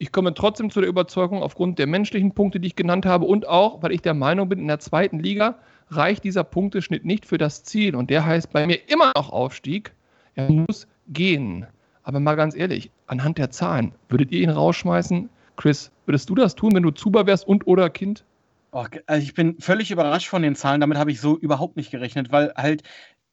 Ich 0.00 0.12
komme 0.12 0.32
trotzdem 0.32 0.70
zu 0.70 0.80
der 0.80 0.88
Überzeugung, 0.88 1.42
aufgrund 1.42 1.78
der 1.80 1.88
menschlichen 1.88 2.32
Punkte, 2.32 2.60
die 2.60 2.68
ich 2.68 2.76
genannt 2.76 3.04
habe 3.04 3.24
und 3.24 3.48
auch, 3.48 3.82
weil 3.82 3.92
ich 3.92 4.00
der 4.00 4.14
Meinung 4.14 4.48
bin, 4.48 4.60
in 4.60 4.68
der 4.68 4.78
zweiten 4.78 5.18
Liga 5.18 5.56
reicht 5.90 6.22
dieser 6.22 6.44
Punkteschnitt 6.44 7.04
nicht 7.04 7.26
für 7.26 7.38
das 7.38 7.64
Ziel. 7.64 7.96
Und 7.96 8.10
der 8.10 8.24
heißt 8.24 8.52
bei 8.52 8.66
mir 8.66 8.78
immer 8.88 9.12
noch 9.16 9.30
Aufstieg. 9.30 9.92
Er 10.34 10.50
muss 10.50 10.86
gehen. 11.08 11.66
Aber 12.04 12.20
mal 12.20 12.36
ganz 12.36 12.54
ehrlich, 12.54 12.90
anhand 13.06 13.38
der 13.38 13.50
Zahlen, 13.50 13.92
würdet 14.08 14.30
ihr 14.30 14.40
ihn 14.40 14.50
rausschmeißen? 14.50 15.28
Chris, 15.56 15.90
würdest 16.06 16.30
du 16.30 16.36
das 16.36 16.54
tun, 16.54 16.74
wenn 16.74 16.84
du 16.84 16.90
Zuber 16.90 17.26
wärst 17.26 17.48
und 17.48 17.66
oder 17.66 17.90
Kind? 17.90 18.24
Oh, 18.70 18.84
also 19.06 19.22
ich 19.22 19.34
bin 19.34 19.56
völlig 19.58 19.90
überrascht 19.90 20.28
von 20.28 20.42
den 20.42 20.54
Zahlen. 20.54 20.80
Damit 20.80 20.98
habe 20.98 21.10
ich 21.10 21.20
so 21.20 21.36
überhaupt 21.36 21.76
nicht 21.76 21.90
gerechnet, 21.90 22.30
weil 22.30 22.52
halt 22.54 22.82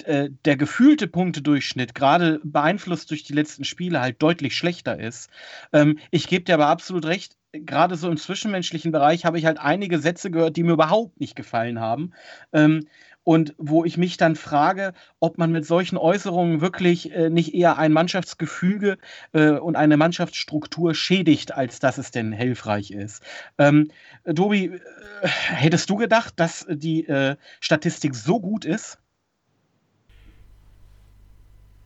äh, 0.04 0.30
der 0.46 0.58
gefühlte 0.58 1.08
Punktedurchschnitt, 1.08 1.96
gerade 1.96 2.40
beeinflusst 2.44 3.10
durch 3.12 3.24
die 3.24 3.34
letzten 3.34 3.64
Spiele, 3.64 4.02
halt 4.02 4.22
deutlich 4.22 4.56
schlechter 4.56 5.00
ist. 5.00 5.30
Ähm, 5.74 6.00
ich 6.12 6.28
gebe 6.28 6.46
dir 6.46 6.56
aber 6.56 6.68
absolut 6.68 7.06
recht, 7.06 7.38
gerade 7.52 7.96
so 7.96 8.10
im 8.10 8.18
zwischenmenschlichen 8.18 8.92
Bereich 8.92 9.26
habe 9.26 9.38
ich 9.38 9.46
halt 9.46 9.60
einige 9.60 10.00
Sätze 10.00 10.32
gehört, 10.32 10.58
die 10.58 10.64
mir 10.64 10.74
überhaupt 10.74 11.20
nicht 11.20 11.36
gefallen 11.36 11.80
haben. 11.80 12.12
Ähm, 12.54 12.88
und 13.24 13.56
wo 13.58 13.84
ich 13.84 13.98
mich 13.98 14.18
dann 14.18 14.36
frage, 14.36 14.94
ob 15.20 15.40
man 15.40 15.52
mit 15.52 15.66
solchen 15.66 15.98
Äußerungen 15.98 16.62
wirklich 16.62 17.12
äh, 17.12 17.32
nicht 17.32 17.56
eher 17.56 17.78
ein 17.78 17.92
Mannschaftsgefüge 17.92 18.98
äh, 19.34 19.50
und 19.50 19.76
eine 19.76 19.98
Mannschaftsstruktur 19.98 20.94
schädigt, 20.94 21.52
als 21.52 21.80
dass 21.80 21.98
es 21.98 22.12
denn 22.12 22.32
hilfreich 22.32 22.92
ist. 22.92 23.24
Ähm, 23.58 23.90
Tobi, 24.36 24.66
äh, 24.66 25.28
hättest 25.28 25.90
du 25.90 25.96
gedacht, 25.96 26.36
dass 26.38 26.68
die 26.70 27.08
äh, 27.08 27.36
Statistik 27.60 28.14
so 28.14 28.40
gut 28.40 28.64
ist? 28.64 29.00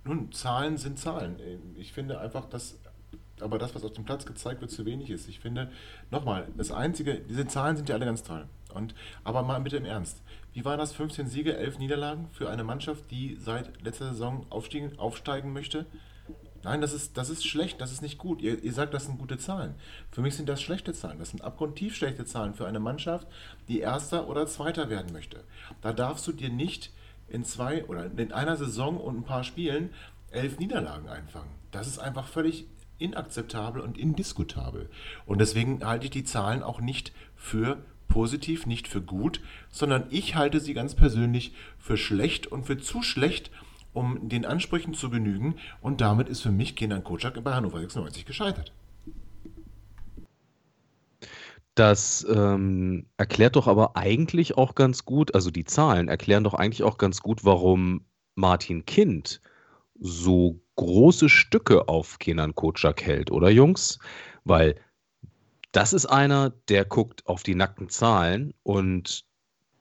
Nun, 0.03 0.31
Zahlen 0.31 0.77
sind 0.77 0.97
Zahlen. 0.97 1.38
Ich 1.75 1.93
finde 1.93 2.19
einfach, 2.19 2.45
dass 2.45 2.77
aber 3.41 3.57
das, 3.57 3.75
was 3.75 3.83
auf 3.83 3.93
dem 3.93 4.05
Platz 4.05 4.25
gezeigt 4.25 4.62
wird, 4.62 4.71
zu 4.71 4.85
wenig 4.85 5.09
ist. 5.09 5.27
Ich 5.29 5.39
finde, 5.39 5.71
nochmal, 6.12 6.47
das 6.57 6.71
Einzige, 6.71 7.15
diese 7.15 7.47
Zahlen 7.47 7.77
sind 7.77 7.89
ja 7.89 7.95
alle 7.95 8.05
ganz 8.05 8.23
toll. 8.23 8.45
Und, 8.73 8.93
aber 9.23 9.41
mal 9.43 9.59
bitte 9.62 9.77
im 9.77 9.85
Ernst. 9.85 10.21
Wie 10.53 10.65
war 10.65 10.77
das? 10.77 10.93
15 10.93 11.27
Siege, 11.27 11.57
11 11.57 11.79
Niederlagen 11.79 12.27
für 12.31 12.49
eine 12.49 12.63
Mannschaft, 12.63 13.09
die 13.12 13.38
seit 13.39 13.81
letzter 13.81 14.12
Saison 14.12 14.45
aufsteigen, 14.49 14.97
aufsteigen 14.99 15.53
möchte? 15.53 15.85
Nein, 16.63 16.81
das 16.81 16.93
ist, 16.93 17.17
das 17.17 17.29
ist 17.29 17.47
schlecht, 17.47 17.79
das 17.79 17.91
ist 17.91 18.01
nicht 18.01 18.17
gut. 18.17 18.41
Ihr, 18.41 18.62
ihr 18.62 18.73
sagt, 18.73 18.93
das 18.93 19.05
sind 19.05 19.17
gute 19.17 19.38
Zahlen. 19.38 19.75
Für 20.12 20.21
mich 20.21 20.35
sind 20.35 20.49
das 20.49 20.62
schlechte 20.62 20.93
Zahlen. 20.93 21.17
Das 21.17 21.29
sind 21.29 21.41
abgrundtief 21.41 21.95
schlechte 21.95 22.25
Zahlen 22.25 22.53
für 22.53 22.67
eine 22.67 22.79
Mannschaft, 22.79 23.27
die 23.69 23.79
Erster 23.79 24.27
oder 24.27 24.45
Zweiter 24.45 24.89
werden 24.89 25.13
möchte. 25.13 25.43
Da 25.81 25.93
darfst 25.93 26.27
du 26.27 26.33
dir 26.33 26.49
nicht 26.49 26.91
in 27.30 27.44
zwei 27.44 27.86
oder 27.86 28.06
in 28.06 28.32
einer 28.32 28.58
Saison 28.58 28.98
und 28.98 29.18
ein 29.18 29.24
paar 29.24 29.44
Spielen 29.44 29.89
elf 30.32 30.60
Niederlagen 30.60 31.08
einfangen. 31.08 31.50
Das 31.72 31.88
ist 31.88 32.00
einfach 32.00 32.28
völlig 32.28 32.68
inakzeptabel 32.98 33.82
und 33.82 33.98
indiskutabel. 33.98 34.89
Und 35.26 35.39
deswegen 35.39 35.86
halte 35.86 36.06
ich 36.06 36.12
die 36.12 36.24
Zahlen 36.24 36.63
auch 36.63 36.82
nicht 36.82 37.13
für 37.36 37.78
positiv, 38.08 38.65
nicht 38.65 38.88
für 38.88 39.02
gut, 39.02 39.42
sondern 39.72 40.06
ich 40.10 40.36
halte 40.36 40.60
sie 40.60 40.74
ganz 40.74 40.96
persönlich 40.96 41.54
für 41.78 41.98
schlecht 41.98 42.48
und 42.48 42.65
für 42.65 42.78
zu 42.78 43.02
schlecht, 43.02 43.52
um 43.94 44.30
den 44.30 44.46
Ansprüchen 44.46 44.94
zu 44.94 45.10
genügen. 45.10 45.56
Und 45.82 46.02
damit 46.02 46.28
ist 46.28 46.42
für 46.42 46.52
mich 46.52 46.76
Kenan 46.76 47.04
Kocak 47.04 47.42
bei 47.44 47.54
Hannover 47.54 47.80
96 47.80 48.26
gescheitert. 48.26 48.74
Das 51.80 52.28
ähm, 52.30 53.06
erklärt 53.15 53.56
doch 53.56 53.65
aber 53.65 53.96
eigentlich 53.96 54.58
auch 54.58 54.76
ganz 54.76 55.06
gut, 55.06 55.34
also 55.34 55.50
die 55.50 55.63
Zahlen 55.63 56.10
erklären 56.10 56.44
doch 56.44 56.54
eigentlich 56.54 56.84
auch 56.84 56.98
ganz 56.98 57.22
gut, 57.22 57.46
warum 57.46 58.04
Martin 58.36 58.86
Kind 58.86 59.39
so 59.98 60.60
große 60.76 61.30
Stücke 61.30 61.88
auf 61.88 62.20
Kenan 62.20 62.54
Kocak 62.54 63.02
hält, 63.02 63.32
oder 63.32 63.50
Jungs? 63.50 63.98
Weil 64.44 64.76
das 65.72 65.94
ist 65.94 66.06
einer, 66.06 66.50
der 66.68 66.84
guckt 66.84 67.26
auf 67.28 67.44
die 67.44 67.56
nackten 67.56 67.88
Zahlen 67.88 68.54
und 68.63 69.24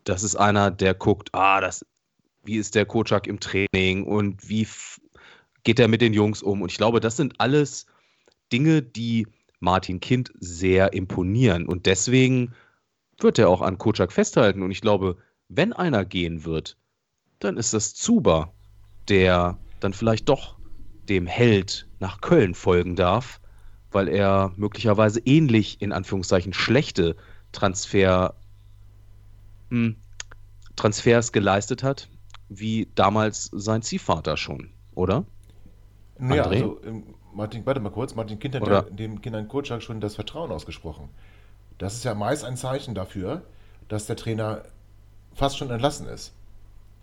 das 0.05 0.23
ist 0.23 0.37
einer, 0.37 0.71
der 0.71 0.95
guckt, 0.95 1.31
ah, 1.33 1.61
das, 1.61 1.85
wie 2.45 2.59
ist 2.59 2.77
der 2.77 2.87
Kocak 2.87 3.27
im 3.27 3.41
Training 3.41 4.05
und 4.05 4.49
wie 4.49 4.69
geht 5.65 5.81
er 5.81 5.89
mit 5.89 6.01
den 6.01 6.15
Jungs 6.15 6.45
um? 6.45 6.63
Und 6.63 6.71
ich 6.71 6.79
glaube, 6.79 7.01
das 7.01 7.17
sind 7.17 7.41
alles 7.41 7.87
Dinge, 8.53 8.83
die 8.83 9.27
Martin 9.61 10.01
Kind 10.01 10.33
sehr 10.38 10.92
imponieren. 10.92 11.66
Und 11.66 11.87
deswegen 11.87 12.55
wird 13.18 13.38
er 13.38 13.49
auch 13.49 13.62
an 13.62 13.79
Kocak 13.79 14.12
festhalten. 14.12 14.62
Und 14.62 14.71
ich 14.71 14.81
glaube, 14.81 15.16
wenn 15.49 15.73
einer 15.73 16.05
gehen 16.05 16.44
wird, 16.44 16.77
dann 17.38 17.57
ist 17.57 17.75
das 17.75 17.94
Zuba, 17.94 18.53
der 19.09 19.59
dann 19.81 19.92
vielleicht 19.92 20.29
doch 20.29 20.57
dem 21.09 21.27
Held 21.27 21.88
nach 22.01 22.21
Köln 22.21 22.55
folgen 22.55 22.97
darf, 22.97 23.40
weil 23.90 24.09
er 24.09 24.53
möglicherweise 24.57 25.21
ähnlich 25.21 25.81
in 25.81 25.92
Anführungszeichen 25.92 26.53
schlechte 26.53 27.16
Transfer, 27.53 28.35
hm, 29.71 29.97
Transfers 30.77 31.33
geleistet 31.33 31.83
hat, 31.83 32.09
wie 32.49 32.88
damals 32.94 33.51
sein 33.53 33.83
Ziehvater 33.83 34.37
schon, 34.37 34.71
oder? 34.94 35.25
Ja, 36.21 36.44
also 36.44 36.81
ähm, 36.85 37.14
Martin, 37.33 37.64
warte 37.67 37.81
mal 37.81 37.91
kurz, 37.91 38.14
Martin 38.14 38.38
Kind 38.38 38.55
hat 38.55 38.67
ja 38.67 38.83
dem 38.83 39.21
Kindern 39.21 39.49
Kurczak 39.49 39.83
schon 39.83 40.01
das 40.01 40.14
Vertrauen 40.14 40.51
ausgesprochen. 40.51 41.09
Das 41.79 41.95
ist 41.95 42.05
ja 42.05 42.14
meist 42.14 42.45
ein 42.45 42.57
Zeichen 42.57 42.95
dafür, 42.95 43.43
dass 43.88 44.07
der 44.07 44.17
Trainer 44.17 44.62
fast 45.35 45.57
schon 45.59 45.71
entlassen 45.71 46.07
ist. 46.09 46.33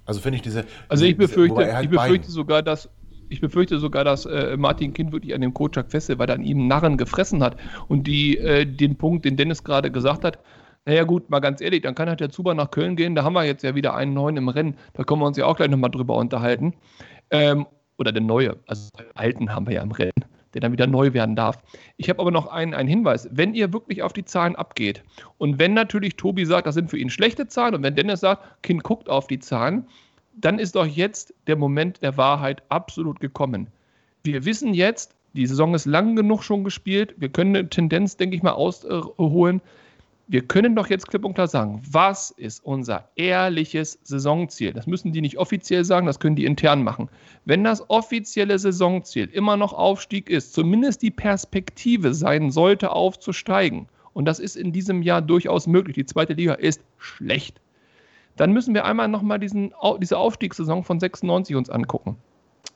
Also 0.06 0.20
finde 0.20 0.38
ich 0.38 0.42
diese. 0.42 0.66
Also 0.90 1.06
ich 1.06 1.18
befürchte, 1.18 1.74
halt 1.74 1.86
ich 1.86 1.92
befürchte 1.92 2.30
sogar, 2.30 2.62
dass 2.62 2.90
ich 3.30 3.42
befürchte 3.42 3.80
sogar, 3.80 4.04
dass 4.04 4.26
äh, 4.26 4.56
Martin 4.58 4.94
Kind 4.94 5.12
wirklich 5.12 5.34
an 5.34 5.42
dem 5.42 5.54
Kocak 5.54 5.90
festhält, 5.90 6.20
weil 6.20 6.30
er 6.30 6.36
an 6.36 6.44
ihm 6.44 6.68
Narren 6.68 6.98
gefressen 6.98 7.42
hat. 7.42 7.58
Und 7.88 8.06
die, 8.06 8.38
äh, 8.38 8.66
den 8.66 8.98
Punkt, 8.98 9.26
den 9.26 9.36
Dennis 9.38 9.64
gerade 9.64 9.92
gesagt 9.92 10.24
hat, 10.24 10.40
naja 10.86 11.04
gut, 11.04 11.30
mal 11.32 11.40
ganz 11.40 11.62
ehrlich, 11.62 11.82
dann 11.82 11.96
kann 11.96 12.08
halt 12.08 12.20
der 12.20 12.30
Zuber 12.30 12.54
nach 12.54 12.70
Köln 12.70 12.96
gehen, 12.96 13.16
da 13.16 13.24
haben 13.24 13.34
wir 13.34 13.44
jetzt 13.44 13.64
ja 13.64 13.74
wieder 13.74 13.96
einen 13.96 14.14
neuen 14.14 14.38
im 14.38 14.50
Rennen, 14.50 14.78
da 14.94 15.04
können 15.04 15.22
wir 15.22 15.26
uns 15.26 15.38
ja 15.38 15.46
auch 15.46 15.58
gleich 15.58 15.70
nochmal 15.70 15.90
drüber 15.90 16.16
unterhalten. 16.16 16.76
Ähm, 17.32 17.66
oder 17.98 18.12
der 18.12 18.22
neue, 18.22 18.58
also 18.68 18.90
den 18.98 19.06
alten 19.16 19.54
haben 19.54 19.68
wir 19.68 19.76
ja 19.76 19.82
im 19.82 19.92
Rennen, 19.92 20.26
der 20.54 20.62
dann 20.62 20.72
wieder 20.72 20.88
neu 20.88 21.14
werden 21.14 21.36
darf. 21.36 21.58
Ich 21.98 22.10
habe 22.10 22.20
aber 22.20 22.32
noch 22.32 22.48
einen, 22.48 22.74
einen 22.74 22.90
Hinweis. 22.90 23.28
Wenn 23.32 23.54
ihr 23.54 23.74
wirklich 23.74 24.02
auf 24.02 24.14
die 24.14 24.26
Zahlen 24.26 24.56
abgeht 24.56 25.04
und 25.38 25.60
wenn 25.60 25.74
natürlich 25.74 26.16
Tobi 26.16 26.46
sagt, 26.46 26.68
das 26.68 26.76
sind 26.76 26.90
für 26.90 26.98
ihn 26.98 27.10
schlechte 27.10 27.48
Zahlen 27.48 27.76
und 27.76 27.84
wenn 27.84 27.96
Dennis 27.96 28.22
sagt, 28.22 28.64
Kind 28.64 28.84
guckt 28.84 29.10
auf 29.10 29.28
die 29.28 29.40
Zahlen, 29.40 29.88
dann 30.36 30.60
ist 30.60 30.76
doch 30.76 30.86
jetzt 30.86 31.34
der 31.48 31.56
Moment 31.56 32.02
der 32.02 32.18
Wahrheit 32.18 32.64
absolut 32.70 33.20
gekommen. 33.20 33.68
Wir 34.24 34.44
wissen 34.44 34.74
jetzt, 34.74 35.16
die 35.34 35.48
Saison 35.48 35.74
ist 35.74 35.86
lang 35.86 36.16
genug 36.16 36.44
schon 36.44 36.64
gespielt. 36.64 37.14
Wir 37.18 37.30
können 37.30 37.56
eine 37.56 37.70
Tendenz, 37.70 38.18
denke 38.18 38.36
ich 38.36 38.44
mal, 38.44 38.52
ausholen 38.52 39.62
wir 40.28 40.42
können 40.42 40.76
doch 40.76 40.88
jetzt 40.88 41.08
klipp 41.08 41.24
und 41.24 41.36
klar 41.36 41.48
sagen, 41.48 41.82
was 41.90 42.32
ist 42.32 42.66
unser 42.66 43.10
ehrliches 43.16 44.00
Saisonziel? 44.04 44.74
Das 44.74 44.88
müssen 44.88 45.12
die 45.12 45.22
nicht 45.22 45.38
offiziell 45.38 45.86
sagen, 45.86 46.08
das 46.08 46.20
können 46.20 46.36
die 46.36 46.46
intern 46.46 46.84
machen. 46.84 47.10
Wenn 47.46 47.64
das 47.64 47.88
offizielle 47.90 48.58
Saisonziel 48.58 49.30
immer 49.32 49.56
noch 49.56 49.74
Aufstieg 49.74 50.30
ist, 50.30 50.54
zumindest 50.54 51.04
die 51.04 51.12
Perspektive 51.12 52.14
sein 52.16 52.50
sollte, 52.50 52.92
aufzusteigen, 52.92 53.88
und 54.14 54.26
das 54.26 54.40
ist 54.40 54.56
in 54.56 54.72
diesem 54.72 55.04
Jahr 55.04 55.22
durchaus 55.22 55.68
möglich, 55.68 55.96
die 55.96 56.06
zweite 56.06 56.34
Liga 56.34 56.54
ist 56.54 56.82
schlecht, 56.98 57.62
dann 58.36 58.52
müssen 58.52 58.74
wir 58.74 58.86
einmal 58.86 59.08
nochmal 59.08 59.40
diese 59.40 60.18
Aufstiegssaison 60.18 60.84
von 60.84 61.00
96 61.00 61.56
uns 61.56 61.70
angucken. 61.70 62.18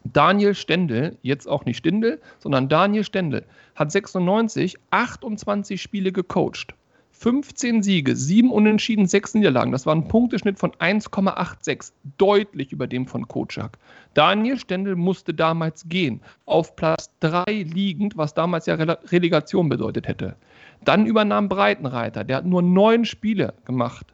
Daniel 0.04 0.54
Stendel, 0.54 1.18
jetzt 1.24 1.48
auch 1.48 1.66
nicht 1.66 1.78
Stindel, 1.78 2.22
sondern 2.38 2.70
Daniel 2.70 3.04
Stendel, 3.04 3.46
hat 3.76 3.92
96 3.92 4.78
28 4.92 5.82
Spiele 5.82 6.12
gecoacht 6.12 6.76
15 7.20 7.84
Siege, 7.84 8.16
7 8.16 8.50
Unentschieden, 8.50 9.06
6 9.06 9.34
Niederlagen. 9.34 9.74
Das 9.74 9.86
war 9.86 9.94
ein 9.94 10.08
Punkteschnitt 10.08 10.58
von 10.58 10.72
1,86, 10.72 11.92
deutlich 12.18 12.72
über 12.72 12.88
dem 12.88 13.08
von 13.08 13.28
Kocak. 13.28 13.78
Daniel 14.14 14.58
Stendel 14.58 14.96
musste 14.96 15.34
damals 15.34 15.90
gehen, 15.90 16.22
auf 16.46 16.78
Platz 16.78 17.12
3 17.20 17.44
liegend, 17.74 18.16
was 18.16 18.34
damals 18.34 18.68
ja 18.68 18.76
Relegation 18.76 19.68
bedeutet 19.68 20.08
hätte. 20.08 20.38
Dann 20.86 21.06
übernahm 21.06 21.50
Breitenreiter, 21.50 22.24
der 22.24 22.38
hat 22.38 22.46
nur 22.46 22.62
9 22.62 23.04
Spiele 23.04 23.54
gemacht. 23.66 24.06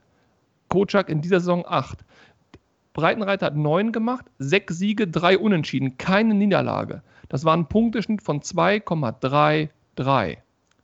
Kocak 0.70 1.08
in 1.08 1.22
dieser 1.22 1.42
Saison 1.42 1.64
8. 1.68 2.00
Breitenreiter 2.94 3.46
hat 3.46 3.56
9 3.56 3.92
gemacht, 3.92 4.26
6 4.40 4.76
Siege, 4.76 5.08
3 5.08 5.38
Unentschieden, 5.38 6.00
keine 6.00 6.34
Niederlage. 6.34 7.04
Das 7.30 7.46
war 7.46 7.56
ein 7.56 7.68
Punkteschnitt 7.68 8.24
von 8.24 8.42
2,33. 8.42 10.38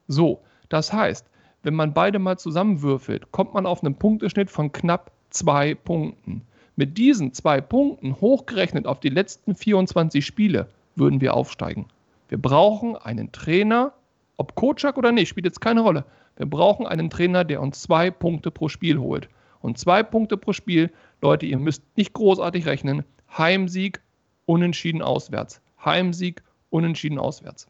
So, 0.08 0.44
das 0.70 0.94
heißt, 0.94 1.31
wenn 1.64 1.76
man 1.76 1.94
beide 1.94 2.20
mal 2.20 2.38
zusammenwürfelt, 2.38 3.32
kommt 3.32 3.54
man 3.54 3.66
auf 3.66 3.84
einen 3.84 3.96
Punkteschnitt 3.96 4.50
von 4.50 4.72
knapp 4.72 5.12
zwei 5.30 5.76
Punkten. 5.76 6.42
Mit 6.76 6.98
diesen 6.98 7.34
zwei 7.34 7.62
Punkten 7.62 8.20
hochgerechnet 8.20 8.88
auf 8.88 9.00
die 9.00 9.10
letzten 9.10 9.56
24 9.56 10.26
Spiele 10.26 10.70
würden 10.96 11.22
wir 11.22 11.34
aufsteigen. 11.34 11.88
Wir 12.30 12.42
brauchen 12.42 12.96
einen 12.96 13.32
Trainer, 13.32 13.94
ob 14.38 14.56
Kocak 14.56 14.98
oder 14.98 15.12
nicht, 15.12 15.30
spielt 15.30 15.46
jetzt 15.46 15.62
keine 15.62 15.82
Rolle. 15.82 16.06
Wir 16.38 16.46
brauchen 16.46 16.88
einen 16.88 17.10
Trainer, 17.10 17.44
der 17.44 17.62
uns 17.62 17.82
zwei 17.82 18.10
Punkte 18.10 18.52
pro 18.52 18.70
Spiel 18.70 18.98
holt. 18.98 19.30
Und 19.60 19.78
zwei 19.78 20.02
Punkte 20.02 20.38
pro 20.38 20.54
Spiel, 20.54 20.92
Leute, 21.22 21.46
ihr 21.46 21.60
müsst 21.60 21.84
nicht 21.96 22.14
großartig 22.14 22.66
rechnen. 22.66 23.04
Heimsieg, 23.38 24.02
unentschieden 24.46 25.02
auswärts. 25.02 25.62
Heimsieg, 25.84 26.42
unentschieden 26.70 27.20
auswärts. 27.20 27.68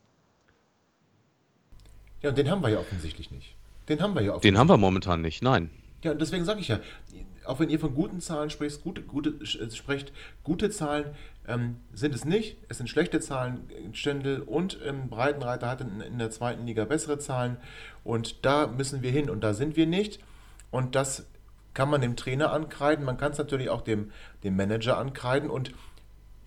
Ja, 2.21 2.29
und 2.29 2.37
den 2.37 2.49
haben 2.49 2.61
wir 2.61 2.69
ja 2.69 2.79
offensichtlich 2.79 3.31
nicht. 3.31 3.55
Den 3.91 4.01
haben 4.01 4.15
wir 4.15 4.21
ja 4.21 4.37
Den 4.39 4.57
haben 4.57 4.69
wir 4.69 4.77
momentan 4.77 5.21
nicht, 5.21 5.43
nein. 5.43 5.69
Ja, 6.01 6.11
und 6.11 6.21
deswegen 6.21 6.45
sage 6.45 6.61
ich 6.61 6.69
ja, 6.69 6.79
auch 7.45 7.59
wenn 7.59 7.69
ihr 7.69 7.79
von 7.79 7.93
guten 7.93 8.21
Zahlen 8.21 8.49
spricht, 8.49 8.81
gute, 8.83 9.01
gute, 9.01 9.31
äh, 9.31 9.69
sprecht, 9.69 10.13
gute 10.43 10.69
Zahlen 10.69 11.07
ähm, 11.45 11.75
sind 11.93 12.15
es 12.15 12.23
nicht. 12.23 12.55
Es 12.69 12.77
sind 12.77 12.87
schlechte 12.87 13.19
Zahlen. 13.19 13.67
Stendel 13.91 14.41
und 14.41 14.79
ähm, 14.85 15.09
Breitenreiter 15.09 15.67
hatten 15.67 15.99
in 15.99 16.19
der 16.19 16.31
zweiten 16.31 16.65
Liga 16.65 16.85
bessere 16.85 17.19
Zahlen. 17.19 17.57
Und 18.05 18.45
da 18.45 18.67
müssen 18.67 19.01
wir 19.01 19.11
hin 19.11 19.29
und 19.29 19.43
da 19.43 19.53
sind 19.53 19.75
wir 19.75 19.87
nicht. 19.87 20.19
Und 20.69 20.95
das 20.95 21.25
kann 21.73 21.89
man 21.89 21.99
dem 21.99 22.15
Trainer 22.15 22.53
ankreiden. 22.53 23.03
Man 23.03 23.17
kann 23.17 23.33
es 23.33 23.37
natürlich 23.37 23.69
auch 23.69 23.81
dem, 23.81 24.11
dem 24.45 24.55
Manager 24.55 24.97
ankreiden. 24.97 25.49
Und 25.49 25.73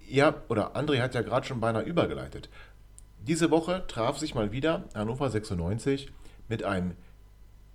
ja, 0.09 0.35
oder 0.49 0.75
André 0.77 1.03
hat 1.03 1.15
ja 1.15 1.21
gerade 1.21 1.47
schon 1.47 1.61
beinahe 1.61 1.83
übergeleitet. 1.83 2.49
Diese 3.27 3.51
Woche 3.51 3.85
traf 3.89 4.19
sich 4.19 4.35
mal 4.35 4.53
wieder 4.53 4.85
Hannover 4.95 5.29
96 5.29 6.11
mit 6.49 6.63
einem 6.63 6.95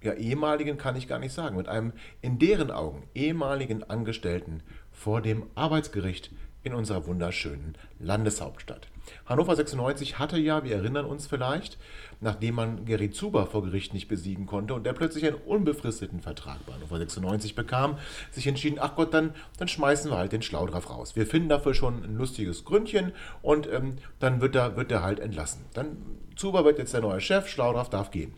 ja, 0.01 0.13
ehemaligen 0.13 0.77
kann 0.77 0.95
ich 0.95 1.07
gar 1.07 1.19
nicht 1.19 1.33
sagen, 1.33 1.57
mit 1.57 1.67
einem 1.67 1.93
in 2.21 2.39
deren 2.39 2.71
Augen 2.71 3.07
ehemaligen 3.15 3.83
Angestellten 3.83 4.63
vor 4.91 5.21
dem 5.21 5.43
Arbeitsgericht 5.55 6.31
in 6.63 6.73
unserer 6.73 7.05
wunderschönen 7.07 7.75
Landeshauptstadt. 7.99 8.87
Hannover 9.25 9.55
96 9.55 10.19
hatte 10.19 10.37
ja, 10.37 10.63
wir 10.63 10.75
erinnern 10.75 11.05
uns 11.05 11.25
vielleicht, 11.25 11.77
nachdem 12.19 12.55
man 12.55 12.85
Gary 12.85 13.11
Zuber 13.11 13.47
vor 13.47 13.63
Gericht 13.63 13.93
nicht 13.93 14.07
besiegen 14.07 14.45
konnte 14.45 14.73
und 14.73 14.85
der 14.85 14.93
plötzlich 14.93 15.25
einen 15.25 15.35
unbefristeten 15.35 16.19
Vertrag 16.19 16.65
bei 16.65 16.73
Hannover 16.73 16.97
96 16.97 17.55
bekam, 17.55 17.97
sich 18.31 18.45
entschieden, 18.45 18.77
ach 18.79 18.95
Gott, 18.95 19.13
dann, 19.13 19.33
dann 19.57 19.67
schmeißen 19.67 20.11
wir 20.11 20.17
halt 20.17 20.31
den 20.31 20.41
Schlaudraff 20.41 20.89
raus. 20.89 21.15
Wir 21.15 21.25
finden 21.25 21.49
dafür 21.49 21.73
schon 21.73 22.03
ein 22.03 22.15
lustiges 22.15 22.65
Gründchen 22.65 23.13
und 23.41 23.67
ähm, 23.71 23.95
dann 24.19 24.41
wird 24.41 24.55
er, 24.55 24.75
wird 24.75 24.91
er 24.91 25.01
halt 25.01 25.19
entlassen. 25.19 25.65
Dann 25.73 25.97
Zuber 26.35 26.65
wird 26.65 26.77
jetzt 26.77 26.93
der 26.93 27.01
neue 27.01 27.21
Chef, 27.21 27.47
Schlaudraff 27.47 27.89
darf 27.89 28.11
gehen. 28.11 28.33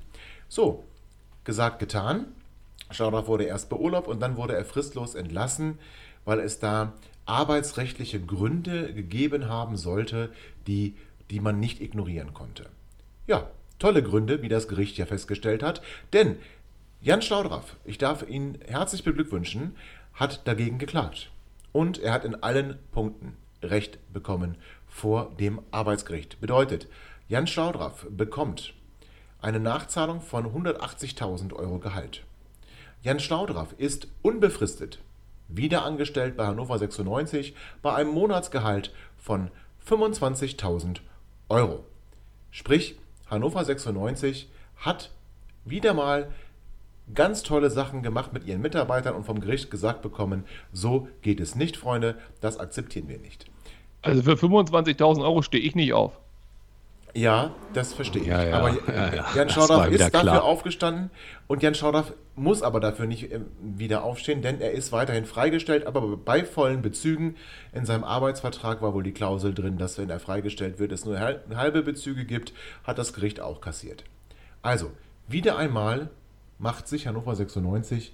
So, 0.47 0.85
gesagt, 1.43 1.79
getan. 1.79 2.27
Schlaudraff 2.91 3.27
wurde 3.27 3.45
erst 3.45 3.69
beurlaubt 3.69 4.07
und 4.07 4.19
dann 4.19 4.35
wurde 4.37 4.55
er 4.55 4.65
fristlos 4.65 5.15
entlassen, 5.15 5.79
weil 6.25 6.39
es 6.39 6.59
da 6.59 6.93
arbeitsrechtliche 7.25 8.19
Gründe 8.19 8.93
gegeben 8.93 9.47
haben 9.47 9.77
sollte, 9.77 10.31
die, 10.67 10.95
die 11.29 11.39
man 11.39 11.59
nicht 11.59 11.81
ignorieren 11.81 12.33
konnte. 12.33 12.67
Ja, 13.27 13.49
tolle 13.79 14.03
Gründe, 14.03 14.41
wie 14.41 14.49
das 14.49 14.67
Gericht 14.67 14.97
ja 14.97 15.05
festgestellt 15.05 15.63
hat, 15.63 15.81
denn 16.13 16.37
Jan 17.01 17.21
Schlaudraff, 17.21 17.77
ich 17.83 17.97
darf 17.97 18.27
ihn 18.27 18.59
herzlich 18.67 19.03
beglückwünschen, 19.03 19.75
hat 20.13 20.47
dagegen 20.47 20.77
geklagt. 20.77 21.31
Und 21.71 21.97
er 21.97 22.13
hat 22.13 22.25
in 22.25 22.43
allen 22.43 22.77
Punkten 22.91 23.37
Recht 23.63 23.97
bekommen 24.13 24.57
vor 24.87 25.31
dem 25.39 25.61
Arbeitsgericht. 25.71 26.39
Bedeutet, 26.41 26.87
Jan 27.27 27.47
Schlaudraff 27.47 28.05
bekommt 28.09 28.73
eine 29.41 29.59
Nachzahlung 29.59 30.21
von 30.21 30.45
180.000 30.45 31.53
Euro 31.53 31.79
Gehalt. 31.79 32.23
Jan 33.01 33.19
Schlaudraff 33.19 33.73
ist 33.77 34.07
unbefristet 34.21 34.99
wieder 35.55 35.83
angestellt 35.83 36.37
bei 36.37 36.45
Hannover 36.45 36.77
96 36.77 37.53
bei 37.81 37.93
einem 37.93 38.11
Monatsgehalt 38.11 38.93
von 39.17 39.49
25.000 39.87 40.99
Euro. 41.49 41.83
Sprich, 42.51 42.97
Hannover 43.29 43.63
96 43.63 44.49
hat 44.77 45.11
wieder 45.65 45.93
mal 45.93 46.31
ganz 47.13 47.43
tolle 47.43 47.69
Sachen 47.69 48.03
gemacht 48.03 48.33
mit 48.33 48.45
ihren 48.45 48.61
Mitarbeitern 48.61 49.15
und 49.15 49.25
vom 49.25 49.41
Gericht 49.41 49.69
gesagt 49.69 50.01
bekommen, 50.01 50.45
so 50.71 51.07
geht 51.21 51.39
es 51.39 51.55
nicht, 51.55 51.77
Freunde, 51.77 52.17
das 52.39 52.57
akzeptieren 52.57 53.09
wir 53.09 53.19
nicht. 53.19 53.45
Also 54.01 54.23
für 54.23 54.33
25.000 54.33 55.21
Euro 55.21 55.41
stehe 55.41 55.63
ich 55.63 55.75
nicht 55.75 55.93
auf. 55.93 56.19
Ja, 57.13 57.53
das 57.73 57.93
verstehe 57.93 58.21
ich. 58.21 58.27
Ja, 58.29 58.43
ja, 58.43 58.57
aber 58.57 58.69
ja, 58.93 59.13
ja. 59.13 59.25
Jan 59.35 59.49
Schaudaff 59.49 59.87
ist 59.89 59.99
dafür 60.01 60.21
klar. 60.21 60.43
aufgestanden 60.43 61.09
und 61.47 61.61
Jan 61.61 61.75
Schaudaff 61.75 62.13
muss 62.35 62.61
aber 62.63 62.79
dafür 62.79 63.05
nicht 63.05 63.31
äh, 63.31 63.41
wieder 63.61 64.03
aufstehen, 64.03 64.41
denn 64.41 64.61
er 64.61 64.71
ist 64.71 64.91
weiterhin 64.93 65.25
freigestellt, 65.25 65.85
aber 65.85 66.15
bei 66.15 66.45
vollen 66.45 66.81
Bezügen. 66.81 67.35
In 67.73 67.85
seinem 67.85 68.05
Arbeitsvertrag 68.05 68.81
war 68.81 68.93
wohl 68.93 69.03
die 69.03 69.11
Klausel 69.11 69.53
drin, 69.53 69.77
dass 69.77 69.97
wenn 69.97 70.09
er 70.09 70.19
freigestellt 70.21 70.79
wird, 70.79 70.91
es 70.93 71.03
nur 71.05 71.19
hal- 71.19 71.43
halbe 71.53 71.81
Bezüge 71.83 72.23
gibt, 72.23 72.53
hat 72.85 72.97
das 72.97 73.11
Gericht 73.13 73.41
auch 73.41 73.59
kassiert. 73.59 74.05
Also, 74.61 74.91
wieder 75.27 75.57
einmal 75.57 76.09
macht 76.59 76.87
sich 76.87 77.07
Hannover 77.07 77.35
96 77.35 78.13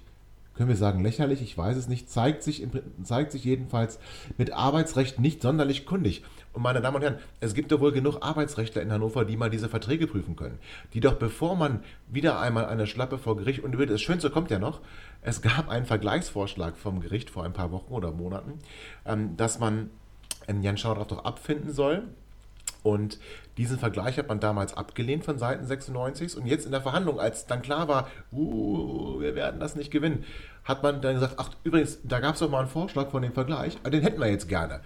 können 0.56 0.70
wir 0.70 0.76
sagen 0.76 1.04
lächerlich, 1.04 1.40
ich 1.40 1.56
weiß 1.56 1.76
es 1.76 1.86
nicht, 1.86 2.10
zeigt 2.10 2.42
sich, 2.42 2.66
zeigt 3.04 3.30
sich 3.30 3.44
jedenfalls 3.44 4.00
mit 4.38 4.52
Arbeitsrecht 4.52 5.20
nicht 5.20 5.40
sonderlich 5.40 5.86
kundig. 5.86 6.24
Und 6.58 6.64
meine 6.64 6.80
Damen 6.80 6.96
und 6.96 7.02
Herren, 7.02 7.18
es 7.38 7.54
gibt 7.54 7.70
doch 7.70 7.78
wohl 7.78 7.92
genug 7.92 8.16
Arbeitsrechtler 8.20 8.82
in 8.82 8.90
Hannover, 8.90 9.24
die 9.24 9.36
mal 9.36 9.48
diese 9.48 9.68
Verträge 9.68 10.08
prüfen 10.08 10.34
können. 10.34 10.58
Die 10.92 10.98
doch 10.98 11.14
bevor 11.14 11.54
man 11.54 11.84
wieder 12.08 12.40
einmal 12.40 12.66
eine 12.66 12.88
Schlappe 12.88 13.16
vor 13.16 13.36
Gericht, 13.36 13.62
und 13.62 13.78
das 13.78 14.02
Schönste 14.02 14.28
kommt 14.28 14.50
ja 14.50 14.58
noch, 14.58 14.80
es 15.22 15.40
gab 15.40 15.68
einen 15.68 15.86
Vergleichsvorschlag 15.86 16.76
vom 16.76 16.98
Gericht 16.98 17.30
vor 17.30 17.44
ein 17.44 17.52
paar 17.52 17.70
Wochen 17.70 17.92
oder 17.92 18.10
Monaten, 18.10 18.54
ähm, 19.06 19.36
dass 19.36 19.60
man 19.60 19.90
ähm, 20.48 20.60
Jan 20.60 20.76
Schaudraff 20.76 21.06
doch 21.06 21.24
abfinden 21.24 21.72
soll, 21.72 22.02
und 22.82 23.18
diesen 23.56 23.78
Vergleich 23.78 24.18
hat 24.18 24.28
man 24.28 24.40
damals 24.40 24.76
abgelehnt 24.76 25.24
von 25.24 25.38
Seiten 25.38 25.66
96. 25.66 26.36
Und 26.36 26.46
jetzt 26.46 26.64
in 26.64 26.72
der 26.72 26.80
Verhandlung, 26.80 27.20
als 27.20 27.46
dann 27.46 27.60
klar 27.60 27.88
war, 27.88 28.08
uh, 28.32 29.20
wir 29.20 29.34
werden 29.34 29.60
das 29.60 29.76
nicht 29.76 29.90
gewinnen, 29.90 30.24
hat 30.64 30.82
man 30.82 31.00
dann 31.02 31.14
gesagt, 31.14 31.34
ach 31.38 31.50
übrigens, 31.64 31.98
da 32.02 32.20
gab 32.20 32.34
es 32.34 32.40
doch 32.40 32.50
mal 32.50 32.60
einen 32.60 32.68
Vorschlag 32.68 33.10
von 33.10 33.22
dem 33.22 33.32
Vergleich, 33.32 33.76
den 33.82 34.02
hätten 34.02 34.20
wir 34.20 34.30
jetzt 34.30 34.48
gerne. 34.48 34.80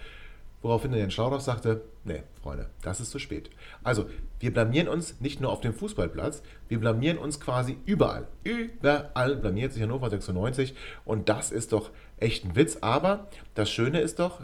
Woraufhin 0.63 0.93
der 0.93 1.01
Jan 1.01 1.11
Schlaudraff 1.11 1.43
sagte, 1.43 1.83
nee, 2.05 2.23
Freunde, 2.41 2.71
das 2.83 3.01
ist 3.01 3.11
zu 3.11 3.19
spät. 3.19 3.51
Also, 3.83 4.07
wir 4.39 4.53
blamieren 4.53 4.89
uns 4.89 5.21
nicht 5.21 5.41
nur 5.41 5.51
auf 5.51 5.61
dem 5.61 5.75
Fußballplatz, 5.75 6.43
wir 6.69 6.79
blamieren 6.79 7.19
uns 7.19 7.41
quasi 7.41 7.77
überall. 7.85 8.29
Überall 8.45 9.37
blamiert 9.37 9.73
sich 9.73 9.83
Hannover 9.83 10.09
96 10.09 10.75
und 11.05 11.29
das 11.29 11.51
ist 11.51 11.73
doch 11.73 11.91
echt 12.19 12.45
ein 12.45 12.55
Witz. 12.55 12.79
Aber 12.81 13.27
das 13.55 13.71
Schöne 13.71 14.01
ist 14.01 14.21
doch, 14.21 14.41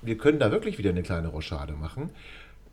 wir 0.00 0.16
können 0.16 0.38
da 0.38 0.50
wirklich 0.50 0.78
wieder 0.78 0.90
eine 0.90 1.02
kleine 1.02 1.28
Rochade 1.28 1.74
machen. 1.74 2.10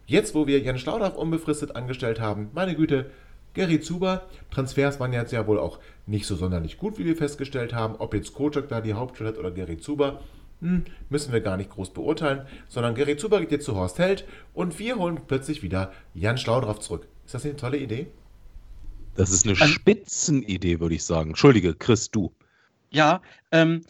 Jetzt, 0.06 0.34
wo 0.34 0.48
wir 0.48 0.60
Jan 0.60 0.80
Schlaudraff 0.80 1.16
unbefristet 1.16 1.76
angestellt 1.76 2.20
haben, 2.22 2.52
meine 2.54 2.76
Güte, 2.76 3.12
Gary 3.54 3.82
Zuber, 3.82 4.24
Transfers 4.50 5.00
waren 5.02 5.12
jetzt 5.12 5.34
ja 5.34 5.46
wohl 5.46 5.60
auch 5.60 5.80
nicht 6.06 6.26
so 6.26 6.36
sonderlich 6.36 6.78
gut, 6.78 6.98
wie 6.98 7.06
wir 7.06 7.18
festgestellt 7.18 7.74
haben. 7.74 7.96
Ob 7.98 8.14
jetzt 8.14 8.34
Kocak 8.34 8.70
da 8.70 8.80
die 8.80 8.94
Hauptstadt 8.94 9.28
hat 9.28 9.38
oder 9.38 9.52
Gary 9.52 9.78
Zuber, 9.78 10.22
hm, 10.62 10.86
müssen 11.10 11.34
wir 11.34 11.42
gar 11.42 11.58
nicht 11.58 11.72
groß 11.72 11.92
beurteilen, 11.92 12.46
sondern 12.68 12.96
Gary 12.96 13.18
Zuber 13.18 13.40
geht 13.40 13.52
jetzt 13.52 13.66
zu 13.66 13.76
Horst 13.76 14.00
Held 14.00 14.26
und 14.54 14.80
wir 14.80 14.98
holen 14.98 15.20
plötzlich 15.28 15.64
wieder 15.64 15.92
Jan 16.14 16.38
Schlaudraff 16.38 16.80
zurück. 16.80 17.08
Ist 17.26 17.34
das 17.34 17.44
nicht 17.44 17.54
eine 17.54 17.60
tolle 17.60 17.78
Idee? 17.78 18.08
Das 19.16 19.32
ist 19.32 19.46
eine 19.46 19.56
Spitzenidee, 19.56 20.80
würde 20.80 20.96
ich 20.96 21.04
sagen. 21.04 21.32
Entschuldige, 21.32 21.76
Chris, 21.76 22.12
du. 22.12 22.32
Ja, 22.92 23.22
ähm, 23.52 23.82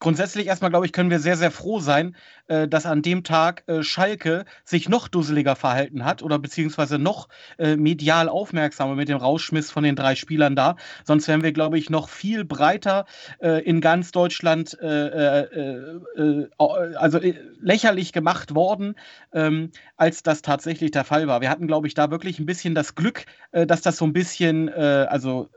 grundsätzlich 0.00 0.46
erstmal, 0.46 0.70
glaube 0.70 0.86
ich, 0.86 0.92
können 0.92 1.10
wir 1.10 1.18
sehr, 1.18 1.36
sehr 1.36 1.50
froh 1.50 1.80
sein, 1.80 2.16
äh, 2.46 2.68
dass 2.68 2.86
an 2.86 3.02
dem 3.02 3.24
Tag 3.24 3.64
äh, 3.66 3.82
Schalke 3.82 4.44
sich 4.64 4.88
noch 4.88 5.08
dusseliger 5.08 5.56
verhalten 5.56 6.04
hat 6.04 6.22
oder 6.22 6.38
beziehungsweise 6.38 6.98
noch 6.98 7.28
äh, 7.58 7.76
medial 7.76 8.28
aufmerksamer 8.28 8.94
mit 8.94 9.08
dem 9.08 9.18
Rausschmiss 9.18 9.70
von 9.70 9.84
den 9.84 9.96
drei 9.96 10.14
Spielern 10.14 10.56
da. 10.56 10.76
Sonst 11.04 11.28
wären 11.28 11.42
wir, 11.42 11.52
glaube 11.52 11.78
ich, 11.78 11.90
noch 11.90 12.08
viel 12.08 12.44
breiter 12.44 13.06
äh, 13.40 13.62
in 13.64 13.80
ganz 13.80 14.12
Deutschland, 14.12 14.78
äh, 14.80 15.40
äh, 15.42 16.48
also 16.58 17.20
lächerlich 17.60 18.12
gemacht 18.12 18.54
worden, 18.54 18.94
ähm, 19.32 19.70
als 19.96 20.22
das 20.22 20.42
tatsächlich 20.42 20.90
der 20.90 21.04
Fall 21.04 21.26
war. 21.26 21.40
Wir 21.40 21.50
hatten, 21.50 21.66
glaube 21.66 21.86
ich, 21.86 21.94
da 21.94 22.10
wirklich 22.10 22.38
ein 22.38 22.46
bisschen 22.46 22.74
das 22.74 22.94
Glück, 22.94 23.24
dass 23.52 23.80
das 23.80 23.96
so 23.96 24.04
ein 24.04 24.12
bisschen, 24.12 24.68
also 24.68 25.48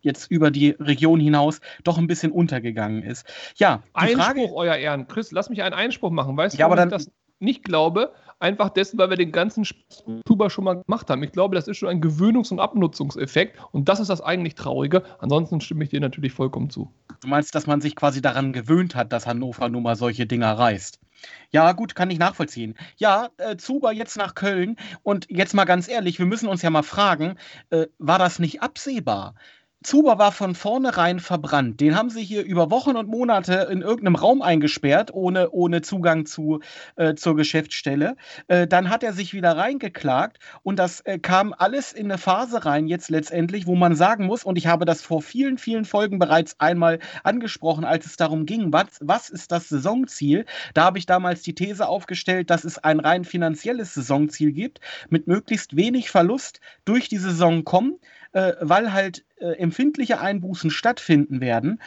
jetzt 0.00 0.30
über 0.30 0.50
die 0.50 0.70
Region 0.70 1.20
hinaus 1.20 1.60
doch 1.84 1.98
ein 1.98 2.06
bisschen 2.06 2.32
untergegangen 2.32 3.02
ist. 3.02 3.26
Ja, 3.56 3.82
Einspruch, 3.92 4.24
Frage, 4.24 4.52
euer 4.54 4.76
Ehren. 4.76 5.06
Chris, 5.08 5.32
lass 5.32 5.50
mich 5.50 5.62
einen 5.62 5.74
Einspruch 5.74 6.10
machen. 6.10 6.36
Weißt 6.36 6.58
Ja, 6.58 6.66
du, 6.66 6.72
aber 6.72 6.76
dann- 6.76 6.88
ich 6.88 6.94
das 7.06 7.10
nicht 7.40 7.64
glaube? 7.64 8.12
Einfach 8.38 8.70
dessen, 8.70 8.98
weil 8.98 9.10
wir 9.10 9.18
den 9.18 9.32
ganzen 9.32 9.66
Tuber 10.24 10.48
schon 10.48 10.64
mal 10.64 10.82
gemacht 10.82 11.10
haben. 11.10 11.22
Ich 11.22 11.32
glaube, 11.32 11.54
das 11.54 11.68
ist 11.68 11.76
schon 11.76 11.90
ein 11.90 12.00
Gewöhnungs- 12.00 12.50
und 12.50 12.58
Abnutzungseffekt. 12.58 13.58
Und 13.72 13.88
das 13.88 14.00
ist 14.00 14.08
das 14.08 14.22
eigentlich 14.22 14.54
Traurige. 14.54 15.02
Ansonsten 15.18 15.60
stimme 15.60 15.84
ich 15.84 15.90
dir 15.90 16.00
natürlich 16.00 16.32
vollkommen 16.32 16.70
zu. 16.70 16.90
du 17.20 17.28
meinst, 17.28 17.54
dass 17.54 17.66
man 17.66 17.82
sich 17.82 17.96
quasi 17.96 18.22
daran 18.22 18.52
gewöhnt 18.54 18.94
hat, 18.94 19.12
dass 19.12 19.26
Hannover 19.26 19.68
nun 19.68 19.82
mal 19.82 19.96
solche 19.96 20.26
Dinger 20.26 20.52
reißt. 20.52 21.00
Ja, 21.50 21.72
gut, 21.72 21.94
kann 21.94 22.10
ich 22.10 22.18
nachvollziehen. 22.18 22.76
Ja, 22.96 23.28
äh, 23.36 23.56
Zuber 23.56 23.92
jetzt 23.92 24.16
nach 24.16 24.34
Köln. 24.34 24.76
Und 25.02 25.26
jetzt 25.28 25.54
mal 25.54 25.64
ganz 25.64 25.88
ehrlich, 25.88 26.18
wir 26.18 26.26
müssen 26.26 26.48
uns 26.48 26.62
ja 26.62 26.70
mal 26.70 26.82
fragen, 26.82 27.36
äh, 27.70 27.86
war 27.98 28.18
das 28.18 28.38
nicht 28.38 28.62
absehbar? 28.62 29.34
Zuber 29.82 30.18
war 30.18 30.30
von 30.30 30.54
vornherein 30.54 31.20
verbrannt. 31.20 31.80
Den 31.80 31.96
haben 31.96 32.10
sie 32.10 32.22
hier 32.22 32.44
über 32.44 32.70
Wochen 32.70 32.96
und 32.96 33.08
Monate 33.08 33.68
in 33.72 33.80
irgendeinem 33.80 34.16
Raum 34.16 34.42
eingesperrt, 34.42 35.14
ohne, 35.14 35.50
ohne 35.52 35.80
Zugang 35.80 36.26
zu, 36.26 36.60
äh, 36.96 37.14
zur 37.14 37.34
Geschäftsstelle. 37.34 38.16
Äh, 38.46 38.66
dann 38.66 38.90
hat 38.90 39.02
er 39.02 39.14
sich 39.14 39.32
wieder 39.32 39.56
reingeklagt 39.56 40.38
und 40.62 40.78
das 40.78 41.00
äh, 41.00 41.18
kam 41.18 41.54
alles 41.56 41.94
in 41.94 42.06
eine 42.06 42.18
Phase 42.18 42.66
rein 42.66 42.88
jetzt 42.88 43.08
letztendlich, 43.08 43.66
wo 43.66 43.74
man 43.74 43.94
sagen 43.94 44.26
muss, 44.26 44.44
und 44.44 44.58
ich 44.58 44.66
habe 44.66 44.84
das 44.84 45.00
vor 45.00 45.22
vielen, 45.22 45.56
vielen 45.56 45.86
Folgen 45.86 46.18
bereits 46.18 46.60
einmal 46.60 46.98
angesprochen, 47.24 47.86
als 47.86 48.04
es 48.04 48.18
darum 48.18 48.44
ging, 48.44 48.74
was, 48.74 48.98
was 49.00 49.30
ist 49.30 49.50
das 49.50 49.70
Saisonziel? 49.70 50.44
Da 50.74 50.84
habe 50.84 50.98
ich 50.98 51.06
damals 51.06 51.40
die 51.40 51.54
These 51.54 51.88
aufgestellt, 51.88 52.50
dass 52.50 52.64
es 52.64 52.76
ein 52.76 53.00
rein 53.00 53.24
finanzielles 53.24 53.94
Saisonziel 53.94 54.52
gibt, 54.52 54.80
mit 55.08 55.26
möglichst 55.26 55.74
wenig 55.74 56.10
Verlust 56.10 56.60
durch 56.84 57.08
die 57.08 57.16
Saison 57.16 57.64
kommen, 57.64 57.98
äh, 58.32 58.52
weil 58.60 58.92
halt 58.92 59.24
empfindliche 59.40 60.20
Einbußen 60.20 60.70
stattfinden 60.70 61.40
werden. 61.40 61.80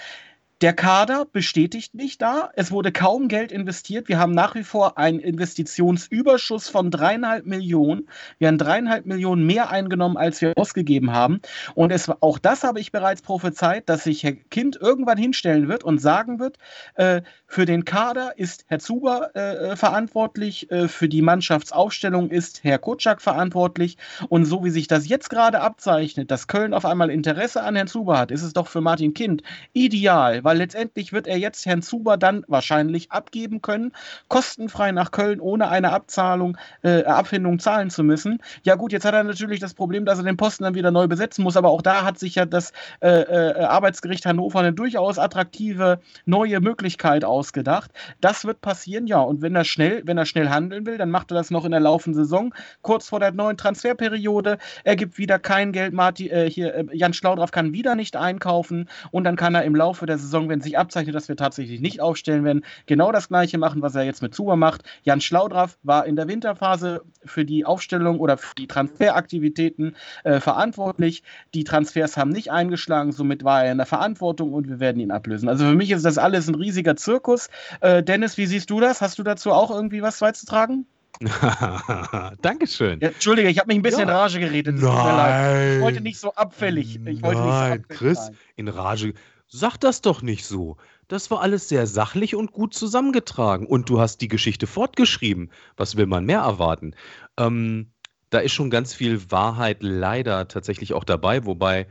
Der 0.63 0.71
Kader 0.71 1.25
bestätigt 1.29 1.93
mich 1.93 2.17
da. 2.17 2.49
Es 2.55 2.71
wurde 2.71 2.93
kaum 2.93 3.27
Geld 3.27 3.51
investiert. 3.51 4.07
Wir 4.07 4.17
haben 4.17 4.31
nach 4.31 4.55
wie 4.55 4.63
vor 4.63 4.97
einen 4.97 5.19
Investitionsüberschuss 5.19 6.69
von 6.69 6.89
dreieinhalb 6.89 7.45
Millionen. 7.45 8.07
Wir 8.37 8.47
haben 8.47 8.57
dreieinhalb 8.57 9.05
Millionen 9.05 9.45
mehr 9.45 9.71
eingenommen, 9.71 10.15
als 10.15 10.39
wir 10.39 10.53
ausgegeben 10.55 11.11
haben. 11.11 11.41
Und 11.75 11.91
es, 11.91 12.09
auch 12.21 12.39
das 12.39 12.63
habe 12.63 12.79
ich 12.79 12.93
bereits 12.93 13.21
prophezeit, 13.21 13.89
dass 13.89 14.05
sich 14.05 14.23
Herr 14.23 14.31
Kind 14.31 14.77
irgendwann 14.77 15.17
hinstellen 15.17 15.67
wird 15.67 15.83
und 15.83 15.99
sagen 15.99 16.39
wird, 16.39 16.57
äh, 16.95 17.23
für 17.45 17.65
den 17.65 17.83
Kader 17.83 18.37
ist 18.37 18.63
Herr 18.67 18.79
Zuber 18.79 19.31
äh, 19.35 19.71
äh 19.71 19.75
verantwortlich, 19.75 20.71
äh, 20.71 20.87
für 20.87 21.09
die 21.09 21.21
Mannschaftsaufstellung 21.21 22.31
ist 22.31 22.63
Herr 22.63 22.79
Kutschak 22.79 23.21
verantwortlich. 23.21 23.97
Und 24.29 24.45
so 24.45 24.63
wie 24.63 24.69
sich 24.69 24.87
das 24.87 25.09
jetzt 25.09 25.29
gerade 25.29 25.59
abzeichnet, 25.59 26.31
dass 26.31 26.47
Köln 26.47 26.73
auf 26.73 26.85
einmal 26.85 27.09
Interesse 27.09 27.63
an 27.63 27.75
Herrn 27.75 27.87
Zuber 27.87 28.17
hat, 28.17 28.31
ist 28.31 28.43
es 28.43 28.53
doch 28.53 28.69
für 28.69 28.79
Martin 28.79 29.13
Kind 29.13 29.43
ideal, 29.73 30.41
weil 30.45 30.52
letztendlich 30.55 31.13
wird 31.13 31.27
er 31.27 31.37
jetzt 31.37 31.65
Herrn 31.65 31.81
Zuber 31.81 32.17
dann 32.17 32.43
wahrscheinlich 32.47 33.11
abgeben 33.11 33.61
können, 33.61 33.91
kostenfrei 34.27 34.91
nach 34.91 35.11
Köln, 35.11 35.39
ohne 35.39 35.69
eine 35.69 35.91
Abzahlung, 35.91 36.57
äh, 36.83 37.03
Abfindung 37.03 37.59
zahlen 37.59 37.89
zu 37.89 38.03
müssen. 38.03 38.39
Ja 38.63 38.75
gut, 38.75 38.91
jetzt 38.91 39.05
hat 39.05 39.13
er 39.13 39.23
natürlich 39.23 39.59
das 39.59 39.73
Problem, 39.73 40.05
dass 40.05 40.17
er 40.17 40.23
den 40.23 40.37
Posten 40.37 40.63
dann 40.63 40.75
wieder 40.75 40.91
neu 40.91 41.07
besetzen 41.07 41.43
muss, 41.43 41.57
aber 41.57 41.69
auch 41.69 41.81
da 41.81 42.03
hat 42.03 42.19
sich 42.19 42.35
ja 42.35 42.45
das 42.45 42.71
äh, 43.01 43.09
äh, 43.09 43.63
Arbeitsgericht 43.63 44.25
Hannover 44.25 44.59
eine 44.59 44.73
durchaus 44.73 45.17
attraktive 45.17 45.99
neue 46.25 46.59
Möglichkeit 46.59 47.25
ausgedacht. 47.25 47.91
Das 48.21 48.45
wird 48.45 48.61
passieren, 48.61 49.07
ja. 49.07 49.19
Und 49.19 49.41
wenn 49.41 49.55
er 49.55 49.63
schnell, 49.63 50.01
wenn 50.05 50.17
er 50.17 50.25
schnell 50.25 50.49
handeln 50.49 50.85
will, 50.85 50.97
dann 50.97 51.09
macht 51.09 51.31
er 51.31 51.35
das 51.35 51.51
noch 51.51 51.65
in 51.65 51.71
der 51.71 51.79
laufenden 51.79 52.23
Saison, 52.23 52.53
kurz 52.81 53.09
vor 53.09 53.19
der 53.19 53.31
neuen 53.31 53.57
Transferperiode. 53.57 54.57
Er 54.83 54.95
gibt 54.95 55.17
wieder 55.17 55.39
kein 55.39 55.71
Geld. 55.71 55.93
Martin, 55.93 56.29
äh, 56.29 56.49
hier, 56.49 56.73
äh, 56.75 56.85
Jan 56.91 57.13
Schlaudraff 57.13 57.51
kann 57.51 57.73
wieder 57.73 57.95
nicht 57.95 58.15
einkaufen 58.15 58.89
und 59.11 59.23
dann 59.23 59.35
kann 59.35 59.55
er 59.55 59.63
im 59.63 59.75
Laufe 59.75 60.05
der 60.05 60.17
Saison, 60.17 60.42
wenn 60.49 60.61
sich 60.61 60.77
abzeichnet, 60.77 61.15
dass 61.15 61.27
wir 61.27 61.35
tatsächlich 61.35 61.81
nicht 61.81 62.01
aufstellen 62.01 62.43
werden, 62.43 62.65
genau 62.85 63.11
das 63.11 63.27
gleiche 63.27 63.57
machen, 63.57 63.81
was 63.81 63.95
er 63.95 64.03
jetzt 64.03 64.21
mit 64.21 64.33
Zuber 64.33 64.55
macht. 64.55 64.83
Jan 65.03 65.21
Schlaudraff 65.21 65.77
war 65.83 66.05
in 66.05 66.15
der 66.15 66.27
Winterphase 66.27 67.01
für 67.25 67.45
die 67.45 67.65
Aufstellung 67.65 68.19
oder 68.19 68.37
für 68.37 68.55
die 68.55 68.67
Transferaktivitäten 68.67 69.95
äh, 70.23 70.39
verantwortlich. 70.39 71.23
Die 71.53 71.63
Transfers 71.63 72.17
haben 72.17 72.31
nicht 72.31 72.51
eingeschlagen, 72.51 73.11
somit 73.11 73.43
war 73.43 73.65
er 73.65 73.71
in 73.71 73.77
der 73.77 73.87
Verantwortung 73.87 74.53
und 74.53 74.67
wir 74.67 74.79
werden 74.79 74.99
ihn 74.99 75.11
ablösen. 75.11 75.49
Also 75.49 75.65
für 75.65 75.75
mich 75.75 75.91
ist 75.91 76.05
das 76.05 76.17
alles 76.17 76.47
ein 76.47 76.55
riesiger 76.55 76.95
Zirkus. 76.95 77.49
Äh, 77.81 78.03
Dennis, 78.03 78.37
wie 78.37 78.45
siehst 78.45 78.69
du 78.69 78.79
das? 78.79 79.01
Hast 79.01 79.19
du 79.19 79.23
dazu 79.23 79.51
auch 79.51 79.71
irgendwie 79.71 80.01
was 80.01 80.19
beizutragen? 80.19 80.85
Dankeschön. 82.41 82.99
Ja, 82.99 83.09
Entschuldige, 83.09 83.49
ich 83.49 83.59
habe 83.59 83.67
mich 83.67 83.77
ein 83.77 83.81
bisschen 83.81 84.01
ja. 84.01 84.05
in 84.05 84.11
Rage 84.11 84.39
geredet. 84.39 84.77
Nein. 84.79 85.75
Ich 85.75 85.81
wollte 85.81 86.01
nicht 86.01 86.19
so 86.19 86.33
abfällig. 86.33 86.99
Ich 87.05 87.21
wollte 87.21 87.39
Nein, 87.39 87.45
nicht 87.45 87.55
so 87.55 87.83
abfällig 87.83 87.87
Chris, 87.87 88.25
sein. 88.25 88.37
in 88.55 88.67
Rage. 88.67 89.13
Sag 89.55 89.77
das 89.77 90.01
doch 90.01 90.23
nicht 90.23 90.47
so. 90.47 90.77
Das 91.07 91.29
war 91.29 91.41
alles 91.41 91.69
sehr 91.69 91.85
sachlich 91.85 92.33
und 92.33 92.53
gut 92.53 92.73
zusammengetragen. 92.73 93.67
Und 93.67 93.87
du 93.87 93.99
hast 93.99 94.19
die 94.21 94.27
Geschichte 94.27 94.65
fortgeschrieben. 94.65 95.51
Was 95.77 95.95
will 95.95 96.07
man 96.07 96.25
mehr 96.25 96.39
erwarten? 96.39 96.95
Ähm, 97.37 97.91
da 98.31 98.39
ist 98.39 98.53
schon 98.53 98.71
ganz 98.71 98.95
viel 98.95 99.29
Wahrheit 99.29 99.83
leider 99.83 100.47
tatsächlich 100.47 100.95
auch 100.95 101.03
dabei. 101.03 101.45
Wobei, 101.45 101.87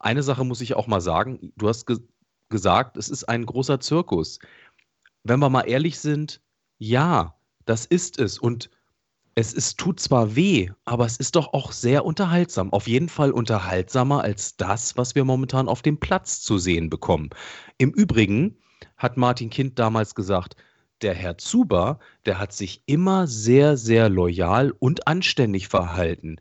eine 0.00 0.22
Sache 0.22 0.42
muss 0.46 0.62
ich 0.62 0.72
auch 0.74 0.86
mal 0.86 1.02
sagen. 1.02 1.52
Du 1.56 1.68
hast 1.68 1.84
ge 1.84 1.98
gesagt, 2.48 2.96
es 2.96 3.10
ist 3.10 3.24
ein 3.24 3.44
großer 3.44 3.78
Zirkus. 3.78 4.38
Wenn 5.22 5.40
wir 5.40 5.50
mal 5.50 5.68
ehrlich 5.68 5.98
sind, 5.98 6.40
ja, 6.78 7.36
das 7.66 7.84
ist 7.84 8.18
es. 8.18 8.38
Und 8.38 8.70
es 9.38 9.52
ist, 9.52 9.78
tut 9.78 10.00
zwar 10.00 10.34
weh, 10.34 10.70
aber 10.86 11.04
es 11.04 11.18
ist 11.18 11.36
doch 11.36 11.52
auch 11.52 11.70
sehr 11.70 12.06
unterhaltsam. 12.06 12.72
Auf 12.72 12.88
jeden 12.88 13.10
Fall 13.10 13.30
unterhaltsamer 13.30 14.22
als 14.22 14.56
das, 14.56 14.96
was 14.96 15.14
wir 15.14 15.24
momentan 15.24 15.68
auf 15.68 15.82
dem 15.82 16.00
Platz 16.00 16.40
zu 16.40 16.56
sehen 16.56 16.88
bekommen. 16.88 17.28
Im 17.76 17.90
Übrigen 17.90 18.56
hat 18.96 19.18
Martin 19.18 19.50
Kind 19.50 19.78
damals 19.78 20.14
gesagt, 20.14 20.56
der 21.02 21.12
Herr 21.12 21.36
Zuber, 21.36 21.98
der 22.24 22.38
hat 22.38 22.54
sich 22.54 22.82
immer 22.86 23.26
sehr, 23.26 23.76
sehr 23.76 24.08
loyal 24.08 24.72
und 24.78 25.06
anständig 25.06 25.68
verhalten. 25.68 26.36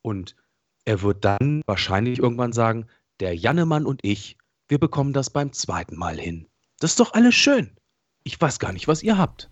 Und 0.00 0.36
er 0.84 1.02
wird 1.02 1.24
dann 1.24 1.62
wahrscheinlich 1.66 2.20
irgendwann 2.20 2.52
sagen, 2.52 2.86
der 3.18 3.34
Jannemann 3.34 3.86
und 3.86 4.04
ich, 4.04 4.38
wir 4.68 4.78
bekommen 4.78 5.12
das 5.12 5.30
beim 5.30 5.52
zweiten 5.52 5.96
Mal 5.96 6.16
hin. 6.16 6.46
Das 6.78 6.92
ist 6.92 7.00
doch 7.00 7.12
alles 7.12 7.34
schön. 7.34 7.76
Ich 8.22 8.40
weiß 8.40 8.60
gar 8.60 8.72
nicht, 8.72 8.86
was 8.86 9.02
ihr 9.02 9.18
habt. 9.18 9.50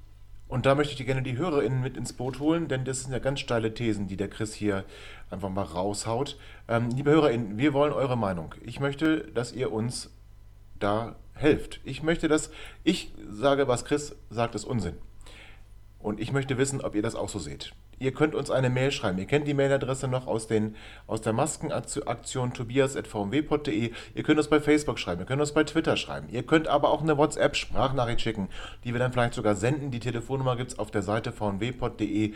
Und 0.48 0.64
da 0.64 0.74
möchte 0.74 0.94
ich 0.94 1.06
gerne 1.06 1.22
die 1.22 1.36
HörerInnen 1.36 1.82
mit 1.82 1.98
ins 1.98 2.14
Boot 2.14 2.40
holen, 2.40 2.68
denn 2.68 2.86
das 2.86 3.02
sind 3.02 3.12
ja 3.12 3.18
ganz 3.18 3.40
steile 3.40 3.74
Thesen, 3.74 4.08
die 4.08 4.16
der 4.16 4.28
Chris 4.28 4.54
hier 4.54 4.84
einfach 5.30 5.50
mal 5.50 5.62
raushaut. 5.62 6.38
Ähm, 6.68 6.88
liebe 6.90 7.10
HörerInnen, 7.10 7.58
wir 7.58 7.74
wollen 7.74 7.92
eure 7.92 8.16
Meinung. 8.16 8.54
Ich 8.62 8.80
möchte, 8.80 9.30
dass 9.32 9.52
ihr 9.52 9.70
uns 9.70 10.10
da 10.78 11.16
helft. 11.34 11.80
Ich 11.84 12.02
möchte, 12.02 12.28
dass 12.28 12.50
ich 12.82 13.12
sage, 13.30 13.68
was 13.68 13.84
Chris 13.84 14.16
sagt, 14.30 14.54
ist 14.54 14.64
Unsinn. 14.64 14.94
Und 15.98 16.18
ich 16.18 16.32
möchte 16.32 16.56
wissen, 16.56 16.80
ob 16.80 16.94
ihr 16.94 17.02
das 17.02 17.14
auch 17.14 17.28
so 17.28 17.38
seht. 17.38 17.74
Ihr 17.98 18.12
könnt 18.12 18.34
uns 18.34 18.50
eine 18.50 18.70
Mail 18.70 18.90
schreiben. 18.90 19.18
Ihr 19.18 19.26
kennt 19.26 19.46
die 19.48 19.54
Mailadresse 19.54 20.08
noch 20.08 20.26
aus, 20.26 20.46
den, 20.46 20.76
aus 21.06 21.20
der 21.20 21.32
Maskenaktion 21.32 22.52
tobias.vmwpod.de. 22.52 23.92
Ihr 24.14 24.22
könnt 24.22 24.38
uns 24.38 24.48
bei 24.48 24.60
Facebook 24.60 24.98
schreiben, 24.98 25.20
ihr 25.20 25.26
könnt 25.26 25.40
uns 25.40 25.52
bei 25.52 25.64
Twitter 25.64 25.96
schreiben. 25.96 26.28
Ihr 26.30 26.44
könnt 26.44 26.68
aber 26.68 26.90
auch 26.90 27.02
eine 27.02 27.16
WhatsApp-Sprachnachricht 27.16 28.20
schicken, 28.20 28.48
die 28.84 28.92
wir 28.92 28.98
dann 28.98 29.12
vielleicht 29.12 29.34
sogar 29.34 29.56
senden. 29.56 29.90
Die 29.90 30.00
Telefonnummer 30.00 30.56
gibt 30.56 30.72
es 30.72 30.78
auf 30.78 30.90
der 30.90 31.02
Seite 31.02 31.32
vmwpod.de. 31.32 32.34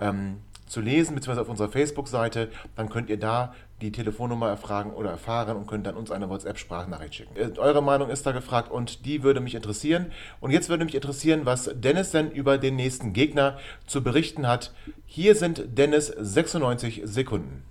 Ähm, 0.00 0.36
zu 0.70 0.80
lesen, 0.80 1.14
beziehungsweise 1.14 1.42
auf 1.42 1.48
unserer 1.48 1.68
Facebook-Seite. 1.68 2.48
Dann 2.76 2.88
könnt 2.88 3.10
ihr 3.10 3.18
da 3.18 3.54
die 3.80 3.92
Telefonnummer 3.92 4.48
erfragen 4.48 4.92
oder 4.92 5.10
erfahren 5.10 5.56
und 5.56 5.66
könnt 5.66 5.86
dann 5.86 5.96
uns 5.96 6.10
eine 6.10 6.28
WhatsApp-Sprachnachricht 6.28 7.14
schicken. 7.14 7.36
Äh, 7.36 7.58
eure 7.58 7.82
Meinung 7.82 8.10
ist 8.10 8.26
da 8.26 8.32
gefragt 8.32 8.70
und 8.70 9.04
die 9.04 9.22
würde 9.22 9.40
mich 9.40 9.54
interessieren. 9.54 10.12
Und 10.40 10.50
jetzt 10.50 10.68
würde 10.68 10.84
mich 10.84 10.94
interessieren, 10.94 11.42
was 11.44 11.70
Dennis 11.74 12.10
denn 12.10 12.30
über 12.30 12.58
den 12.58 12.76
nächsten 12.76 13.12
Gegner 13.12 13.58
zu 13.86 14.02
berichten 14.02 14.46
hat. 14.46 14.72
Hier 15.06 15.34
sind 15.34 15.78
Dennis 15.78 16.06
96 16.06 17.02
Sekunden. 17.04 17.64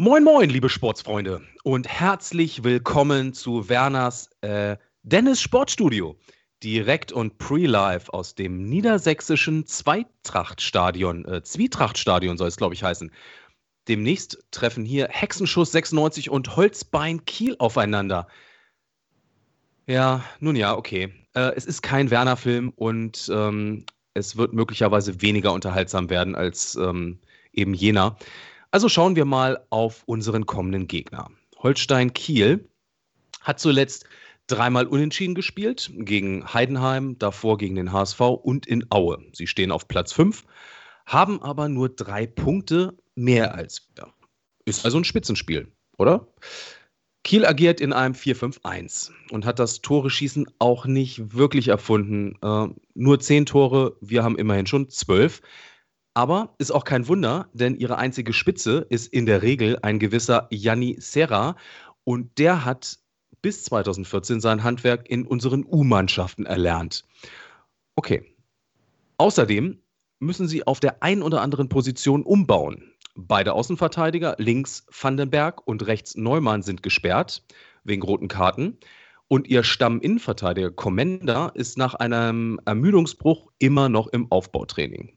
Moin, 0.00 0.22
moin, 0.22 0.48
liebe 0.48 0.68
Sportsfreunde 0.68 1.42
und 1.64 1.88
herzlich 1.88 2.62
willkommen 2.62 3.34
zu 3.34 3.68
Werners 3.68 4.30
äh, 4.42 4.76
Dennis 5.08 5.40
Sportstudio, 5.40 6.18
direkt 6.62 7.12
und 7.12 7.38
pre-live 7.38 8.10
aus 8.10 8.34
dem 8.34 8.64
niedersächsischen 8.64 9.64
Zweitrachtstadion, 9.66 11.24
äh, 11.24 11.42
Zwietrachtstadion 11.42 12.36
soll 12.36 12.48
es, 12.48 12.58
glaube 12.58 12.74
ich, 12.74 12.82
heißen. 12.82 13.10
Demnächst 13.88 14.44
treffen 14.50 14.84
hier 14.84 15.08
Hexenschuss 15.08 15.72
96 15.72 16.28
und 16.28 16.56
Holzbein 16.56 17.24
Kiel 17.24 17.56
aufeinander. 17.58 18.26
Ja, 19.86 20.22
nun 20.40 20.56
ja, 20.56 20.76
okay. 20.76 21.10
Äh, 21.32 21.52
es 21.56 21.64
ist 21.64 21.80
kein 21.80 22.10
Werner-Film 22.10 22.74
und 22.76 23.30
ähm, 23.32 23.86
es 24.12 24.36
wird 24.36 24.52
möglicherweise 24.52 25.22
weniger 25.22 25.54
unterhaltsam 25.54 26.10
werden 26.10 26.34
als 26.34 26.74
ähm, 26.74 27.18
eben 27.54 27.72
jener. 27.72 28.18
Also 28.72 28.90
schauen 28.90 29.16
wir 29.16 29.24
mal 29.24 29.64
auf 29.70 30.02
unseren 30.04 30.44
kommenden 30.44 30.86
Gegner. 30.86 31.30
Holstein 31.56 32.12
Kiel 32.12 32.68
hat 33.40 33.58
zuletzt 33.58 34.04
dreimal 34.48 34.86
unentschieden 34.86 35.34
gespielt, 35.34 35.90
gegen 35.94 36.52
Heidenheim, 36.52 37.18
davor 37.18 37.58
gegen 37.58 37.76
den 37.76 37.92
HSV 37.92 38.20
und 38.20 38.66
in 38.66 38.86
Aue. 38.90 39.18
Sie 39.32 39.46
stehen 39.46 39.70
auf 39.70 39.86
Platz 39.86 40.12
5, 40.12 40.44
haben 41.06 41.40
aber 41.40 41.68
nur 41.68 41.88
drei 41.88 42.26
Punkte 42.26 42.98
mehr 43.14 43.54
als 43.54 43.88
wir. 43.94 44.12
Ist 44.64 44.84
also 44.84 44.98
ein 44.98 45.04
Spitzenspiel, 45.04 45.72
oder? 45.96 46.26
Kiel 47.24 47.44
agiert 47.44 47.80
in 47.80 47.92
einem 47.92 48.14
4-5-1 48.14 49.10
und 49.30 49.44
hat 49.44 49.58
das 49.58 49.82
Tore-Schießen 49.82 50.46
auch 50.58 50.86
nicht 50.86 51.34
wirklich 51.34 51.68
erfunden. 51.68 52.36
Äh, 52.42 52.68
nur 52.94 53.20
zehn 53.20 53.44
Tore, 53.44 53.96
wir 54.00 54.24
haben 54.24 54.38
immerhin 54.38 54.66
schon 54.66 54.88
zwölf. 54.88 55.42
Aber 56.14 56.54
ist 56.58 56.70
auch 56.70 56.84
kein 56.84 57.06
Wunder, 57.06 57.48
denn 57.52 57.76
ihre 57.76 57.98
einzige 57.98 58.32
Spitze 58.32 58.86
ist 58.88 59.12
in 59.12 59.26
der 59.26 59.42
Regel 59.42 59.78
ein 59.82 59.98
gewisser 59.98 60.48
Janni 60.50 60.96
Serra 60.98 61.56
und 62.02 62.38
der 62.38 62.64
hat 62.64 62.98
bis 63.42 63.64
2014 63.64 64.40
sein 64.40 64.64
Handwerk 64.64 65.08
in 65.08 65.26
unseren 65.26 65.64
U-Mannschaften 65.64 66.46
erlernt. 66.46 67.04
Okay. 67.94 68.34
Außerdem 69.16 69.80
müssen 70.20 70.48
sie 70.48 70.66
auf 70.66 70.80
der 70.80 71.02
einen 71.02 71.22
oder 71.22 71.42
anderen 71.42 71.68
Position 71.68 72.22
umbauen. 72.22 72.92
Beide 73.14 73.52
Außenverteidiger, 73.52 74.36
links 74.38 74.86
Vandenberg 74.90 75.66
und 75.66 75.86
rechts 75.86 76.16
Neumann, 76.16 76.62
sind 76.62 76.82
gesperrt 76.82 77.44
wegen 77.84 78.02
roten 78.02 78.28
Karten. 78.28 78.78
Und 79.26 79.48
ihr 79.48 79.62
Stamminnenverteidiger 79.62 80.70
Kommender 80.70 81.52
ist 81.54 81.76
nach 81.76 81.94
einem 81.94 82.60
Ermüdungsbruch 82.64 83.50
immer 83.58 83.88
noch 83.88 84.06
im 84.06 84.30
Aufbautraining. 84.30 85.16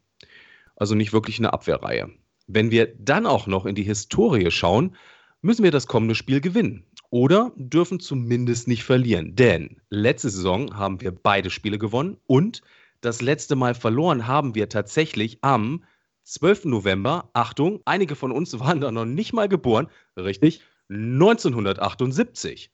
Also 0.76 0.96
nicht 0.96 1.14
wirklich 1.14 1.38
eine 1.38 1.54
Abwehrreihe. 1.54 2.10
Wenn 2.48 2.72
wir 2.72 2.94
dann 2.98 3.26
auch 3.26 3.48
noch 3.48 3.66
in 3.66 3.76
die 3.76 3.84
Historie 3.84 4.52
schauen, 4.52 4.96
müssen 5.42 5.64
wir 5.64 5.72
das 5.72 5.88
kommende 5.88 6.16
Spiel 6.16 6.42
gewinnen 6.42 6.86
oder 7.12 7.52
dürfen 7.56 8.00
zumindest 8.00 8.68
nicht 8.68 8.84
verlieren. 8.84 9.36
Denn 9.36 9.80
letzte 9.90 10.32
Saison 10.32 10.76
haben 10.76 11.02
wir 11.02 11.12
beide 11.12 11.52
Spiele 11.52 11.78
gewonnen 11.78 12.18
und 12.26 12.64
das 13.02 13.22
letzte 13.22 13.56
Mal 13.56 13.76
verloren 13.76 14.26
haben 14.28 14.56
wir 14.56 14.70
tatsächlich 14.70 15.40
am 15.42 15.84
12. 16.24 16.66
November, 16.66 17.30
Achtung, 17.34 17.82
einige 17.86 18.16
von 18.16 18.32
uns 18.32 18.60
waren 18.60 18.80
da 18.80 18.92
noch 18.92 19.06
nicht 19.06 19.34
mal 19.34 19.50
geboren, 19.50 19.88
richtig, 20.18 20.62
1978. 20.90 22.72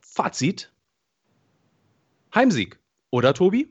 Fazit: 0.00 0.72
Heimsieg, 2.34 2.78
oder 3.10 3.34
Tobi? 3.34 3.68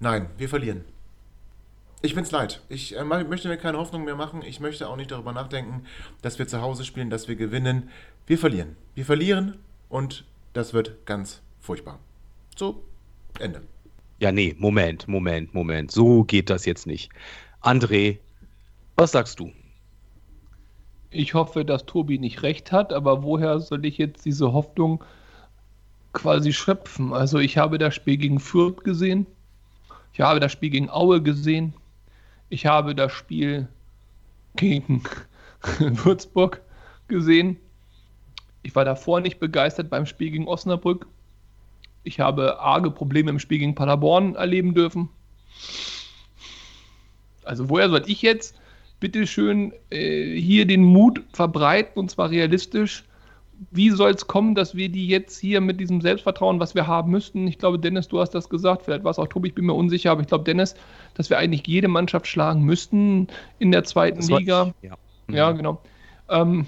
Nein, 0.00 0.28
wir 0.38 0.48
verlieren. 0.48 0.84
Ich 2.04 2.16
bin's 2.16 2.32
leid. 2.32 2.60
Ich 2.68 2.96
äh, 2.96 3.04
möchte 3.04 3.46
mir 3.46 3.56
keine 3.56 3.78
Hoffnung 3.78 4.04
mehr 4.04 4.16
machen. 4.16 4.42
Ich 4.42 4.58
möchte 4.58 4.88
auch 4.88 4.96
nicht 4.96 5.12
darüber 5.12 5.32
nachdenken, 5.32 5.84
dass 6.20 6.36
wir 6.40 6.48
zu 6.48 6.60
Hause 6.60 6.84
spielen, 6.84 7.10
dass 7.10 7.28
wir 7.28 7.36
gewinnen. 7.36 7.90
Wir 8.26 8.38
verlieren. 8.38 8.76
Wir 8.96 9.04
verlieren 9.04 9.58
und 9.88 10.24
das 10.52 10.74
wird 10.74 11.06
ganz 11.06 11.42
furchtbar. 11.60 12.00
So, 12.56 12.82
Ende. 13.38 13.62
Ja, 14.18 14.32
nee, 14.32 14.56
Moment, 14.58 15.06
Moment, 15.06 15.54
Moment. 15.54 15.92
So 15.92 16.24
geht 16.24 16.50
das 16.50 16.66
jetzt 16.66 16.88
nicht. 16.88 17.10
André, 17.62 18.18
was 18.96 19.12
sagst 19.12 19.38
du? 19.38 19.52
Ich 21.10 21.34
hoffe, 21.34 21.64
dass 21.64 21.86
Tobi 21.86 22.18
nicht 22.18 22.42
recht 22.42 22.72
hat, 22.72 22.92
aber 22.92 23.22
woher 23.22 23.60
soll 23.60 23.84
ich 23.86 23.98
jetzt 23.98 24.24
diese 24.24 24.52
Hoffnung 24.52 25.04
quasi 26.12 26.52
schöpfen? 26.52 27.12
Also 27.12 27.38
ich 27.38 27.58
habe 27.58 27.78
das 27.78 27.94
Spiel 27.94 28.16
gegen 28.16 28.40
Fürth 28.40 28.82
gesehen, 28.82 29.26
ich 30.12 30.20
habe 30.20 30.40
das 30.40 30.52
Spiel 30.52 30.70
gegen 30.70 30.90
Aue 30.90 31.22
gesehen, 31.22 31.74
ich 32.52 32.66
habe 32.66 32.94
das 32.94 33.12
Spiel 33.12 33.66
gegen 34.56 35.02
Würzburg 35.78 36.60
gesehen. 37.08 37.56
Ich 38.62 38.74
war 38.76 38.84
davor 38.84 39.20
nicht 39.20 39.40
begeistert 39.40 39.88
beim 39.88 40.04
Spiel 40.04 40.30
gegen 40.30 40.46
Osnabrück. 40.46 41.06
Ich 42.04 42.20
habe 42.20 42.60
arge 42.60 42.90
Probleme 42.90 43.30
im 43.30 43.38
Spiel 43.38 43.58
gegen 43.58 43.74
Paderborn 43.74 44.34
erleben 44.34 44.74
dürfen. 44.74 45.08
Also 47.42 47.70
woher 47.70 47.88
soll 47.88 48.02
ich 48.06 48.20
jetzt 48.20 48.54
bitte 49.00 49.26
schön 49.26 49.72
äh, 49.88 50.38
hier 50.38 50.66
den 50.66 50.84
Mut 50.84 51.22
verbreiten 51.32 51.98
und 51.98 52.10
zwar 52.10 52.28
realistisch? 52.28 53.04
Wie 53.70 53.90
soll 53.90 54.10
es 54.10 54.26
kommen, 54.26 54.54
dass 54.54 54.74
wir 54.74 54.88
die 54.88 55.06
jetzt 55.06 55.38
hier 55.38 55.60
mit 55.60 55.78
diesem 55.78 56.00
Selbstvertrauen, 56.00 56.58
was 56.58 56.74
wir 56.74 56.86
haben 56.86 57.10
müssten, 57.10 57.46
ich 57.46 57.58
glaube, 57.58 57.78
Dennis, 57.78 58.08
du 58.08 58.20
hast 58.20 58.30
das 58.30 58.48
gesagt, 58.48 58.82
vielleicht 58.82 59.04
war 59.04 59.12
es 59.12 59.18
auch 59.18 59.28
Tobi, 59.28 59.48
ich 59.48 59.54
bin 59.54 59.66
mir 59.66 59.74
unsicher, 59.74 60.10
aber 60.10 60.20
ich 60.20 60.26
glaube, 60.26 60.44
Dennis, 60.44 60.74
dass 61.14 61.30
wir 61.30 61.38
eigentlich 61.38 61.66
jede 61.66 61.88
Mannschaft 61.88 62.26
schlagen 62.26 62.62
müssten 62.62 63.28
in 63.58 63.70
der 63.70 63.84
zweiten 63.84 64.20
Liga. 64.20 64.72
Ich, 64.82 64.90
ja. 64.90 64.96
Mhm. 65.28 65.34
ja. 65.34 65.52
genau. 65.52 65.80
Ähm, 66.28 66.66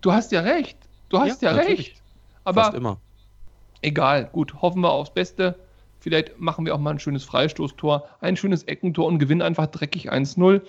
du 0.00 0.12
hast 0.12 0.32
ja 0.32 0.40
recht. 0.40 0.76
Du 1.08 1.18
hast 1.18 1.42
ja, 1.42 1.52
ja 1.52 1.62
recht. 1.62 2.02
Aber 2.44 2.64
Fast 2.64 2.76
immer 2.76 2.98
egal, 3.84 4.28
gut, 4.32 4.60
hoffen 4.62 4.80
wir 4.80 4.90
aufs 4.90 5.12
Beste. 5.12 5.54
Vielleicht 6.00 6.38
machen 6.40 6.66
wir 6.66 6.74
auch 6.74 6.78
mal 6.78 6.90
ein 6.90 6.98
schönes 6.98 7.24
Freistoßtor, 7.24 8.08
ein 8.20 8.36
schönes 8.36 8.64
Eckentor 8.64 9.06
und 9.06 9.18
gewinnen 9.18 9.42
einfach 9.42 9.66
dreckig 9.66 10.12
1-0. 10.12 10.62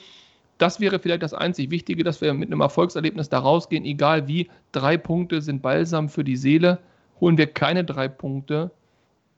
Das 0.58 0.80
wäre 0.80 1.00
vielleicht 1.00 1.24
das 1.24 1.34
einzig 1.34 1.70
Wichtige, 1.70 2.04
dass 2.04 2.22
wir 2.22 2.34
mit 2.34 2.50
einem 2.50 2.62
Erfolgserlebnis 2.62 3.30
da 3.30 3.40
rausgehen, 3.40 3.86
egal 3.86 4.28
wie. 4.28 4.50
Drei 4.72 4.98
Punkte 4.98 5.42
sind 5.42 5.62
balsam 5.62 6.10
für 6.10 6.24
die 6.24 6.38
Seele. 6.38 6.80
Holen 7.20 7.38
wir 7.38 7.48
keine 7.48 7.84
drei 7.84 8.08
Punkte, 8.08 8.72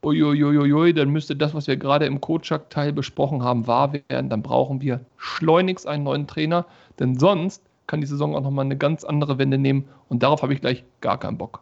uiuiuiui, 0.03 0.93
dann 0.93 1.09
müsste 1.09 1.35
das, 1.35 1.53
was 1.53 1.67
wir 1.67 1.77
gerade 1.77 2.05
im 2.05 2.21
Kotschak-Teil 2.21 2.93
besprochen 2.93 3.43
haben, 3.43 3.67
wahr 3.67 3.93
werden. 3.93 4.29
Dann 4.29 4.41
brauchen 4.41 4.81
wir 4.81 5.01
schleunigst 5.17 5.87
einen 5.87 6.03
neuen 6.03 6.27
Trainer, 6.27 6.65
denn 6.99 7.17
sonst 7.17 7.63
kann 7.87 8.01
die 8.01 8.07
Saison 8.07 8.35
auch 8.35 8.41
nochmal 8.41 8.65
eine 8.65 8.77
ganz 8.77 9.03
andere 9.03 9.37
Wende 9.37 9.57
nehmen 9.57 9.87
und 10.09 10.23
darauf 10.23 10.41
habe 10.41 10.53
ich 10.53 10.61
gleich 10.61 10.83
gar 11.01 11.19
keinen 11.19 11.37
Bock. 11.37 11.61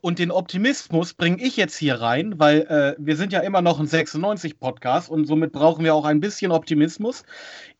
Und 0.00 0.18
den 0.18 0.30
Optimismus 0.30 1.14
bringe 1.14 1.42
ich 1.42 1.56
jetzt 1.56 1.76
hier 1.76 2.00
rein, 2.00 2.38
weil 2.38 2.60
äh, 2.62 2.94
wir 2.98 3.16
sind 3.16 3.32
ja 3.32 3.40
immer 3.40 3.60
noch 3.60 3.80
ein 3.80 3.86
96-Podcast 3.86 5.10
und 5.10 5.26
somit 5.26 5.52
brauchen 5.52 5.84
wir 5.84 5.94
auch 5.94 6.04
ein 6.04 6.20
bisschen 6.20 6.52
Optimismus. 6.52 7.24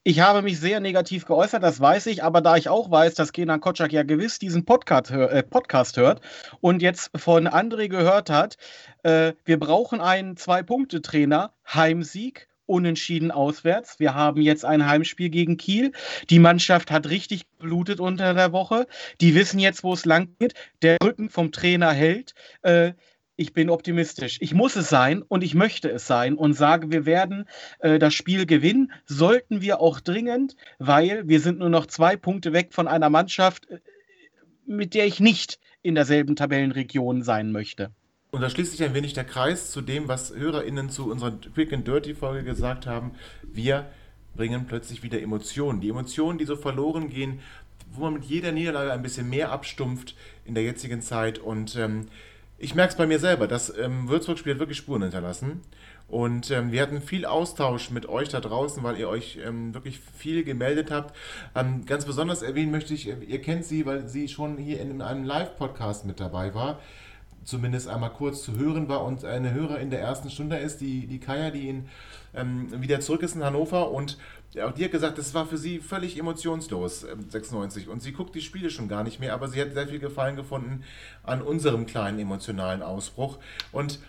Ich 0.09 0.21
habe 0.21 0.41
mich 0.41 0.61
sehr 0.61 0.79
negativ 0.79 1.27
geäußert, 1.27 1.65
das 1.65 1.81
weiß 1.81 2.07
ich, 2.07 2.23
aber 2.23 2.41
da 2.41 2.57
ich 2.57 2.69
auch 2.69 2.93
weiß, 2.93 3.15
dass 3.15 3.33
Kenan 3.33 3.59
Kotschak 3.59 3.93
ja 3.93 4.05
gewiss 4.05 4.39
diesen 4.39 4.65
Podcast, 4.65 5.11
äh, 5.11 5.43
Podcast 5.43 5.97
hört 5.97 6.21
und 6.61 6.81
jetzt 6.81 7.11
von 7.17 7.49
André 7.49 7.89
gehört 7.89 8.31
hat, 8.31 8.57
äh, 9.03 9.33
wir 9.45 9.59
brauchen 9.59 10.01
einen 10.01 10.37
Zwei-Punkte-Trainer, 10.37 11.55
Heimsieg 11.67 12.47
unentschieden 12.67 13.33
auswärts. 13.33 13.99
Wir 13.99 14.15
haben 14.15 14.41
jetzt 14.43 14.65
ein 14.65 14.87
Heimspiel 14.87 15.29
gegen 15.29 15.57
Kiel. 15.57 15.91
Die 16.31 16.39
Mannschaft 16.39 16.93
hat 16.93 17.09
richtig 17.09 17.49
blutet 17.59 17.99
unter 17.99 18.33
der 18.33 18.53
Woche. 18.53 18.87
Die 19.21 19.35
wissen 19.35 19.59
jetzt, 19.59 19.83
wo 19.83 19.93
es 19.93 20.05
lang 20.05 20.29
geht. 20.39 20.55
Der 20.83 20.99
Rücken 21.03 21.31
vom 21.31 21.51
Trainer 21.51 21.91
hält. 21.91 22.35
Äh, 22.63 22.93
ich 23.37 23.53
bin 23.53 23.71
optimistisch. 23.71 24.39
Ich 24.41 24.55
muss 24.55 24.77
es 24.77 24.89
sein 24.89 25.23
und 25.23 25.45
ich 25.45 25.55
möchte 25.55 25.91
es 25.91 26.07
sein 26.07 26.35
und 26.35 26.55
sage, 26.55 26.91
wir 26.91 27.07
werden 27.07 27.47
äh, 27.79 27.99
das 27.99 28.15
Spiel 28.15 28.47
gewinnen. 28.47 28.93
Sollten 29.05 29.61
wir 29.61 29.81
auch 29.81 30.01
dringend, 30.01 30.57
weil 30.79 31.29
wir 31.29 31.41
sind 31.41 31.59
nur 31.59 31.69
noch 31.69 31.87
zwei 31.87 32.17
Punkte 32.17 32.53
weg 32.53 32.73
von 32.73 32.89
einer 32.89 33.11
Mannschaft, 33.11 33.71
äh, 33.71 33.79
mit 34.67 34.95
der 34.95 35.07
ich 35.07 35.21
nicht 35.21 35.61
in 35.83 35.95
derselben 35.95 36.35
Tabellenregion 36.35 37.23
sein 37.23 37.53
möchte. 37.53 37.91
Und 38.33 38.41
da 38.41 38.51
schließt 38.51 38.73
sich 38.73 38.83
ein 38.83 38.95
wenig 38.95 39.13
der 39.13 39.25
Kreis 39.25 39.71
zu 39.71 39.81
dem, 39.81 40.09
was 40.09 40.35
HörerInnen 40.35 40.91
zu 40.91 41.11
unserer 41.11 41.33
Quick 41.55 41.73
and 41.73 41.87
Dirty 41.87 42.15
Folge 42.15 42.43
gesagt 42.43 42.87
haben. 42.87 43.13
Wir 43.43 43.89
bringen 44.35 44.67
plötzlich 44.67 45.03
wieder 45.03 45.21
Emotionen. 45.21 45.81
Die 45.81 45.89
Emotionen, 45.89 46.39
die 46.39 46.45
so 46.45 46.57
verloren 46.57 47.09
gehen, 47.09 47.41
wo 47.93 48.03
man 48.03 48.15
mit 48.15 48.25
jeder 48.25 48.53
Niederlage 48.53 48.93
ein 48.93 49.03
bisschen 49.03 49.31
mehr 49.31 49.53
abstumpft 49.53 50.17
in 50.45 50.55
der 50.55 50.65
jetzigen 50.65 51.01
Zeit. 51.03 51.39
Und 51.39 51.77
ähm, 51.77 52.09
ich 52.59 52.75
merke 52.75 52.93
es 52.93 52.97
bei 52.97 53.07
mir 53.07 53.19
selber. 53.19 53.47
Das 53.47 53.77
ähm, 53.77 54.09
Würzburg-Spiel 54.09 54.55
hat 54.55 54.61
wirklich 54.61 54.79
Spuren 54.79 55.03
hinterlassen. 55.03 55.61
Und 56.09 56.51
ähm, 56.51 56.71
wir 56.71 56.83
hatten 56.83 57.03
viel 57.03 57.27
Austausch 57.27 57.91
mit 57.91 58.09
euch 58.09 58.29
da 58.29 58.41
draußen, 58.41 58.83
weil 58.83 58.97
ihr 58.97 59.09
euch 59.09 59.39
ähm, 59.45 59.75
wirklich 59.75 59.99
viel 59.99 60.45
gemeldet 60.45 60.91
habt. 60.91 61.17
Ähm, 61.55 61.85
ganz 61.85 62.05
besonders 62.05 62.43
erwähnen 62.43 62.71
möchte 62.71 62.95
ich, 62.95 63.09
ihr 63.09 63.43
kennt 63.43 63.65
sie, 63.65 63.87
weil 63.87 64.09
sie 64.09 64.29
schon 64.29 64.57
hier 64.57 64.81
in 64.81 65.03
einem 65.03 65.25
Live-Podcast 65.25 66.05
mit 66.07 66.21
dabei 66.21 66.55
war 66.55 66.79
zumindest 67.47 67.89
einmal 67.89 68.11
kurz 68.11 68.43
zu 68.43 68.57
hören 68.57 68.89
war 68.89 69.05
und 69.05 69.25
eine 69.25 69.55
Hörer 69.55 69.79
in 69.79 69.89
der 69.89 70.01
ersten 70.01 70.31
Stunde 70.31 70.57
ist, 70.57 70.81
die, 70.81 71.07
die 71.07 71.21
Kaya, 71.21 71.51
die 71.51 71.69
ihn 71.69 71.89
ähm, 72.35 72.83
wieder 72.83 73.01
zurück 73.01 73.23
ist 73.23 73.37
in 73.37 73.45
Hannover 73.45 73.93
und 73.93 74.19
auch 74.63 74.73
die 74.73 74.85
hat 74.85 74.93
gesagt, 74.93 75.19
das 75.19 75.35
war 75.35 75.47
für 75.47 75.59
sie 75.59 75.81
völlig 75.81 76.19
emotionslos, 76.19 77.05
äh, 77.05 77.17
96. 77.29 77.89
Und 77.89 78.03
sie 78.03 78.13
guckt 78.13 78.35
die 78.35 78.41
Spiele 78.41 78.71
schon 78.71 78.89
gar 78.89 79.05
nicht 79.05 79.21
mehr, 79.21 79.35
aber 79.35 79.49
sie 79.49 79.61
hat 79.61 79.75
sehr 79.75 79.89
viel 79.89 79.99
Gefallen 79.99 80.37
gefunden 80.37 80.85
an 81.23 81.43
unserem 81.43 81.87
kleinen 81.87 82.19
emotionalen 82.19 82.83
Ausbruch. 82.83 83.39
Und 83.73 84.01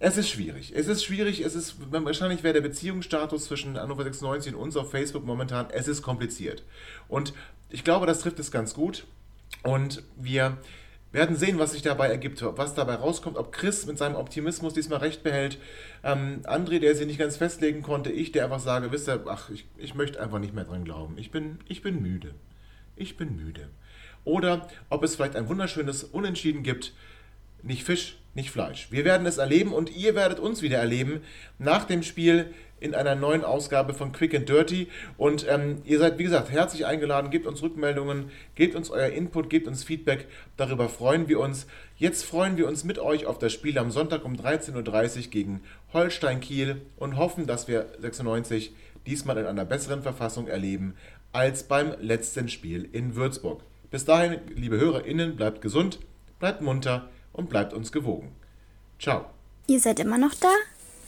es 0.00 0.16
ist 0.16 0.28
schwierig. 0.28 0.72
Es 0.76 0.86
ist 0.86 1.04
schwierig. 1.04 1.40
Es 1.40 1.54
ist 1.56 1.76
wahrscheinlich 1.90 2.44
wäre 2.44 2.54
der 2.54 2.60
Beziehungsstatus 2.60 3.46
zwischen 3.46 3.78
Hannover 3.78 4.04
96 4.04 4.54
und 4.54 4.60
uns 4.60 4.76
auf 4.76 4.90
Facebook 4.90 5.24
momentan. 5.24 5.66
Es 5.70 5.88
ist 5.88 6.02
kompliziert. 6.02 6.62
Und 7.08 7.32
ich 7.68 7.82
glaube, 7.82 8.06
das 8.06 8.20
trifft 8.20 8.38
es 8.38 8.52
ganz 8.52 8.74
gut. 8.74 9.04
Und 9.64 10.04
wir 10.16 10.58
werden 11.12 11.36
sehen, 11.36 11.58
was 11.58 11.72
sich 11.72 11.82
dabei 11.82 12.08
ergibt, 12.08 12.42
was 12.42 12.74
dabei 12.74 12.96
rauskommt, 12.96 13.36
ob 13.36 13.52
Chris 13.52 13.86
mit 13.86 13.96
seinem 13.96 14.16
Optimismus 14.16 14.74
diesmal 14.74 14.98
recht 14.98 15.22
behält. 15.22 15.58
Ähm, 16.04 16.40
André, 16.44 16.80
der 16.80 16.94
sich 16.94 17.06
nicht 17.06 17.18
ganz 17.18 17.36
festlegen 17.36 17.82
konnte, 17.82 18.10
ich, 18.10 18.32
der 18.32 18.44
einfach 18.44 18.60
sage, 18.60 18.92
wisst 18.92 19.08
ihr, 19.08 19.24
ach, 19.26 19.48
ich, 19.50 19.66
ich 19.78 19.94
möchte 19.94 20.20
einfach 20.20 20.38
nicht 20.38 20.54
mehr 20.54 20.64
dran 20.64 20.84
glauben. 20.84 21.16
Ich 21.16 21.30
bin, 21.30 21.58
ich 21.66 21.82
bin 21.82 22.02
müde. 22.02 22.34
Ich 22.96 23.16
bin 23.16 23.36
müde. 23.36 23.68
Oder 24.24 24.68
ob 24.90 25.02
es 25.02 25.16
vielleicht 25.16 25.36
ein 25.36 25.48
wunderschönes 25.48 26.04
Unentschieden 26.04 26.62
gibt. 26.62 26.92
Nicht 27.62 27.84
Fisch, 27.84 28.18
nicht 28.34 28.50
Fleisch. 28.50 28.88
Wir 28.90 29.04
werden 29.04 29.26
es 29.26 29.38
erleben 29.38 29.72
und 29.72 29.94
ihr 29.96 30.14
werdet 30.14 30.38
uns 30.38 30.62
wieder 30.62 30.78
erleben 30.78 31.22
nach 31.58 31.84
dem 31.84 32.02
Spiel 32.02 32.52
in 32.80 32.94
einer 32.94 33.14
neuen 33.14 33.44
Ausgabe 33.44 33.94
von 33.94 34.12
Quick 34.12 34.34
and 34.34 34.48
Dirty. 34.48 34.88
Und 35.16 35.46
ähm, 35.48 35.82
ihr 35.84 35.98
seid, 35.98 36.18
wie 36.18 36.24
gesagt, 36.24 36.50
herzlich 36.50 36.86
eingeladen. 36.86 37.30
Gebt 37.30 37.46
uns 37.46 37.62
Rückmeldungen, 37.62 38.30
gebt 38.54 38.74
uns 38.74 38.90
euer 38.90 39.08
Input, 39.08 39.50
gebt 39.50 39.66
uns 39.66 39.84
Feedback. 39.84 40.26
Darüber 40.56 40.88
freuen 40.88 41.28
wir 41.28 41.40
uns. 41.40 41.66
Jetzt 41.96 42.24
freuen 42.24 42.56
wir 42.56 42.68
uns 42.68 42.84
mit 42.84 42.98
euch 42.98 43.26
auf 43.26 43.38
das 43.38 43.52
Spiel 43.52 43.78
am 43.78 43.90
Sonntag 43.90 44.24
um 44.24 44.34
13.30 44.34 45.16
Uhr 45.16 45.30
gegen 45.30 45.60
Holstein 45.92 46.40
Kiel 46.40 46.82
und 46.96 47.16
hoffen, 47.16 47.46
dass 47.46 47.68
wir 47.68 47.86
96 47.98 48.72
diesmal 49.06 49.38
in 49.38 49.46
einer 49.46 49.64
besseren 49.64 50.02
Verfassung 50.02 50.48
erleben 50.48 50.94
als 51.32 51.62
beim 51.62 51.94
letzten 52.00 52.48
Spiel 52.48 52.88
in 52.92 53.14
Würzburg. 53.16 53.62
Bis 53.90 54.04
dahin, 54.04 54.40
liebe 54.54 54.78
HörerInnen, 54.78 55.36
bleibt 55.36 55.62
gesund, 55.62 55.98
bleibt 56.38 56.60
munter 56.60 57.08
und 57.32 57.48
bleibt 57.48 57.72
uns 57.72 57.92
gewogen. 57.92 58.32
Ciao. 58.98 59.26
Ihr 59.66 59.80
seid 59.80 60.00
immer 60.00 60.18
noch 60.18 60.34
da? 60.34 60.52